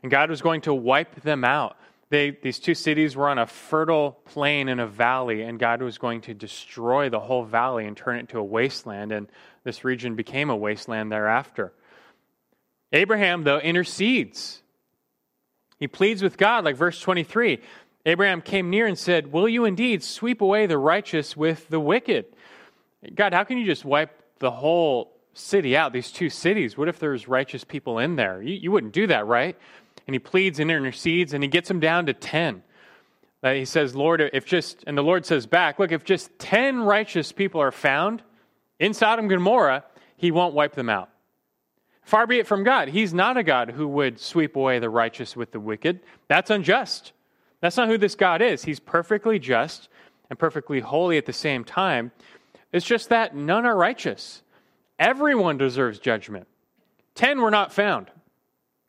And 0.03 0.11
God 0.11 0.31
was 0.31 0.41
going 0.41 0.63
to 0.63 0.75
wipe 0.75 1.23
them 1.23 1.45
out. 1.45 1.77
They, 2.11 2.31
these 2.31 2.59
two 2.59 2.75
cities 2.75 3.15
were 3.15 3.29
on 3.29 3.39
a 3.39 3.47
fertile 3.47 4.19
plain 4.25 4.69
in 4.69 4.81
a 4.81 4.87
valley, 4.87 5.43
and 5.43 5.61
God 5.61 5.81
was 5.81 5.97
going 5.97 6.23
to 6.23 6.35
destroy 6.35 7.09
the 7.09 7.21
whole 7.21 7.45
valley 7.45 7.87
and 7.87 7.97
turn 7.97 8.17
it 8.17 8.21
into 8.21 8.39
a 8.39 8.45
wasteland, 8.45 9.13
and 9.13 9.29
this 9.63 9.85
region 9.85 10.17
became 10.17 10.51
a 10.51 10.57
wasteland 10.57 11.13
thereafter. 11.13 11.73
Abraham, 12.93 13.45
though, 13.45 13.61
intercedes. 13.61 14.61
He 15.79 15.87
pleads 15.87 16.21
with 16.21 16.37
God, 16.37 16.65
like 16.65 16.77
verse 16.77 17.01
23. 17.01 17.61
Abraham 18.07 18.41
came 18.41 18.71
near 18.71 18.87
and 18.87 18.99
said, 18.99 19.33
Will 19.33 19.49
you 19.49 19.65
indeed 19.65 20.03
sweep 20.03 20.41
away 20.41 20.67
the 20.67 20.79
righteous 20.79 21.37
with 21.37 21.69
the 21.69 21.79
wicked? 21.79 22.27
God, 23.15 23.33
how 23.33 23.45
can 23.45 23.59
you 23.59 23.67
just 23.67 23.85
wipe 23.85 24.11
the 24.41 24.51
whole 24.51 25.17
city 25.33 25.77
out, 25.77 25.93
these 25.93 26.11
two 26.11 26.29
cities? 26.29 26.77
What 26.77 26.89
if 26.89 26.99
there's 26.99 27.29
righteous 27.29 27.63
people 27.63 27.99
in 27.99 28.17
there? 28.17 28.43
You, 28.43 28.55
you 28.55 28.73
wouldn't 28.73 28.93
do 28.93 29.07
that, 29.07 29.27
right? 29.27 29.57
And 30.11 30.15
he 30.17 30.19
pleads 30.19 30.59
and 30.59 30.73
intercedes 30.73 31.35
and 31.35 31.45
he 31.45 31.49
gets 31.49 31.71
him 31.71 31.79
down 31.79 32.07
to 32.07 32.13
10. 32.13 32.65
Uh, 33.45 33.53
he 33.53 33.65
says, 33.65 33.95
Lord, 33.95 34.21
if 34.21 34.45
just, 34.45 34.83
and 34.89 34.99
the 34.99 35.03
Lord 35.03 35.25
says 35.25 35.47
back, 35.47 35.79
look, 35.79 35.93
if 35.93 36.03
just 36.03 36.37
10 36.41 36.81
righteous 36.81 37.31
people 37.31 37.61
are 37.61 37.71
found 37.71 38.21
in 38.81 38.93
Sodom 38.93 39.27
and 39.27 39.31
Gomorrah, 39.31 39.85
he 40.17 40.33
won't 40.33 40.53
wipe 40.53 40.75
them 40.75 40.89
out. 40.89 41.11
Far 42.03 42.27
be 42.27 42.41
it 42.41 42.49
from 42.49 42.65
God. 42.65 42.89
He's 42.89 43.15
not 43.15 43.37
a 43.37 43.45
God 43.45 43.71
who 43.71 43.87
would 43.87 44.19
sweep 44.19 44.57
away 44.57 44.81
the 44.81 44.91
righteous 44.91 45.37
with 45.37 45.53
the 45.53 45.61
wicked. 45.61 46.01
That's 46.27 46.51
unjust. 46.51 47.13
That's 47.61 47.77
not 47.77 47.87
who 47.87 47.97
this 47.97 48.17
God 48.17 48.43
is. 48.43 48.65
He's 48.65 48.81
perfectly 48.81 49.39
just 49.39 49.89
and 50.29 50.37
perfectly 50.37 50.81
holy 50.81 51.19
at 51.19 51.27
the 51.27 51.33
same 51.33 51.63
time. 51.63 52.11
It's 52.73 52.85
just 52.85 53.11
that 53.11 53.37
none 53.37 53.65
are 53.65 53.77
righteous. 53.77 54.43
Everyone 54.99 55.57
deserves 55.57 56.01
judgment. 56.01 56.49
Ten 57.15 57.41
were 57.41 57.53
not 57.53 57.73
found. 57.73 58.11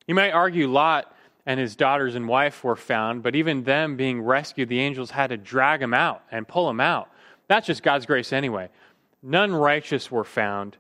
You 0.08 0.16
might 0.16 0.32
argue 0.32 0.68
Lot 0.68 1.11
and 1.46 1.60
his 1.60 1.76
daughters 1.76 2.16
and 2.16 2.28
wife 2.28 2.64
were 2.64 2.76
found, 2.76 3.24
but 3.24 3.36
even 3.36 3.64
them 3.64 3.96
being 3.96 4.22
rescued, 4.22 4.70
the 4.70 4.80
angels 4.80 5.12
had 5.12 5.28
to 5.28 5.38
drag 5.38 5.82
him 5.82 5.94
out 5.94 6.24
and 6.32 6.48
pull 6.48 6.70
him 6.70 6.80
out. 6.80 7.10
That's 7.48 7.68
just 7.68 7.84
God's 7.84 8.06
grace 8.06 8.32
anyway. 8.32 8.70
None 9.24 9.54
righteous 9.54 10.12
were 10.12 10.24
found. 10.24 10.78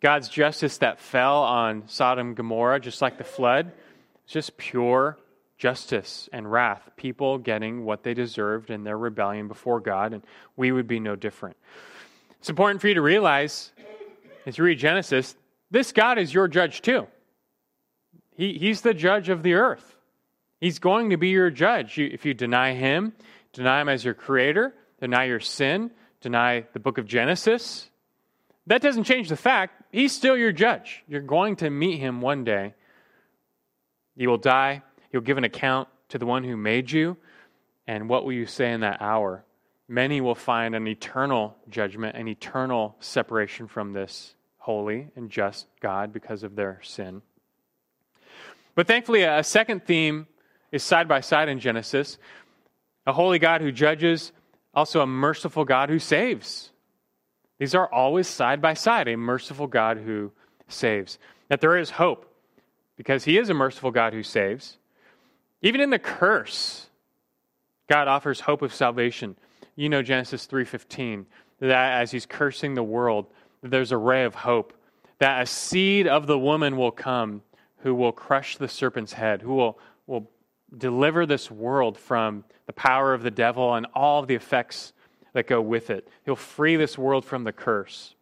God's 0.00 0.28
justice 0.28 0.78
that 0.78 1.00
fell 1.00 1.42
on 1.42 1.84
Sodom 1.88 2.28
and 2.28 2.36
Gomorrah, 2.36 2.80
just 2.80 3.00
like 3.00 3.16
the 3.18 3.24
flood, 3.24 3.72
it's 4.24 4.32
just 4.32 4.56
pure 4.56 5.18
justice 5.56 6.28
and 6.32 6.50
wrath. 6.50 6.90
People 6.96 7.38
getting 7.38 7.84
what 7.84 8.02
they 8.02 8.14
deserved 8.14 8.70
in 8.70 8.84
their 8.84 8.98
rebellion 8.98 9.48
before 9.48 9.80
God, 9.80 10.12
and 10.12 10.22
we 10.56 10.72
would 10.72 10.86
be 10.86 11.00
no 11.00 11.16
different. 11.16 11.56
It's 12.38 12.50
important 12.50 12.80
for 12.80 12.88
you 12.88 12.94
to 12.94 13.02
realize, 13.02 13.72
as 14.44 14.58
you 14.58 14.64
read 14.64 14.78
Genesis, 14.78 15.36
this 15.70 15.92
God 15.92 16.18
is 16.18 16.34
your 16.34 16.48
judge 16.48 16.82
too. 16.82 17.06
He, 18.34 18.58
he's 18.58 18.80
the 18.80 18.94
judge 18.94 19.28
of 19.28 19.42
the 19.42 19.54
earth. 19.54 19.96
He's 20.60 20.78
going 20.78 21.10
to 21.10 21.16
be 21.16 21.28
your 21.28 21.50
judge. 21.50 21.96
You, 21.98 22.08
if 22.12 22.24
you 22.24 22.34
deny 22.34 22.74
him, 22.74 23.12
deny 23.52 23.80
him 23.80 23.88
as 23.88 24.04
your 24.04 24.14
creator, 24.14 24.74
deny 25.00 25.24
your 25.24 25.40
sin, 25.40 25.90
deny 26.20 26.66
the 26.72 26.80
book 26.80 26.98
of 26.98 27.06
Genesis, 27.06 27.88
that 28.66 28.80
doesn't 28.80 29.04
change 29.04 29.28
the 29.28 29.36
fact 29.36 29.82
he's 29.92 30.12
still 30.12 30.36
your 30.36 30.52
judge. 30.52 31.04
You're 31.06 31.20
going 31.20 31.56
to 31.56 31.70
meet 31.70 31.98
him 31.98 32.20
one 32.20 32.44
day. 32.44 32.74
You 34.16 34.28
will 34.28 34.38
die. 34.38 34.82
You'll 35.12 35.22
give 35.22 35.38
an 35.38 35.44
account 35.44 35.88
to 36.08 36.18
the 36.18 36.26
one 36.26 36.44
who 36.44 36.56
made 36.56 36.90
you. 36.90 37.16
And 37.86 38.08
what 38.08 38.24
will 38.24 38.32
you 38.32 38.46
say 38.46 38.72
in 38.72 38.80
that 38.80 39.02
hour? 39.02 39.44
Many 39.86 40.22
will 40.22 40.34
find 40.34 40.74
an 40.74 40.88
eternal 40.88 41.56
judgment, 41.68 42.16
an 42.16 42.26
eternal 42.26 42.96
separation 43.00 43.68
from 43.68 43.92
this 43.92 44.34
holy 44.56 45.08
and 45.14 45.28
just 45.28 45.66
God 45.80 46.12
because 46.12 46.42
of 46.42 46.56
their 46.56 46.80
sin. 46.82 47.20
But 48.74 48.86
thankfully, 48.86 49.22
a 49.22 49.44
second 49.44 49.84
theme 49.84 50.26
is 50.72 50.82
side 50.82 51.08
by 51.08 51.20
side 51.20 51.48
in 51.48 51.60
Genesis 51.60 52.18
a 53.06 53.12
holy 53.12 53.38
God 53.38 53.60
who 53.60 53.70
judges, 53.70 54.32
also 54.72 55.00
a 55.00 55.06
merciful 55.06 55.64
God 55.64 55.90
who 55.90 55.98
saves. 55.98 56.70
These 57.58 57.74
are 57.74 57.92
always 57.92 58.26
side 58.26 58.60
by 58.60 58.74
side 58.74 59.08
a 59.08 59.16
merciful 59.16 59.66
God 59.66 59.98
who 59.98 60.32
saves. 60.68 61.18
That 61.48 61.60
there 61.60 61.76
is 61.76 61.90
hope 61.90 62.26
because 62.96 63.24
he 63.24 63.38
is 63.38 63.50
a 63.50 63.54
merciful 63.54 63.90
God 63.90 64.12
who 64.12 64.22
saves. 64.22 64.78
Even 65.62 65.80
in 65.80 65.90
the 65.90 65.98
curse, 65.98 66.88
God 67.88 68.08
offers 68.08 68.40
hope 68.40 68.62
of 68.62 68.74
salvation. 68.74 69.36
You 69.76 69.88
know 69.88 70.02
Genesis 70.02 70.46
3:15 70.46 71.26
that 71.60 72.00
as 72.00 72.10
he's 72.10 72.26
cursing 72.26 72.74
the 72.74 72.82
world, 72.82 73.26
there's 73.62 73.92
a 73.92 73.98
ray 73.98 74.24
of 74.24 74.34
hope 74.34 74.72
that 75.18 75.42
a 75.42 75.46
seed 75.46 76.06
of 76.06 76.26
the 76.26 76.38
woman 76.38 76.76
will 76.76 76.90
come 76.90 77.42
who 77.84 77.94
will 77.94 78.12
crush 78.12 78.56
the 78.56 78.66
serpent's 78.66 79.12
head, 79.12 79.42
who 79.42 79.54
will, 79.54 79.78
will 80.06 80.28
deliver 80.76 81.26
this 81.26 81.50
world 81.50 81.98
from 81.98 82.42
the 82.66 82.72
power 82.72 83.12
of 83.12 83.22
the 83.22 83.30
devil 83.30 83.74
and 83.74 83.86
all 83.94 84.20
of 84.20 84.26
the 84.26 84.34
effects 84.34 84.94
that 85.34 85.46
go 85.46 85.60
with 85.60 85.90
it. 85.90 86.08
He'll 86.24 86.34
free 86.34 86.76
this 86.76 86.96
world 86.96 87.26
from 87.26 87.44
the 87.44 87.52
curse. 87.52 88.14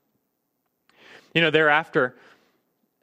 You 1.33 1.43
know, 1.43 1.51
thereafter, 1.51 2.17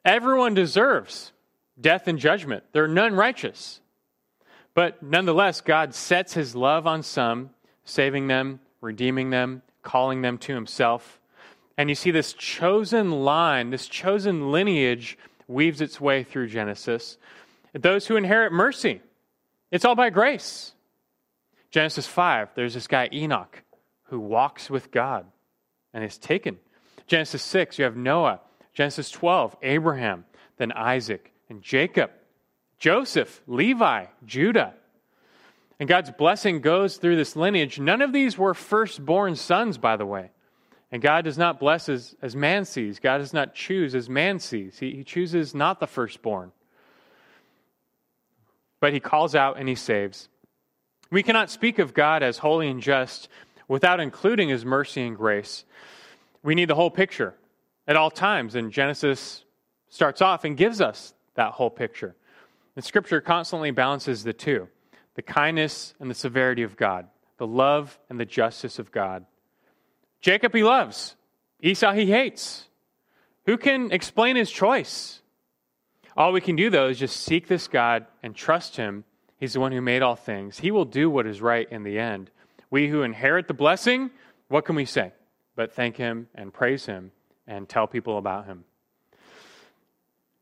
everyone 0.04 0.52
deserves 0.52 1.32
death 1.80 2.06
and 2.06 2.18
judgment. 2.18 2.62
There 2.72 2.84
are 2.84 2.88
none 2.88 3.14
righteous. 3.14 3.80
But 4.74 5.02
nonetheless, 5.02 5.62
God 5.62 5.94
sets 5.94 6.34
his 6.34 6.54
love 6.54 6.86
on 6.86 7.02
some, 7.02 7.50
saving 7.86 8.26
them, 8.26 8.60
redeeming 8.82 9.30
them, 9.30 9.62
calling 9.82 10.20
them 10.20 10.36
to 10.38 10.54
himself. 10.54 11.20
And 11.78 11.88
you 11.88 11.94
see 11.94 12.10
this 12.10 12.34
chosen 12.34 13.10
line, 13.10 13.70
this 13.70 13.88
chosen 13.88 14.52
lineage 14.52 15.16
weaves 15.50 15.80
its 15.80 16.00
way 16.00 16.22
through 16.22 16.48
Genesis. 16.48 17.18
those 17.72 18.06
who 18.06 18.16
inherit 18.16 18.52
mercy. 18.52 19.00
It's 19.70 19.84
all 19.84 19.94
by 19.94 20.10
grace. 20.10 20.72
Genesis 21.70 22.06
5, 22.06 22.50
there's 22.54 22.74
this 22.74 22.88
guy 22.88 23.08
Enoch 23.12 23.62
who 24.04 24.18
walks 24.18 24.68
with 24.68 24.90
God 24.90 25.26
and 25.94 26.02
is 26.02 26.18
taken. 26.18 26.58
Genesis 27.06 27.42
6, 27.42 27.78
you 27.78 27.84
have 27.84 27.96
Noah. 27.96 28.40
Genesis 28.72 29.10
12, 29.10 29.56
Abraham, 29.62 30.24
then 30.56 30.72
Isaac 30.72 31.32
and 31.48 31.62
Jacob, 31.62 32.10
Joseph, 32.78 33.42
Levi, 33.46 34.06
Judah. 34.24 34.74
And 35.78 35.88
God's 35.88 36.10
blessing 36.10 36.60
goes 36.60 36.96
through 36.96 37.16
this 37.16 37.36
lineage. 37.36 37.78
None 37.78 38.02
of 38.02 38.12
these 38.12 38.36
were 38.36 38.54
firstborn 38.54 39.36
sons, 39.36 39.78
by 39.78 39.96
the 39.96 40.06
way. 40.06 40.30
And 40.92 41.00
God 41.00 41.24
does 41.24 41.38
not 41.38 41.60
bless 41.60 41.88
as, 41.88 42.16
as 42.20 42.34
man 42.34 42.64
sees. 42.64 42.98
God 42.98 43.18
does 43.18 43.32
not 43.32 43.54
choose 43.54 43.94
as 43.94 44.08
man 44.08 44.40
sees. 44.40 44.78
He, 44.78 44.96
he 44.96 45.04
chooses 45.04 45.54
not 45.54 45.78
the 45.78 45.86
firstborn. 45.86 46.52
But 48.80 48.92
he 48.92 49.00
calls 49.00 49.34
out 49.34 49.58
and 49.58 49.68
he 49.68 49.74
saves. 49.74 50.28
We 51.10 51.22
cannot 51.22 51.50
speak 51.50 51.78
of 51.78 51.94
God 51.94 52.22
as 52.22 52.38
holy 52.38 52.68
and 52.68 52.80
just 52.80 53.28
without 53.68 54.00
including 54.00 54.48
his 54.48 54.64
mercy 54.64 55.02
and 55.02 55.16
grace. 55.16 55.64
We 56.42 56.54
need 56.54 56.68
the 56.68 56.74
whole 56.74 56.90
picture 56.90 57.34
at 57.86 57.96
all 57.96 58.10
times. 58.10 58.54
And 58.54 58.72
Genesis 58.72 59.44
starts 59.90 60.22
off 60.22 60.44
and 60.44 60.56
gives 60.56 60.80
us 60.80 61.14
that 61.34 61.52
whole 61.52 61.70
picture. 61.70 62.16
And 62.74 62.84
Scripture 62.84 63.20
constantly 63.20 63.70
balances 63.70 64.24
the 64.24 64.32
two 64.32 64.68
the 65.16 65.22
kindness 65.22 65.92
and 66.00 66.08
the 66.08 66.14
severity 66.14 66.62
of 66.62 66.76
God, 66.76 67.06
the 67.36 67.46
love 67.46 67.98
and 68.08 68.18
the 68.18 68.24
justice 68.24 68.78
of 68.78 68.90
God. 68.90 69.26
Jacob 70.20 70.54
he 70.54 70.62
loves, 70.62 71.16
Esau 71.60 71.92
he 71.92 72.06
hates. 72.06 72.66
Who 73.46 73.56
can 73.56 73.90
explain 73.90 74.36
his 74.36 74.50
choice? 74.50 75.20
All 76.16 76.32
we 76.32 76.40
can 76.40 76.56
do, 76.56 76.70
though, 76.70 76.88
is 76.88 76.98
just 76.98 77.20
seek 77.20 77.48
this 77.48 77.68
God 77.68 78.06
and 78.22 78.34
trust 78.34 78.76
him. 78.76 79.04
He's 79.38 79.54
the 79.54 79.60
one 79.60 79.72
who 79.72 79.80
made 79.80 80.02
all 80.02 80.16
things. 80.16 80.58
He 80.58 80.70
will 80.70 80.84
do 80.84 81.08
what 81.08 81.26
is 81.26 81.40
right 81.40 81.66
in 81.70 81.82
the 81.82 81.98
end. 81.98 82.30
We 82.70 82.88
who 82.88 83.02
inherit 83.02 83.48
the 83.48 83.54
blessing, 83.54 84.10
what 84.48 84.64
can 84.64 84.76
we 84.76 84.84
say? 84.84 85.12
But 85.56 85.72
thank 85.72 85.96
him 85.96 86.28
and 86.34 86.52
praise 86.52 86.86
him 86.86 87.12
and 87.46 87.68
tell 87.68 87.86
people 87.86 88.18
about 88.18 88.46
him. 88.46 88.64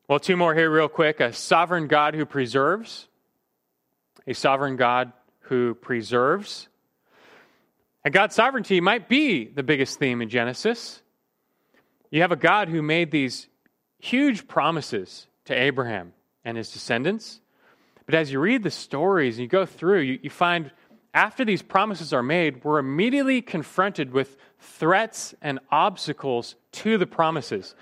Well, 0.09 0.19
two 0.19 0.37
more 0.37 0.55
here, 0.55 0.71
real 0.71 0.89
quick. 0.89 1.21
A 1.21 1.33
sovereign 1.33 1.87
God 1.87 2.15
who 2.15 2.25
preserves, 2.25 3.09
a 4.27 4.33
sovereign 4.33 4.77
God 4.77 5.13
who 5.41 5.75
preserves. 5.75 6.69
And 8.09 8.13
God's 8.15 8.35
sovereignty 8.35 8.81
might 8.81 9.07
be 9.07 9.45
the 9.45 9.63
biggest 9.63 9.99
theme 9.99 10.23
in 10.23 10.31
Genesis. 10.31 11.03
You 12.11 12.23
have 12.23 12.33
a 12.33 12.37
God 12.37 12.71
who 12.71 12.81
made 12.81 13.11
these 13.11 13.49
huge 13.99 14.49
promises 14.49 15.27
to 15.45 15.55
Abraham 15.55 16.15
and 16.43 16.57
his 16.57 16.73
descendants. 16.73 17.43
But 18.07 18.15
as 18.15 18.33
you 18.33 18.41
read 18.41 18.63
the 18.63 18.71
stories 18.71 19.37
and 19.37 19.43
you 19.43 19.47
go 19.47 19.67
through, 19.67 20.01
you, 20.01 20.19
you 20.23 20.31
find 20.31 20.71
after 21.13 21.45
these 21.45 21.61
promises 21.61 22.15
are 22.15 22.23
made, 22.23 22.65
we're 22.65 22.79
immediately 22.79 23.43
confronted 23.43 24.11
with 24.11 24.39
threats 24.59 25.35
and 25.43 25.59
obstacles 25.71 26.55
to 26.73 26.97
the 26.97 27.07
promises. 27.07 27.75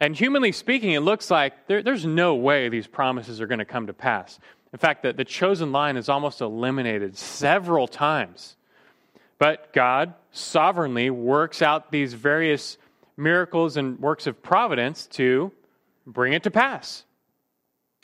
And 0.00 0.16
humanly 0.16 0.52
speaking, 0.52 0.92
it 0.92 1.00
looks 1.00 1.30
like 1.30 1.66
there, 1.66 1.82
there's 1.82 2.06
no 2.06 2.36
way 2.36 2.70
these 2.70 2.86
promises 2.86 3.38
are 3.38 3.46
going 3.46 3.58
to 3.58 3.66
come 3.66 3.88
to 3.88 3.92
pass. 3.92 4.38
In 4.72 4.78
fact, 4.78 5.02
the, 5.02 5.12
the 5.12 5.26
chosen 5.26 5.72
line 5.72 5.98
is 5.98 6.08
almost 6.08 6.40
eliminated 6.40 7.18
several 7.18 7.86
times. 7.86 8.54
But 9.38 9.72
God 9.72 10.14
sovereignly 10.30 11.10
works 11.10 11.62
out 11.62 11.92
these 11.92 12.12
various 12.12 12.76
miracles 13.16 13.76
and 13.76 13.98
works 13.98 14.26
of 14.26 14.42
providence 14.42 15.06
to 15.06 15.52
bring 16.06 16.32
it 16.32 16.42
to 16.44 16.50
pass. 16.50 17.04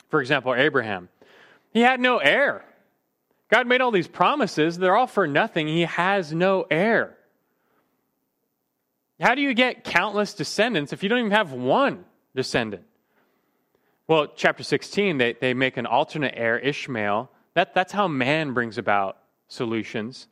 For 0.09 0.21
example, 0.21 0.55
Abraham. 0.55 1.09
He 1.71 1.81
had 1.81 1.99
no 1.99 2.17
heir. 2.17 2.63
God 3.49 3.67
made 3.67 3.81
all 3.81 3.91
these 3.91 4.07
promises, 4.07 4.77
they're 4.77 4.95
all 4.95 5.07
for 5.07 5.27
nothing. 5.27 5.67
He 5.67 5.81
has 5.81 6.33
no 6.33 6.65
heir. 6.71 7.17
How 9.19 9.35
do 9.35 9.41
you 9.41 9.53
get 9.53 9.83
countless 9.83 10.33
descendants 10.33 10.91
if 10.91 11.03
you 11.03 11.09
don't 11.09 11.19
even 11.19 11.31
have 11.31 11.51
one 11.51 12.05
descendant? 12.35 12.83
Well, 14.07 14.27
chapter 14.35 14.63
16, 14.63 15.17
they, 15.17 15.33
they 15.33 15.53
make 15.53 15.77
an 15.77 15.85
alternate 15.85 16.33
heir, 16.35 16.59
Ishmael. 16.59 17.29
That, 17.53 17.73
that's 17.73 17.93
how 17.93 18.07
man 18.07 18.53
brings 18.53 18.77
about 18.77 19.17
solutions. 19.47 20.27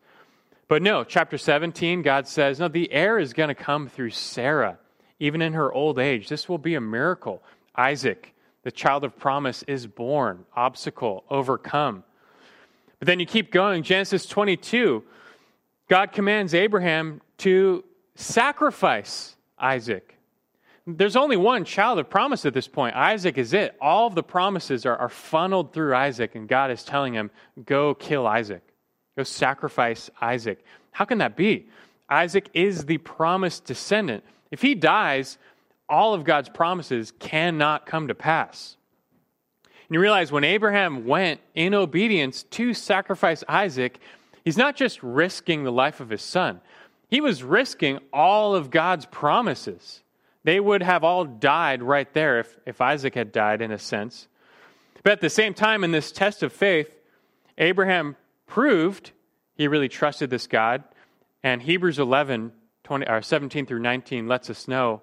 But 0.68 0.82
no, 0.82 1.04
chapter 1.04 1.38
17, 1.38 2.02
God 2.02 2.28
says, 2.28 2.60
no, 2.60 2.68
the 2.68 2.92
heir 2.92 3.20
is 3.20 3.34
going 3.34 3.50
to 3.50 3.56
come 3.56 3.88
through 3.88 4.12
Sarah, 4.12 4.80
even 5.20 5.42
in 5.42 5.54
her 5.54 5.72
old 5.72 6.00
age. 6.00 6.30
This 6.30 6.48
will 6.48 6.58
be 6.58 6.76
a 6.76 6.82
miracle. 6.82 7.44
Isaac, 7.76 8.34
the 8.64 8.72
child 8.72 9.04
of 9.04 9.18
promise, 9.18 9.64
is 9.64 9.88
born, 9.88 10.46
obstacle 10.56 11.26
overcome. 11.30 12.04
But 13.00 13.08
then 13.08 13.20
you 13.20 13.26
keep 13.26 13.52
going. 13.52 13.84
Genesis 13.84 14.26
22, 14.26 15.04
God 15.90 16.12
commands 16.14 16.54
Abraham 16.54 17.22
to 17.40 17.84
sacrifice 18.16 19.36
Isaac. 19.60 20.18
There's 20.86 21.16
only 21.16 21.38
one 21.38 21.66
child 21.66 22.00
of 22.00 22.10
promise 22.10 22.46
at 22.46 22.54
this 22.54 22.68
point. 22.68 22.96
Isaac 22.96 23.38
is 23.38 23.54
it. 23.54 23.76
All 23.80 24.08
of 24.08 24.16
the 24.16 24.24
promises 24.24 24.86
are, 24.86 24.98
are 24.98 25.10
funneled 25.10 25.74
through 25.74 25.96
Isaac, 25.96 26.36
and 26.36 26.48
God 26.48 26.72
is 26.72 26.84
telling 26.84 27.14
him, 27.14 27.32
go 27.66 27.94
kill 27.94 28.28
Isaac. 28.28 28.73
Go 29.16 29.24
sacrifice 29.24 30.10
Isaac. 30.22 30.64
How 30.92 31.06
can 31.06 31.20
that 31.20 31.36
be? 31.36 31.68
Isaac 32.10 32.50
is 32.54 32.86
the 32.86 32.98
promised 33.00 33.66
descendant. 33.66 34.24
If 34.52 34.62
he 34.62 34.76
dies, 34.76 35.38
all 35.90 36.14
of 36.14 36.24
God's 36.24 36.50
promises 36.50 37.14
cannot 37.20 37.86
come 37.86 38.08
to 38.08 38.16
pass. 38.16 38.78
And 39.66 39.96
you 39.96 40.00
realize 40.00 40.32
when 40.32 40.44
Abraham 40.44 41.06
went 41.06 41.42
in 41.56 41.74
obedience 41.74 42.44
to 42.52 42.74
sacrifice 42.74 43.44
Isaac, 43.48 44.00
he's 44.44 44.58
not 44.58 44.76
just 44.76 45.02
risking 45.04 45.64
the 45.64 45.72
life 45.72 46.00
of 46.00 46.10
his 46.10 46.22
son, 46.22 46.62
he 47.10 47.22
was 47.22 47.44
risking 47.44 48.00
all 48.12 48.56
of 48.56 48.72
God's 48.72 49.06
promises. 49.06 50.02
They 50.44 50.60
would 50.60 50.82
have 50.82 51.04
all 51.04 51.26
died 51.26 51.82
right 51.82 52.12
there 52.14 52.40
if, 52.40 52.58
if 52.66 52.82
Isaac 52.82 53.16
had 53.16 53.32
died, 53.32 53.62
in 53.62 53.72
a 53.72 53.78
sense. 53.78 54.28
But 55.04 55.14
at 55.14 55.22
the 55.22 55.30
same 55.30 55.54
time, 55.54 55.84
in 55.84 55.92
this 55.92 56.12
test 56.12 56.44
of 56.44 56.52
faith, 56.52 56.94
Abraham 57.58 58.18
proved 58.54 59.10
he 59.56 59.68
really 59.68 59.90
trusted 59.90 60.30
this 60.30 60.46
God. 60.46 60.84
And 61.42 61.60
Hebrews 61.60 61.98
11, 61.98 62.52
20, 62.84 63.08
or 63.08 63.24
17 63.24 63.66
through 63.66 63.80
19 63.80 64.28
lets 64.28 64.48
us 64.48 64.68
know, 64.68 65.02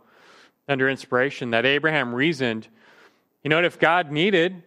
under 0.69 0.89
inspiration, 0.89 1.51
that 1.51 1.67
Abraham 1.67 2.15
reasoned, 2.15 2.69
you 3.43 3.49
know, 3.49 3.57
what, 3.57 3.65
if 3.65 3.81
God 3.81 4.13
needed, 4.13 4.63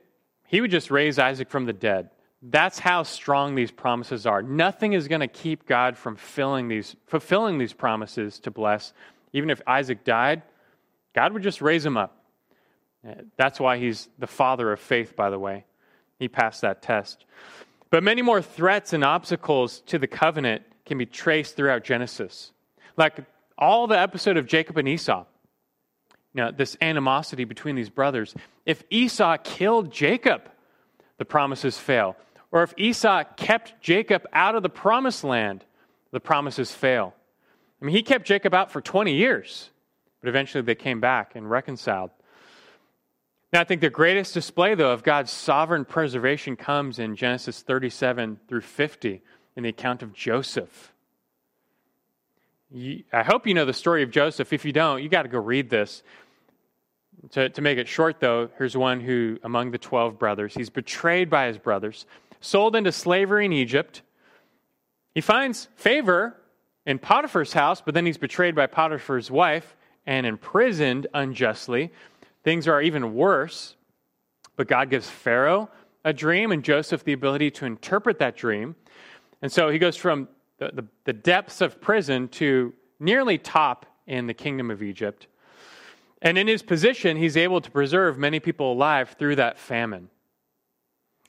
he 0.48 0.60
would 0.60 0.70
just 0.70 0.92
raise 0.92 1.18
Isaac 1.18 1.50
from 1.50 1.66
the 1.66 1.72
dead. 1.72 2.10
That's 2.42 2.78
how 2.78 3.04
strong 3.04 3.56
these 3.56 3.72
promises 3.72 4.26
are. 4.26 4.42
Nothing 4.42 4.92
is 4.92 5.08
going 5.08 5.22
to 5.22 5.30
keep 5.30 5.66
God 5.66 5.98
from 5.98 6.18
filling 6.18 6.68
these, 6.68 6.94
fulfilling 7.08 7.60
these 7.60 7.72
promises 7.72 8.38
to 8.40 8.52
bless. 8.52 8.92
Even 9.32 9.50
if 9.50 9.62
Isaac 9.66 10.04
died, 10.04 10.42
God 11.16 11.32
would 11.32 11.42
just 11.42 11.62
raise 11.62 11.86
him 11.86 11.96
up. 11.96 12.22
That's 13.38 13.62
why 13.62 13.78
he's 13.78 14.10
the 14.20 14.28
father 14.28 14.74
of 14.74 14.82
faith, 14.82 15.16
by 15.16 15.30
the 15.30 15.40
way. 15.40 15.64
He 16.20 16.28
passed 16.28 16.62
that 16.62 16.82
test. 16.82 17.24
But 17.94 18.02
many 18.02 18.24
more 18.24 18.42
threats 18.42 18.92
and 18.94 19.04
obstacles 19.04 19.82
to 19.82 20.00
the 20.00 20.08
covenant 20.08 20.64
can 20.84 20.98
be 20.98 21.06
traced 21.06 21.56
throughout 21.56 21.84
Genesis. 21.84 22.52
Like 22.98 23.20
all 23.56 23.86
the 23.86 24.00
episode 24.00 24.36
of 24.36 24.48
Jacob 24.48 24.80
and 24.80 24.88
Esau. 24.88 25.26
You 26.34 26.42
know, 26.42 26.52
this 26.52 26.76
animosity 26.82 27.44
between 27.44 27.76
these 27.76 27.92
brothers. 27.92 28.34
If 28.66 28.84
Esau 28.90 29.38
killed 29.44 29.92
Jacob, 29.92 30.50
the 31.20 31.26
promises 31.26 31.78
fail. 31.78 32.16
Or 32.52 32.64
if 32.64 32.74
Esau 32.78 33.26
kept 33.38 33.80
Jacob 33.80 34.26
out 34.34 34.56
of 34.56 34.64
the 34.64 34.70
promised 34.70 35.24
land, 35.24 35.64
the 36.10 36.20
promises 36.20 36.72
fail. 36.72 37.14
I 37.80 37.86
mean, 37.86 37.96
he 37.96 38.02
kept 38.02 38.26
Jacob 38.26 38.56
out 38.56 38.72
for 38.72 38.82
20 38.82 39.14
years, 39.14 39.70
but 40.20 40.30
eventually 40.30 40.64
they 40.64 40.74
came 40.74 41.00
back 41.00 41.36
and 41.36 41.48
reconciled. 41.48 42.10
Now, 43.54 43.62
I 43.62 43.66
think 43.66 43.82
the 43.82 43.92
greatest 43.92 44.34
display, 44.34 44.74
though, 44.74 44.92
of 44.92 45.04
God's 45.04 45.30
sovereign 45.30 45.86
preservation 45.86 46.56
comes 46.56 46.98
in 46.98 47.16
Genesis 47.16 47.62
37 47.62 48.40
through 48.48 48.62
50 48.62 49.22
in 49.56 49.64
the 49.64 49.70
account 49.70 50.02
of 50.02 50.12
Joseph. 50.12 50.92
I 52.76 53.22
hope 53.22 53.46
you 53.46 53.54
know 53.54 53.66
the 53.66 53.74
story 53.74 54.02
of 54.02 54.10
Joseph. 54.10 54.52
If 54.52 54.66
you 54.66 54.74
don't, 54.74 55.04
you 55.04 55.10
got 55.10 55.22
to 55.22 55.30
go 55.30 55.38
read 55.38 55.70
this. 55.70 56.02
To, 57.34 57.48
to 57.48 57.62
make 57.62 57.78
it 57.78 57.88
short, 57.88 58.20
though, 58.20 58.50
here's 58.58 58.76
one 58.76 59.00
who, 59.00 59.38
among 59.44 59.70
the 59.70 59.78
12 59.78 60.18
brothers, 60.18 60.56
he's 60.56 60.72
betrayed 60.72 61.30
by 61.30 61.46
his 61.46 61.60
brothers, 61.60 62.08
sold 62.42 62.76
into 62.76 62.92
slavery 62.92 63.46
in 63.46 63.54
Egypt. 63.54 64.02
He 65.14 65.22
finds 65.22 65.68
favor 65.76 66.36
in 66.88 66.98
Potiphar's 66.98 67.54
house, 67.54 67.82
but 67.82 67.94
then 67.94 68.08
he's 68.08 68.18
betrayed 68.18 68.56
by 68.56 68.66
Potiphar's 68.66 69.30
wife 69.30 69.76
and 70.08 70.26
imprisoned 70.26 71.06
unjustly. 71.14 71.92
Things 72.44 72.68
are 72.68 72.82
even 72.82 73.16
worse, 73.16 73.76
but 74.56 74.68
God 74.68 74.90
gives 74.90 75.10
Pharaoh 75.10 75.70
a 76.06 76.14
dream 76.14 76.52
and 76.52 76.64
Joseph 76.64 77.04
the 77.04 77.14
ability 77.14 77.52
to 77.52 77.66
interpret 77.66 78.20
that 78.20 78.36
dream. 78.36 78.76
And 79.42 79.52
so 79.52 79.70
he 79.70 79.80
goes 79.80 79.96
from 79.96 80.28
the, 80.58 80.72
the, 80.74 80.86
the 81.06 81.14
depths 81.14 81.62
of 81.62 81.80
prison 81.82 82.28
to 82.30 82.74
nearly 83.00 83.38
top 83.38 83.86
in 84.06 84.28
the 84.28 84.34
kingdom 84.34 84.70
of 84.70 84.84
Egypt. 84.84 85.28
And 86.22 86.38
in 86.38 86.48
his 86.48 86.62
position, 86.62 87.18
he's 87.18 87.36
able 87.38 87.62
to 87.62 87.72
preserve 87.72 88.18
many 88.18 88.40
people 88.40 88.72
alive 88.72 89.16
through 89.18 89.38
that 89.38 89.58
famine. 89.58 90.10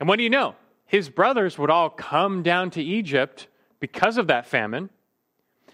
And 0.01 0.09
what 0.09 0.17
do 0.17 0.23
you 0.23 0.31
know? 0.31 0.55
His 0.87 1.09
brothers 1.09 1.59
would 1.59 1.71
all 1.71 1.91
come 1.91 2.43
down 2.43 2.71
to 2.71 2.83
Egypt 2.83 3.49
because 3.81 4.17
of 4.19 4.29
that 4.29 4.47
famine. 4.47 4.91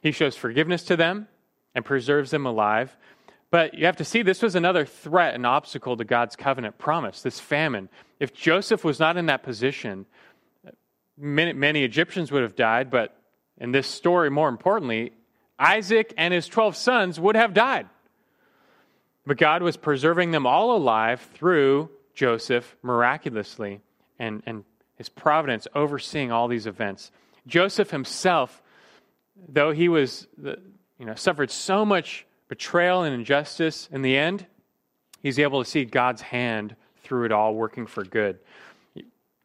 He 0.03 0.13
shows 0.13 0.37
forgiveness 0.37 0.83
to 0.85 0.97
them 0.97 1.29
and 1.75 1.85
preserves 1.85 2.31
them 2.31 2.47
alive. 2.47 2.97
But 3.51 3.75
you 3.75 3.87
have 3.87 3.97
to 3.97 4.05
see 4.05 4.23
this 4.23 4.43
was 4.43 4.55
another 4.55 4.87
threat 4.87 5.35
and 5.35 5.45
obstacle 5.45 5.97
to 5.97 6.05
God's 6.05 6.37
covenant 6.37 6.79
promise, 6.79 7.23
this 7.23 7.41
famine. 7.41 7.89
If 8.21 8.33
Joseph 8.33 8.85
was 8.85 9.01
not 9.01 9.17
in 9.17 9.27
that 9.27 9.43
position, 9.43 10.07
many, 11.19 11.53
many 11.53 11.83
Egyptians 11.83 12.31
would 12.31 12.43
have 12.43 12.55
died, 12.55 12.91
but 12.91 13.17
in 13.59 13.73
this 13.73 13.89
story, 13.89 14.31
more 14.31 14.49
importantly, 14.49 15.13
Isaac 15.59 16.15
and 16.17 16.33
his 16.33 16.47
12 16.49 16.77
sons 16.77 17.19
would 17.19 17.35
have 17.35 17.53
died. 17.53 17.89
But 19.27 19.37
God 19.37 19.63
was 19.63 19.77
preserving 19.77 20.31
them 20.31 20.47
all 20.47 20.77
alive 20.77 21.21
through 21.35 21.91
Joseph 22.15 22.77
miraculously 22.83 23.81
and, 24.19 24.43
and 24.47 24.65
his 24.97 25.09
providence 25.09 25.67
overseeing 25.75 26.31
all 26.31 26.49
these 26.49 26.67
events. 26.67 27.11
Joseph 27.47 27.91
himself, 27.91 28.63
though 29.49 29.73
he 29.73 29.89
was, 29.89 30.27
you 30.43 31.07
know, 31.07 31.15
suffered 31.15 31.51
so 31.51 31.85
much 31.85 32.27
betrayal 32.51 33.05
and 33.05 33.15
injustice, 33.15 33.89
in 33.93 34.03
the 34.03 34.17
end, 34.17 34.45
he's 35.23 35.39
able 35.39 35.63
to 35.63 35.71
see 35.71 35.85
God's 35.85 36.21
hand 36.21 36.75
through 37.05 37.25
it 37.25 37.33
all 37.33 37.55
working 37.55 37.87
for 37.87 38.05
good. 38.05 38.41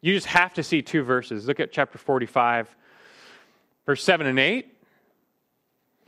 You 0.00 0.12
just 0.12 0.26
have 0.26 0.52
to 0.54 0.62
see 0.64 0.82
two 0.82 1.04
verses. 1.04 1.46
Look 1.46 1.60
at 1.60 1.70
chapter 1.70 1.98
45, 1.98 2.68
verse 3.86 4.02
7 4.02 4.26
and 4.26 4.38
8 4.38 4.66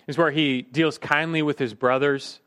is 0.09 0.19
where 0.19 0.33
he 0.33 0.63
deals 0.63 0.99
kindly 0.99 1.41
with 1.41 1.59
his 1.59 1.73
brothers 1.73 2.41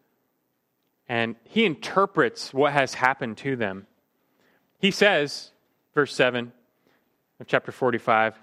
and 1.08 1.38
he 1.46 1.64
interprets 1.64 2.54
what 2.54 2.74
has 2.74 2.94
happened 2.94 3.38
to 3.38 3.56
them. 3.56 3.88
He 4.80 4.92
says, 4.92 5.52
verse 5.94 6.14
7 6.14 6.52
of 7.40 7.48
chapter 7.48 7.72
45, 7.72 8.38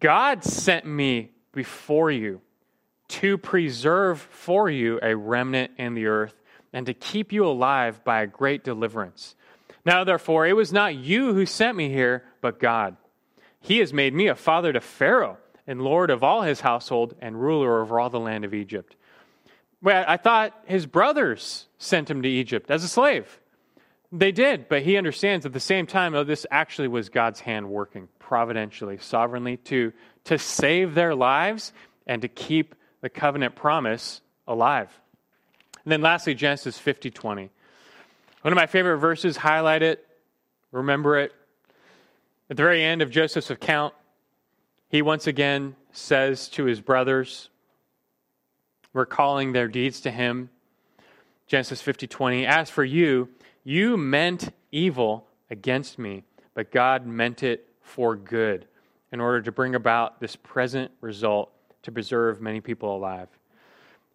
God 0.00 0.42
sent 0.42 0.84
me 0.84 1.30
before 1.52 2.10
you 2.10 2.40
to 3.08 3.38
preserve 3.38 4.20
for 4.20 4.68
you 4.70 4.98
a 5.02 5.16
remnant 5.16 5.72
in 5.78 5.94
the 5.94 6.06
earth 6.06 6.34
and 6.72 6.86
to 6.86 6.94
keep 6.94 7.32
you 7.32 7.46
alive 7.46 8.04
by 8.04 8.22
a 8.22 8.26
great 8.26 8.62
deliverance. 8.64 9.34
Now, 9.84 10.04
therefore, 10.04 10.46
it 10.46 10.56
was 10.56 10.72
not 10.72 10.94
you 10.94 11.32
who 11.32 11.46
sent 11.46 11.76
me 11.76 11.88
here, 11.88 12.24
but 12.40 12.60
God. 12.60 12.96
He 13.60 13.78
has 13.78 13.92
made 13.92 14.14
me 14.14 14.28
a 14.28 14.34
father 14.34 14.72
to 14.72 14.80
Pharaoh 14.80 15.38
and 15.66 15.82
Lord 15.82 16.10
of 16.10 16.22
all 16.22 16.42
his 16.42 16.60
household 16.60 17.14
and 17.20 17.40
ruler 17.40 17.80
over 17.80 17.98
all 17.98 18.10
the 18.10 18.20
land 18.20 18.44
of 18.44 18.54
Egypt. 18.54 18.96
Well, 19.82 20.04
I 20.06 20.16
thought 20.16 20.58
his 20.66 20.86
brothers 20.86 21.66
sent 21.78 22.10
him 22.10 22.22
to 22.22 22.28
Egypt 22.28 22.70
as 22.70 22.84
a 22.84 22.88
slave. 22.88 23.40
They 24.10 24.32
did, 24.32 24.68
but 24.68 24.82
he 24.82 24.96
understands 24.96 25.44
at 25.44 25.52
the 25.52 25.60
same 25.60 25.86
time, 25.86 26.14
oh, 26.14 26.24
this 26.24 26.46
actually 26.50 26.88
was 26.88 27.10
God's 27.10 27.40
hand 27.40 27.68
working 27.68 28.08
providentially, 28.18 28.98
sovereignly 28.98 29.58
to, 29.58 29.92
to 30.24 30.38
save 30.38 30.94
their 30.94 31.14
lives 31.14 31.72
and 32.06 32.22
to 32.22 32.28
keep 32.28 32.74
the 33.00 33.08
covenant 33.08 33.54
promise 33.54 34.20
alive. 34.46 34.88
And 35.84 35.92
then 35.92 36.02
lastly, 36.02 36.34
Genesis 36.34 36.78
50 36.78 37.10
20. 37.10 37.50
One 38.42 38.52
of 38.52 38.56
my 38.56 38.66
favorite 38.66 38.98
verses, 38.98 39.36
highlight 39.36 39.82
it, 39.82 40.06
remember 40.70 41.18
it. 41.18 41.32
At 42.50 42.56
the 42.56 42.62
very 42.62 42.82
end 42.82 43.02
of 43.02 43.10
Joseph's 43.10 43.50
account, 43.50 43.94
he 44.88 45.02
once 45.02 45.26
again 45.26 45.76
says 45.92 46.48
to 46.50 46.64
his 46.64 46.80
brothers, 46.80 47.50
recalling 48.92 49.52
their 49.52 49.68
deeds 49.68 50.00
to 50.02 50.10
him, 50.10 50.50
Genesis 51.46 51.80
50 51.82 52.06
20, 52.06 52.46
As 52.46 52.70
for 52.70 52.84
you, 52.84 53.28
you 53.64 53.96
meant 53.96 54.50
evil 54.70 55.26
against 55.50 55.98
me, 55.98 56.24
but 56.54 56.70
God 56.70 57.06
meant 57.06 57.42
it 57.42 57.66
for 57.82 58.16
good 58.16 58.66
in 59.12 59.20
order 59.20 59.40
to 59.42 59.52
bring 59.52 59.74
about 59.74 60.20
this 60.20 60.36
present 60.36 60.90
result 61.00 61.50
to 61.82 61.92
preserve 61.92 62.40
many 62.40 62.60
people 62.60 62.96
alive. 62.96 63.28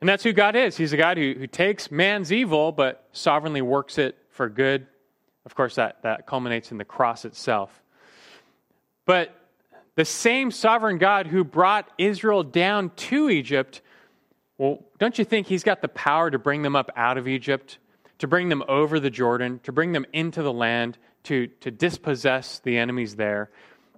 And 0.01 0.09
that's 0.09 0.23
who 0.23 0.33
God 0.33 0.55
is. 0.55 0.75
He's 0.75 0.91
a 0.91 0.97
God 0.97 1.17
who, 1.17 1.33
who 1.37 1.47
takes 1.47 1.89
man's 1.89 2.31
evil 2.31 2.71
but 2.71 3.07
sovereignly 3.13 3.61
works 3.61 3.97
it 3.97 4.17
for 4.31 4.49
good. 4.49 4.85
Of 5.45 5.55
course, 5.55 5.75
that, 5.75 6.01
that 6.03 6.27
culminates 6.27 6.71
in 6.71 6.77
the 6.77 6.85
cross 6.85 7.25
itself. 7.25 7.81
But 9.05 9.33
the 9.95 10.05
same 10.05 10.51
sovereign 10.51 10.97
God 10.97 11.27
who 11.27 11.43
brought 11.43 11.89
Israel 11.97 12.43
down 12.43 12.89
to 12.95 13.29
Egypt, 13.29 13.81
well, 14.57 14.83
don't 14.99 15.17
you 15.17 15.25
think 15.25 15.47
he's 15.47 15.63
got 15.63 15.81
the 15.81 15.87
power 15.87 16.31
to 16.31 16.39
bring 16.39 16.63
them 16.63 16.75
up 16.75 16.91
out 16.95 17.17
of 17.17 17.27
Egypt, 17.27 17.77
to 18.19 18.27
bring 18.27 18.49
them 18.49 18.63
over 18.67 18.99
the 18.99 19.09
Jordan, 19.09 19.59
to 19.63 19.71
bring 19.71 19.91
them 19.91 20.05
into 20.13 20.41
the 20.41 20.53
land, 20.53 20.97
to, 21.23 21.47
to 21.61 21.71
dispossess 21.71 22.59
the 22.59 22.77
enemies 22.77 23.15
there? 23.15 23.51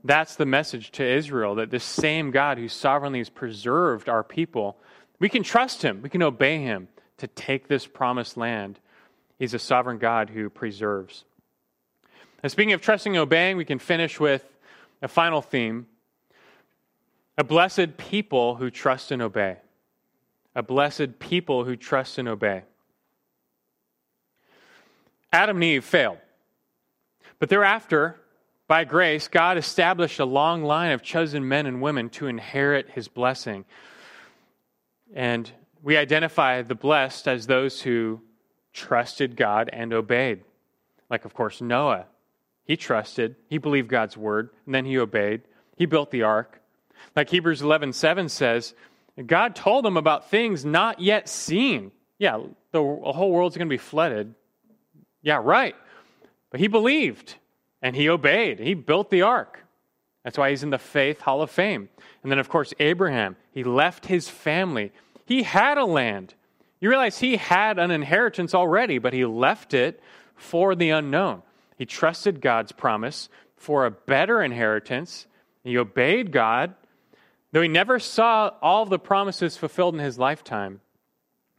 That's 0.06 0.36
the 0.36 0.45
message 0.45 0.91
to 0.91 1.03
Israel 1.03 1.56
that 1.56 1.72
this 1.72 1.84
same 1.84 2.30
God 2.30 2.60
who 2.60 2.68
sovereignly 2.68 3.18
has 3.18 3.30
preserved 3.30 4.08
our 4.08 4.24
people, 4.24 4.78
we 5.18 5.30
can 5.30 5.41
trust 5.41 5.82
him, 5.82 6.03
we 6.03 6.10
can 6.10 6.22
obey 6.22 6.60
him 6.60 6.89
to 7.18 7.28
take 7.28 7.68
this 7.68 7.88
promised 7.88 8.38
land. 8.38 8.80
He's 9.39 9.56
a 9.56 9.60
sovereign 9.60 9.97
God 9.97 10.30
who 10.30 10.51
preserves. 10.51 11.24
And 12.43 12.51
speaking 12.51 12.74
of 12.74 12.82
trusting 12.82 13.16
and 13.16 13.22
obeying, 13.22 13.58
we 13.58 13.66
can 13.66 13.80
finish 13.80 14.20
with 14.20 14.43
a 15.01 15.08
final 15.08 15.41
theme 15.41 15.88
a 17.38 17.43
blessed 17.43 17.97
people 17.97 18.56
who 18.56 18.70
trust 18.70 19.12
and 19.12 19.24
obey. 19.24 19.58
A 20.56 20.62
blessed 20.62 21.18
people 21.18 21.66
who 21.66 21.76
trust 21.76 22.20
and 22.20 22.28
obey. 22.30 22.62
Adam 25.34 25.58
and 25.58 25.64
Eve 25.64 25.84
failed. 25.84 26.20
But 27.39 27.49
thereafter, 27.49 28.18
by 28.68 28.84
grace, 28.84 29.28
God 29.28 29.57
established 29.57 30.20
a 30.20 30.26
long 30.26 30.63
line 30.63 30.91
of 30.91 31.03
chosen 31.03 31.47
men 31.47 31.66
and 31.66 31.82
women 31.82 32.09
to 32.11 32.28
inherit 32.28 32.89
his 32.89 33.07
blessing. 33.07 33.66
And 35.13 35.49
we 35.84 35.97
identify 35.97 36.61
the 36.63 36.76
blessed 36.76 37.28
as 37.28 37.45
those 37.45 37.82
who 37.82 38.22
trusted 38.74 39.36
God 39.36 39.70
and 39.72 39.93
obeyed. 39.93 40.43
Like, 41.09 41.26
of 41.26 41.34
course, 41.34 41.61
Noah. 41.61 42.05
He 42.63 42.76
trusted, 42.76 43.36
he 43.47 43.59
believed 43.59 43.89
God's 43.89 44.18
word, 44.18 44.49
and 44.66 44.74
then 44.74 44.86
he 44.86 44.97
obeyed. 44.97 45.43
He 45.76 45.86
built 45.86 46.09
the 46.09 46.24
ark. 46.24 46.59
Like 47.16 47.30
Hebrews 47.30 47.61
11 47.61 47.93
7 47.93 48.30
says, 48.30 48.74
God 49.28 49.55
told 49.55 49.86
him 49.86 49.95
about 49.95 50.32
things 50.32 50.66
not 50.66 50.99
yet 50.99 51.30
seen. 51.30 51.91
Yeah, 52.18 52.41
the 52.72 52.82
whole 52.82 53.32
world's 53.32 53.55
going 53.55 53.68
to 53.68 53.74
be 53.74 53.78
flooded. 53.78 54.34
Yeah, 55.22 55.39
right. 55.43 55.76
But 56.49 56.59
he 56.59 56.68
believed 56.68 57.36
and 57.86 57.95
he 57.95 58.09
obeyed. 58.09 58.57
He 58.57 58.73
built 58.73 59.11
the 59.11 59.21
ark. 59.21 59.63
That's 60.23 60.39
why 60.39 60.49
he's 60.49 60.63
in 60.63 60.71
the 60.71 60.79
faith 60.79 61.21
hall 61.21 61.43
of 61.43 61.51
fame. 61.51 61.88
And 62.23 62.31
then, 62.31 62.39
of 62.39 62.49
course, 62.49 62.73
Abraham, 62.79 63.36
he 63.51 63.63
left 63.63 64.07
his 64.07 64.27
family. 64.27 64.91
He 65.27 65.43
had 65.43 65.77
a 65.77 65.86
land. 65.86 66.33
You 66.79 66.89
realize 66.89 67.19
he 67.19 67.36
had 67.38 67.77
an 67.77 67.91
inheritance 67.91 68.55
already, 68.55 68.97
but 68.97 69.13
he 69.13 69.23
left 69.23 69.75
it 69.75 70.01
for 70.36 70.73
the 70.73 70.89
unknown. 70.89 71.43
He 71.77 71.86
trusted 71.86 72.41
God's 72.41 72.71
promise 72.71 73.29
for 73.55 73.86
a 73.86 73.91
better 73.91 74.41
inheritance. 74.41 75.27
He 75.63 75.77
obeyed 75.77 76.31
God, 76.31 76.73
though 77.51 77.61
he 77.61 77.67
never 77.67 77.99
saw 77.99 78.49
all 78.63 78.88
the 78.88 78.97
promises 78.97 79.57
fulfilled 79.57 79.93
in 79.93 79.99
his 79.99 80.17
lifetime. 80.17 80.81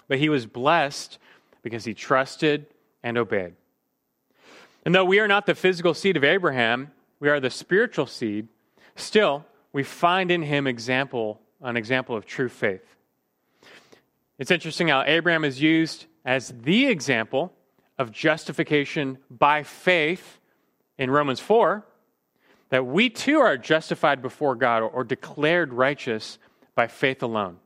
But 0.09 0.19
he 0.19 0.29
was 0.29 0.45
blessed 0.45 1.19
because 1.63 1.85
he 1.85 1.95
trusted 1.95 2.67
and 3.05 3.17
obeyed. 3.17 3.55
And 4.87 4.95
though 4.95 5.05
we 5.05 5.19
are 5.19 5.27
not 5.27 5.47
the 5.47 5.57
physical 5.57 5.95
seed 5.95 6.17
of 6.17 6.23
Abraham, 6.23 6.93
we 7.19 7.29
are 7.29 7.41
the 7.41 7.51
spiritual 7.51 8.07
seed, 8.07 8.47
still, 8.95 9.45
we 9.73 9.83
find 9.83 10.31
in 10.31 10.43
him 10.43 10.69
example, 10.69 11.41
an 11.61 11.77
example 11.77 12.15
of 12.15 12.25
true 12.25 12.49
faith. 12.49 12.85
It's 14.39 14.53
interesting 14.53 14.87
how 14.87 15.03
Abraham 15.03 15.45
is 15.45 15.61
used 15.61 16.07
as 16.25 16.55
the 16.63 16.87
example 16.87 17.53
of 17.99 18.13
justification 18.13 19.19
by 19.29 19.65
faith 19.65 20.39
in 20.99 21.11
Romans 21.11 21.41
4, 21.41 21.85
that 22.69 22.87
we 22.87 23.11
too 23.11 23.41
are 23.41 23.59
justified 23.59 24.23
before 24.23 24.55
God 24.55 24.83
or 24.83 25.03
declared 25.03 25.73
righteous 25.73 26.39
by 26.77 26.87
faith 26.87 27.25
alone. 27.25 27.57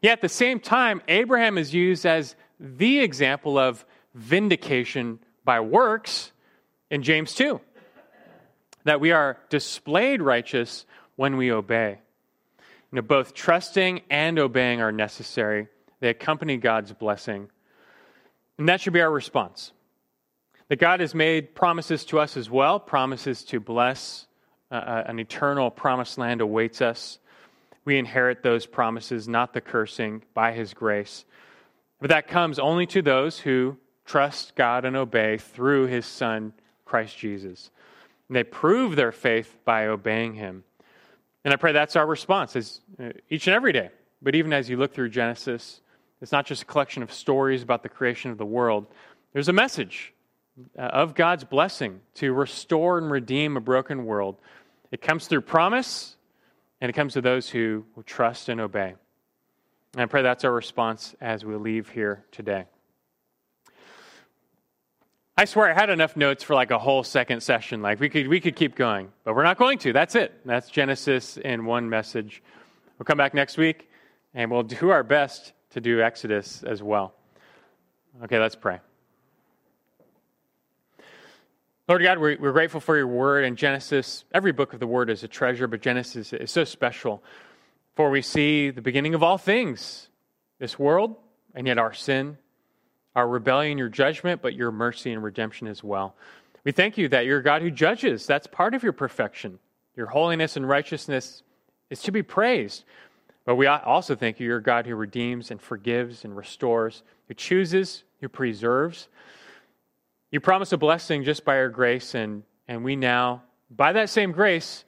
Yet 0.00 0.12
at 0.12 0.20
the 0.22 0.28
same 0.30 0.58
time, 0.58 1.02
Abraham 1.06 1.58
is 1.58 1.74
used 1.74 2.06
as 2.06 2.34
the 2.58 3.00
example 3.00 3.58
of 3.58 3.84
vindication 4.14 5.18
by 5.50 5.58
works 5.58 6.30
in 6.92 7.02
James 7.02 7.34
2. 7.34 7.60
That 8.84 9.00
we 9.00 9.10
are 9.10 9.36
displayed 9.48 10.22
righteous 10.22 10.86
when 11.16 11.36
we 11.36 11.50
obey. 11.50 11.98
You 12.92 12.96
know, 12.96 13.02
both 13.02 13.34
trusting 13.34 14.02
and 14.10 14.38
obeying 14.38 14.80
are 14.80 14.92
necessary. 14.92 15.66
They 15.98 16.08
accompany 16.08 16.56
God's 16.56 16.92
blessing. 16.92 17.50
And 18.58 18.68
that 18.68 18.80
should 18.80 18.92
be 18.92 19.00
our 19.00 19.10
response. 19.10 19.72
That 20.68 20.78
God 20.78 21.00
has 21.00 21.16
made 21.16 21.52
promises 21.52 22.04
to 22.04 22.20
us 22.20 22.36
as 22.36 22.48
well, 22.48 22.78
promises 22.78 23.42
to 23.46 23.58
bless. 23.58 24.28
Uh, 24.70 24.76
uh 24.76 25.04
an 25.08 25.18
eternal 25.18 25.68
promised 25.72 26.16
land 26.16 26.40
awaits 26.40 26.80
us. 26.80 27.18
We 27.84 27.98
inherit 27.98 28.44
those 28.44 28.66
promises, 28.66 29.26
not 29.26 29.52
the 29.52 29.60
cursing, 29.60 30.22
by 30.32 30.52
His 30.52 30.74
grace. 30.74 31.24
But 32.00 32.10
that 32.10 32.28
comes 32.28 32.60
only 32.60 32.86
to 32.86 33.02
those 33.02 33.36
who 33.36 33.78
trust 34.10 34.56
God 34.56 34.84
and 34.84 34.96
obey 34.96 35.38
through 35.38 35.86
his 35.86 36.04
Son, 36.04 36.52
Christ 36.84 37.16
Jesus. 37.16 37.70
And 38.28 38.36
they 38.36 38.42
prove 38.42 38.96
their 38.96 39.12
faith 39.12 39.56
by 39.64 39.86
obeying 39.86 40.34
him. 40.34 40.64
And 41.44 41.54
I 41.54 41.56
pray 41.56 41.70
that's 41.70 41.94
our 41.94 42.06
response 42.06 42.56
as, 42.56 42.80
uh, 43.00 43.10
each 43.28 43.46
and 43.46 43.54
every 43.54 43.72
day. 43.72 43.90
But 44.20 44.34
even 44.34 44.52
as 44.52 44.68
you 44.68 44.76
look 44.76 44.92
through 44.92 45.10
Genesis, 45.10 45.80
it's 46.20 46.32
not 46.32 46.44
just 46.44 46.62
a 46.62 46.64
collection 46.64 47.04
of 47.04 47.12
stories 47.12 47.62
about 47.62 47.84
the 47.84 47.88
creation 47.88 48.32
of 48.32 48.38
the 48.38 48.44
world. 48.44 48.86
There's 49.32 49.48
a 49.48 49.52
message 49.52 50.12
uh, 50.76 50.82
of 50.82 51.14
God's 51.14 51.44
blessing 51.44 52.00
to 52.14 52.32
restore 52.32 52.98
and 52.98 53.12
redeem 53.12 53.56
a 53.56 53.60
broken 53.60 54.06
world. 54.06 54.38
It 54.90 55.00
comes 55.00 55.28
through 55.28 55.42
promise, 55.42 56.16
and 56.80 56.90
it 56.90 56.94
comes 56.94 57.12
to 57.12 57.20
those 57.20 57.48
who 57.48 57.84
trust 58.06 58.48
and 58.48 58.60
obey. 58.60 58.94
And 59.92 60.02
I 60.02 60.06
pray 60.06 60.22
that's 60.22 60.44
our 60.44 60.52
response 60.52 61.14
as 61.20 61.44
we 61.44 61.54
leave 61.54 61.88
here 61.90 62.24
today. 62.32 62.66
I 65.40 65.46
swear 65.46 65.70
I 65.70 65.72
had 65.72 65.88
enough 65.88 66.18
notes 66.18 66.44
for 66.44 66.54
like 66.54 66.70
a 66.70 66.78
whole 66.78 67.02
second 67.02 67.42
session. 67.42 67.80
Like 67.80 67.98
we 67.98 68.10
could 68.10 68.28
we 68.28 68.40
could 68.40 68.54
keep 68.54 68.74
going, 68.74 69.10
but 69.24 69.34
we're 69.34 69.42
not 69.42 69.56
going 69.56 69.78
to. 69.78 69.90
That's 69.94 70.14
it. 70.14 70.38
That's 70.44 70.68
Genesis 70.68 71.38
in 71.38 71.64
one 71.64 71.88
message. 71.88 72.42
We'll 72.98 73.06
come 73.06 73.16
back 73.16 73.32
next 73.32 73.56
week 73.56 73.88
and 74.34 74.50
we'll 74.50 74.64
do 74.64 74.90
our 74.90 75.02
best 75.02 75.54
to 75.70 75.80
do 75.80 76.02
Exodus 76.02 76.62
as 76.62 76.82
well. 76.82 77.14
Okay, 78.22 78.38
let's 78.38 78.54
pray. 78.54 78.80
Lord 81.88 82.02
God, 82.02 82.18
we're, 82.18 82.36
we're 82.38 82.52
grateful 82.52 82.80
for 82.80 82.98
your 82.98 83.06
word 83.06 83.46
and 83.46 83.56
Genesis. 83.56 84.26
Every 84.34 84.52
book 84.52 84.74
of 84.74 84.78
the 84.78 84.86
word 84.86 85.08
is 85.08 85.24
a 85.24 85.28
treasure, 85.28 85.66
but 85.66 85.80
Genesis 85.80 86.34
is 86.34 86.50
so 86.50 86.64
special. 86.64 87.24
For 87.96 88.10
we 88.10 88.20
see 88.20 88.68
the 88.68 88.82
beginning 88.82 89.14
of 89.14 89.22
all 89.22 89.38
things 89.38 90.10
this 90.58 90.78
world, 90.78 91.16
and 91.54 91.66
yet 91.66 91.78
our 91.78 91.94
sin, 91.94 92.36
our 93.14 93.28
rebellion, 93.28 93.78
your 93.78 93.88
judgment, 93.88 94.42
but 94.42 94.54
your 94.54 94.70
mercy 94.70 95.12
and 95.12 95.22
redemption 95.22 95.66
as 95.66 95.82
well. 95.82 96.14
We 96.64 96.72
thank 96.72 96.98
you 96.98 97.08
that 97.08 97.24
you're 97.26 97.42
God 97.42 97.62
who 97.62 97.70
judges. 97.70 98.26
That's 98.26 98.46
part 98.46 98.74
of 98.74 98.82
your 98.82 98.92
perfection. 98.92 99.58
Your 99.96 100.06
holiness 100.06 100.56
and 100.56 100.68
righteousness 100.68 101.42
is 101.88 102.02
to 102.02 102.12
be 102.12 102.22
praised. 102.22 102.84
But 103.44 103.56
we 103.56 103.66
also 103.66 104.14
thank 104.14 104.38
you, 104.38 104.46
you're 104.46 104.60
God 104.60 104.86
who 104.86 104.94
redeems 104.94 105.50
and 105.50 105.60
forgives 105.60 106.24
and 106.24 106.36
restores, 106.36 107.02
who 107.26 107.34
chooses, 107.34 108.04
who 108.20 108.28
preserves. 108.28 109.08
You 110.30 110.40
promise 110.40 110.72
a 110.72 110.76
blessing 110.76 111.24
just 111.24 111.44
by 111.44 111.56
your 111.56 111.70
grace, 111.70 112.14
and, 112.14 112.44
and 112.68 112.84
we 112.84 112.94
now, 112.94 113.42
by 113.70 113.92
that 113.92 114.10
same 114.10 114.30
grace, 114.30 114.84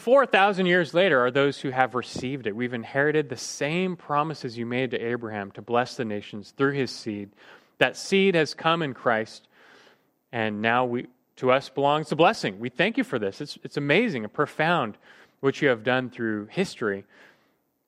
4,000 0.00 0.64
years 0.64 0.94
later, 0.94 1.20
are 1.20 1.30
those 1.30 1.60
who 1.60 1.68
have 1.68 1.94
received 1.94 2.46
it. 2.46 2.56
We've 2.56 2.72
inherited 2.72 3.28
the 3.28 3.36
same 3.36 3.96
promises 3.96 4.56
you 4.56 4.64
made 4.64 4.92
to 4.92 4.98
Abraham 4.98 5.50
to 5.52 5.62
bless 5.62 5.96
the 5.96 6.06
nations 6.06 6.54
through 6.56 6.72
his 6.72 6.90
seed. 6.90 7.28
That 7.76 7.98
seed 7.98 8.34
has 8.34 8.54
come 8.54 8.80
in 8.82 8.94
Christ, 8.94 9.46
and 10.32 10.62
now 10.62 10.86
we, 10.86 11.08
to 11.36 11.50
us 11.50 11.68
belongs 11.68 12.08
the 12.08 12.16
blessing. 12.16 12.58
We 12.58 12.70
thank 12.70 12.96
you 12.96 13.04
for 13.04 13.18
this. 13.18 13.42
It's, 13.42 13.58
it's 13.62 13.76
amazing 13.76 14.24
and 14.24 14.32
profound 14.32 14.96
what 15.40 15.60
you 15.60 15.68
have 15.68 15.84
done 15.84 16.08
through 16.08 16.46
history. 16.46 17.04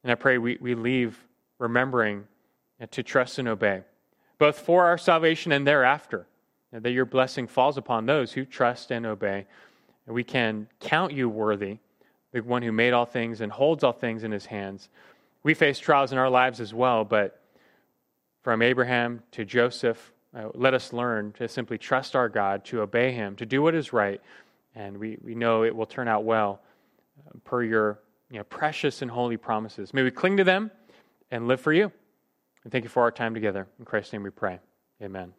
And 0.03 0.13
I 0.13 0.15
pray 0.15 0.37
we, 0.37 0.59
we 0.61 0.75
leave 0.75 1.19
remembering 1.59 2.25
to 2.91 3.03
trust 3.03 3.39
and 3.39 3.49
obey, 3.49 3.85
both 4.39 4.59
for 4.59 4.85
our 4.85 4.99
salvation 4.99 5.51
and 5.51 5.67
thereafter, 5.67 6.27
that 6.73 6.91
your 6.91 7.07
blessing 7.07 7.47
falls 7.47 7.79
upon 7.79 8.05
those 8.05 8.33
who 8.33 8.45
trust 8.45 8.91
and 8.91 9.07
obey. 9.07 9.47
We 10.07 10.25
can 10.25 10.69
count 10.79 11.15
you 11.15 11.31
worthy 11.31 11.79
the 12.33 12.41
one 12.41 12.63
who 12.63 12.73
made 12.73 12.93
all 12.93 13.05
things 13.05 13.41
and 13.41 13.53
holds 13.53 13.85
all 13.85 13.93
things 13.93 14.25
in 14.25 14.33
his 14.33 14.47
hands. 14.47 14.89
We 15.43 15.55
face 15.55 15.79
trials 15.79 16.13
in 16.13 16.19
our 16.19 16.31
lives 16.31 16.61
as 16.61 16.73
well, 16.73 17.05
but 17.05 17.41
from 18.43 18.63
Abraham 18.63 19.23
to 19.33 19.45
Joseph, 19.45 20.13
uh, 20.37 20.49
let 20.55 20.75
us 20.75 20.93
learn 20.93 21.33
to 21.33 21.47
simply 21.49 21.79
trust 21.79 22.17
our 22.17 22.29
God, 22.29 22.65
to 22.67 22.81
obey 22.81 23.13
him, 23.13 23.37
to 23.37 23.47
do 23.47 23.63
what 23.63 23.75
is 23.75 23.93
right, 23.93 24.21
and 24.75 24.97
we, 24.97 25.19
we 25.23 25.35
know 25.35 25.65
it 25.65 25.75
will 25.75 25.87
turn 25.87 26.09
out 26.09 26.25
well 26.25 26.61
uh, 27.27 27.39
per 27.45 27.63
your 27.63 28.01
you 28.31 28.39
know, 28.39 28.45
precious 28.45 29.03
and 29.03 29.11
holy 29.11 29.37
promises. 29.37 29.93
May 29.93 30.03
we 30.03 30.11
cling 30.11 30.39
to 30.39 30.45
them 30.45 30.71
and 31.31 31.47
live 31.47 31.61
for 31.61 31.73
you. 31.73 31.93
And 32.65 32.73
thank 32.73 32.85
you 32.85 32.91
for 32.91 33.03
our 33.03 33.11
time 33.11 33.35
together. 33.35 33.67
In 33.79 33.85
Christ's 33.85 34.15
name 34.15 34.23
we 34.23 34.31
pray. 34.31 34.59
Amen. 35.03 35.35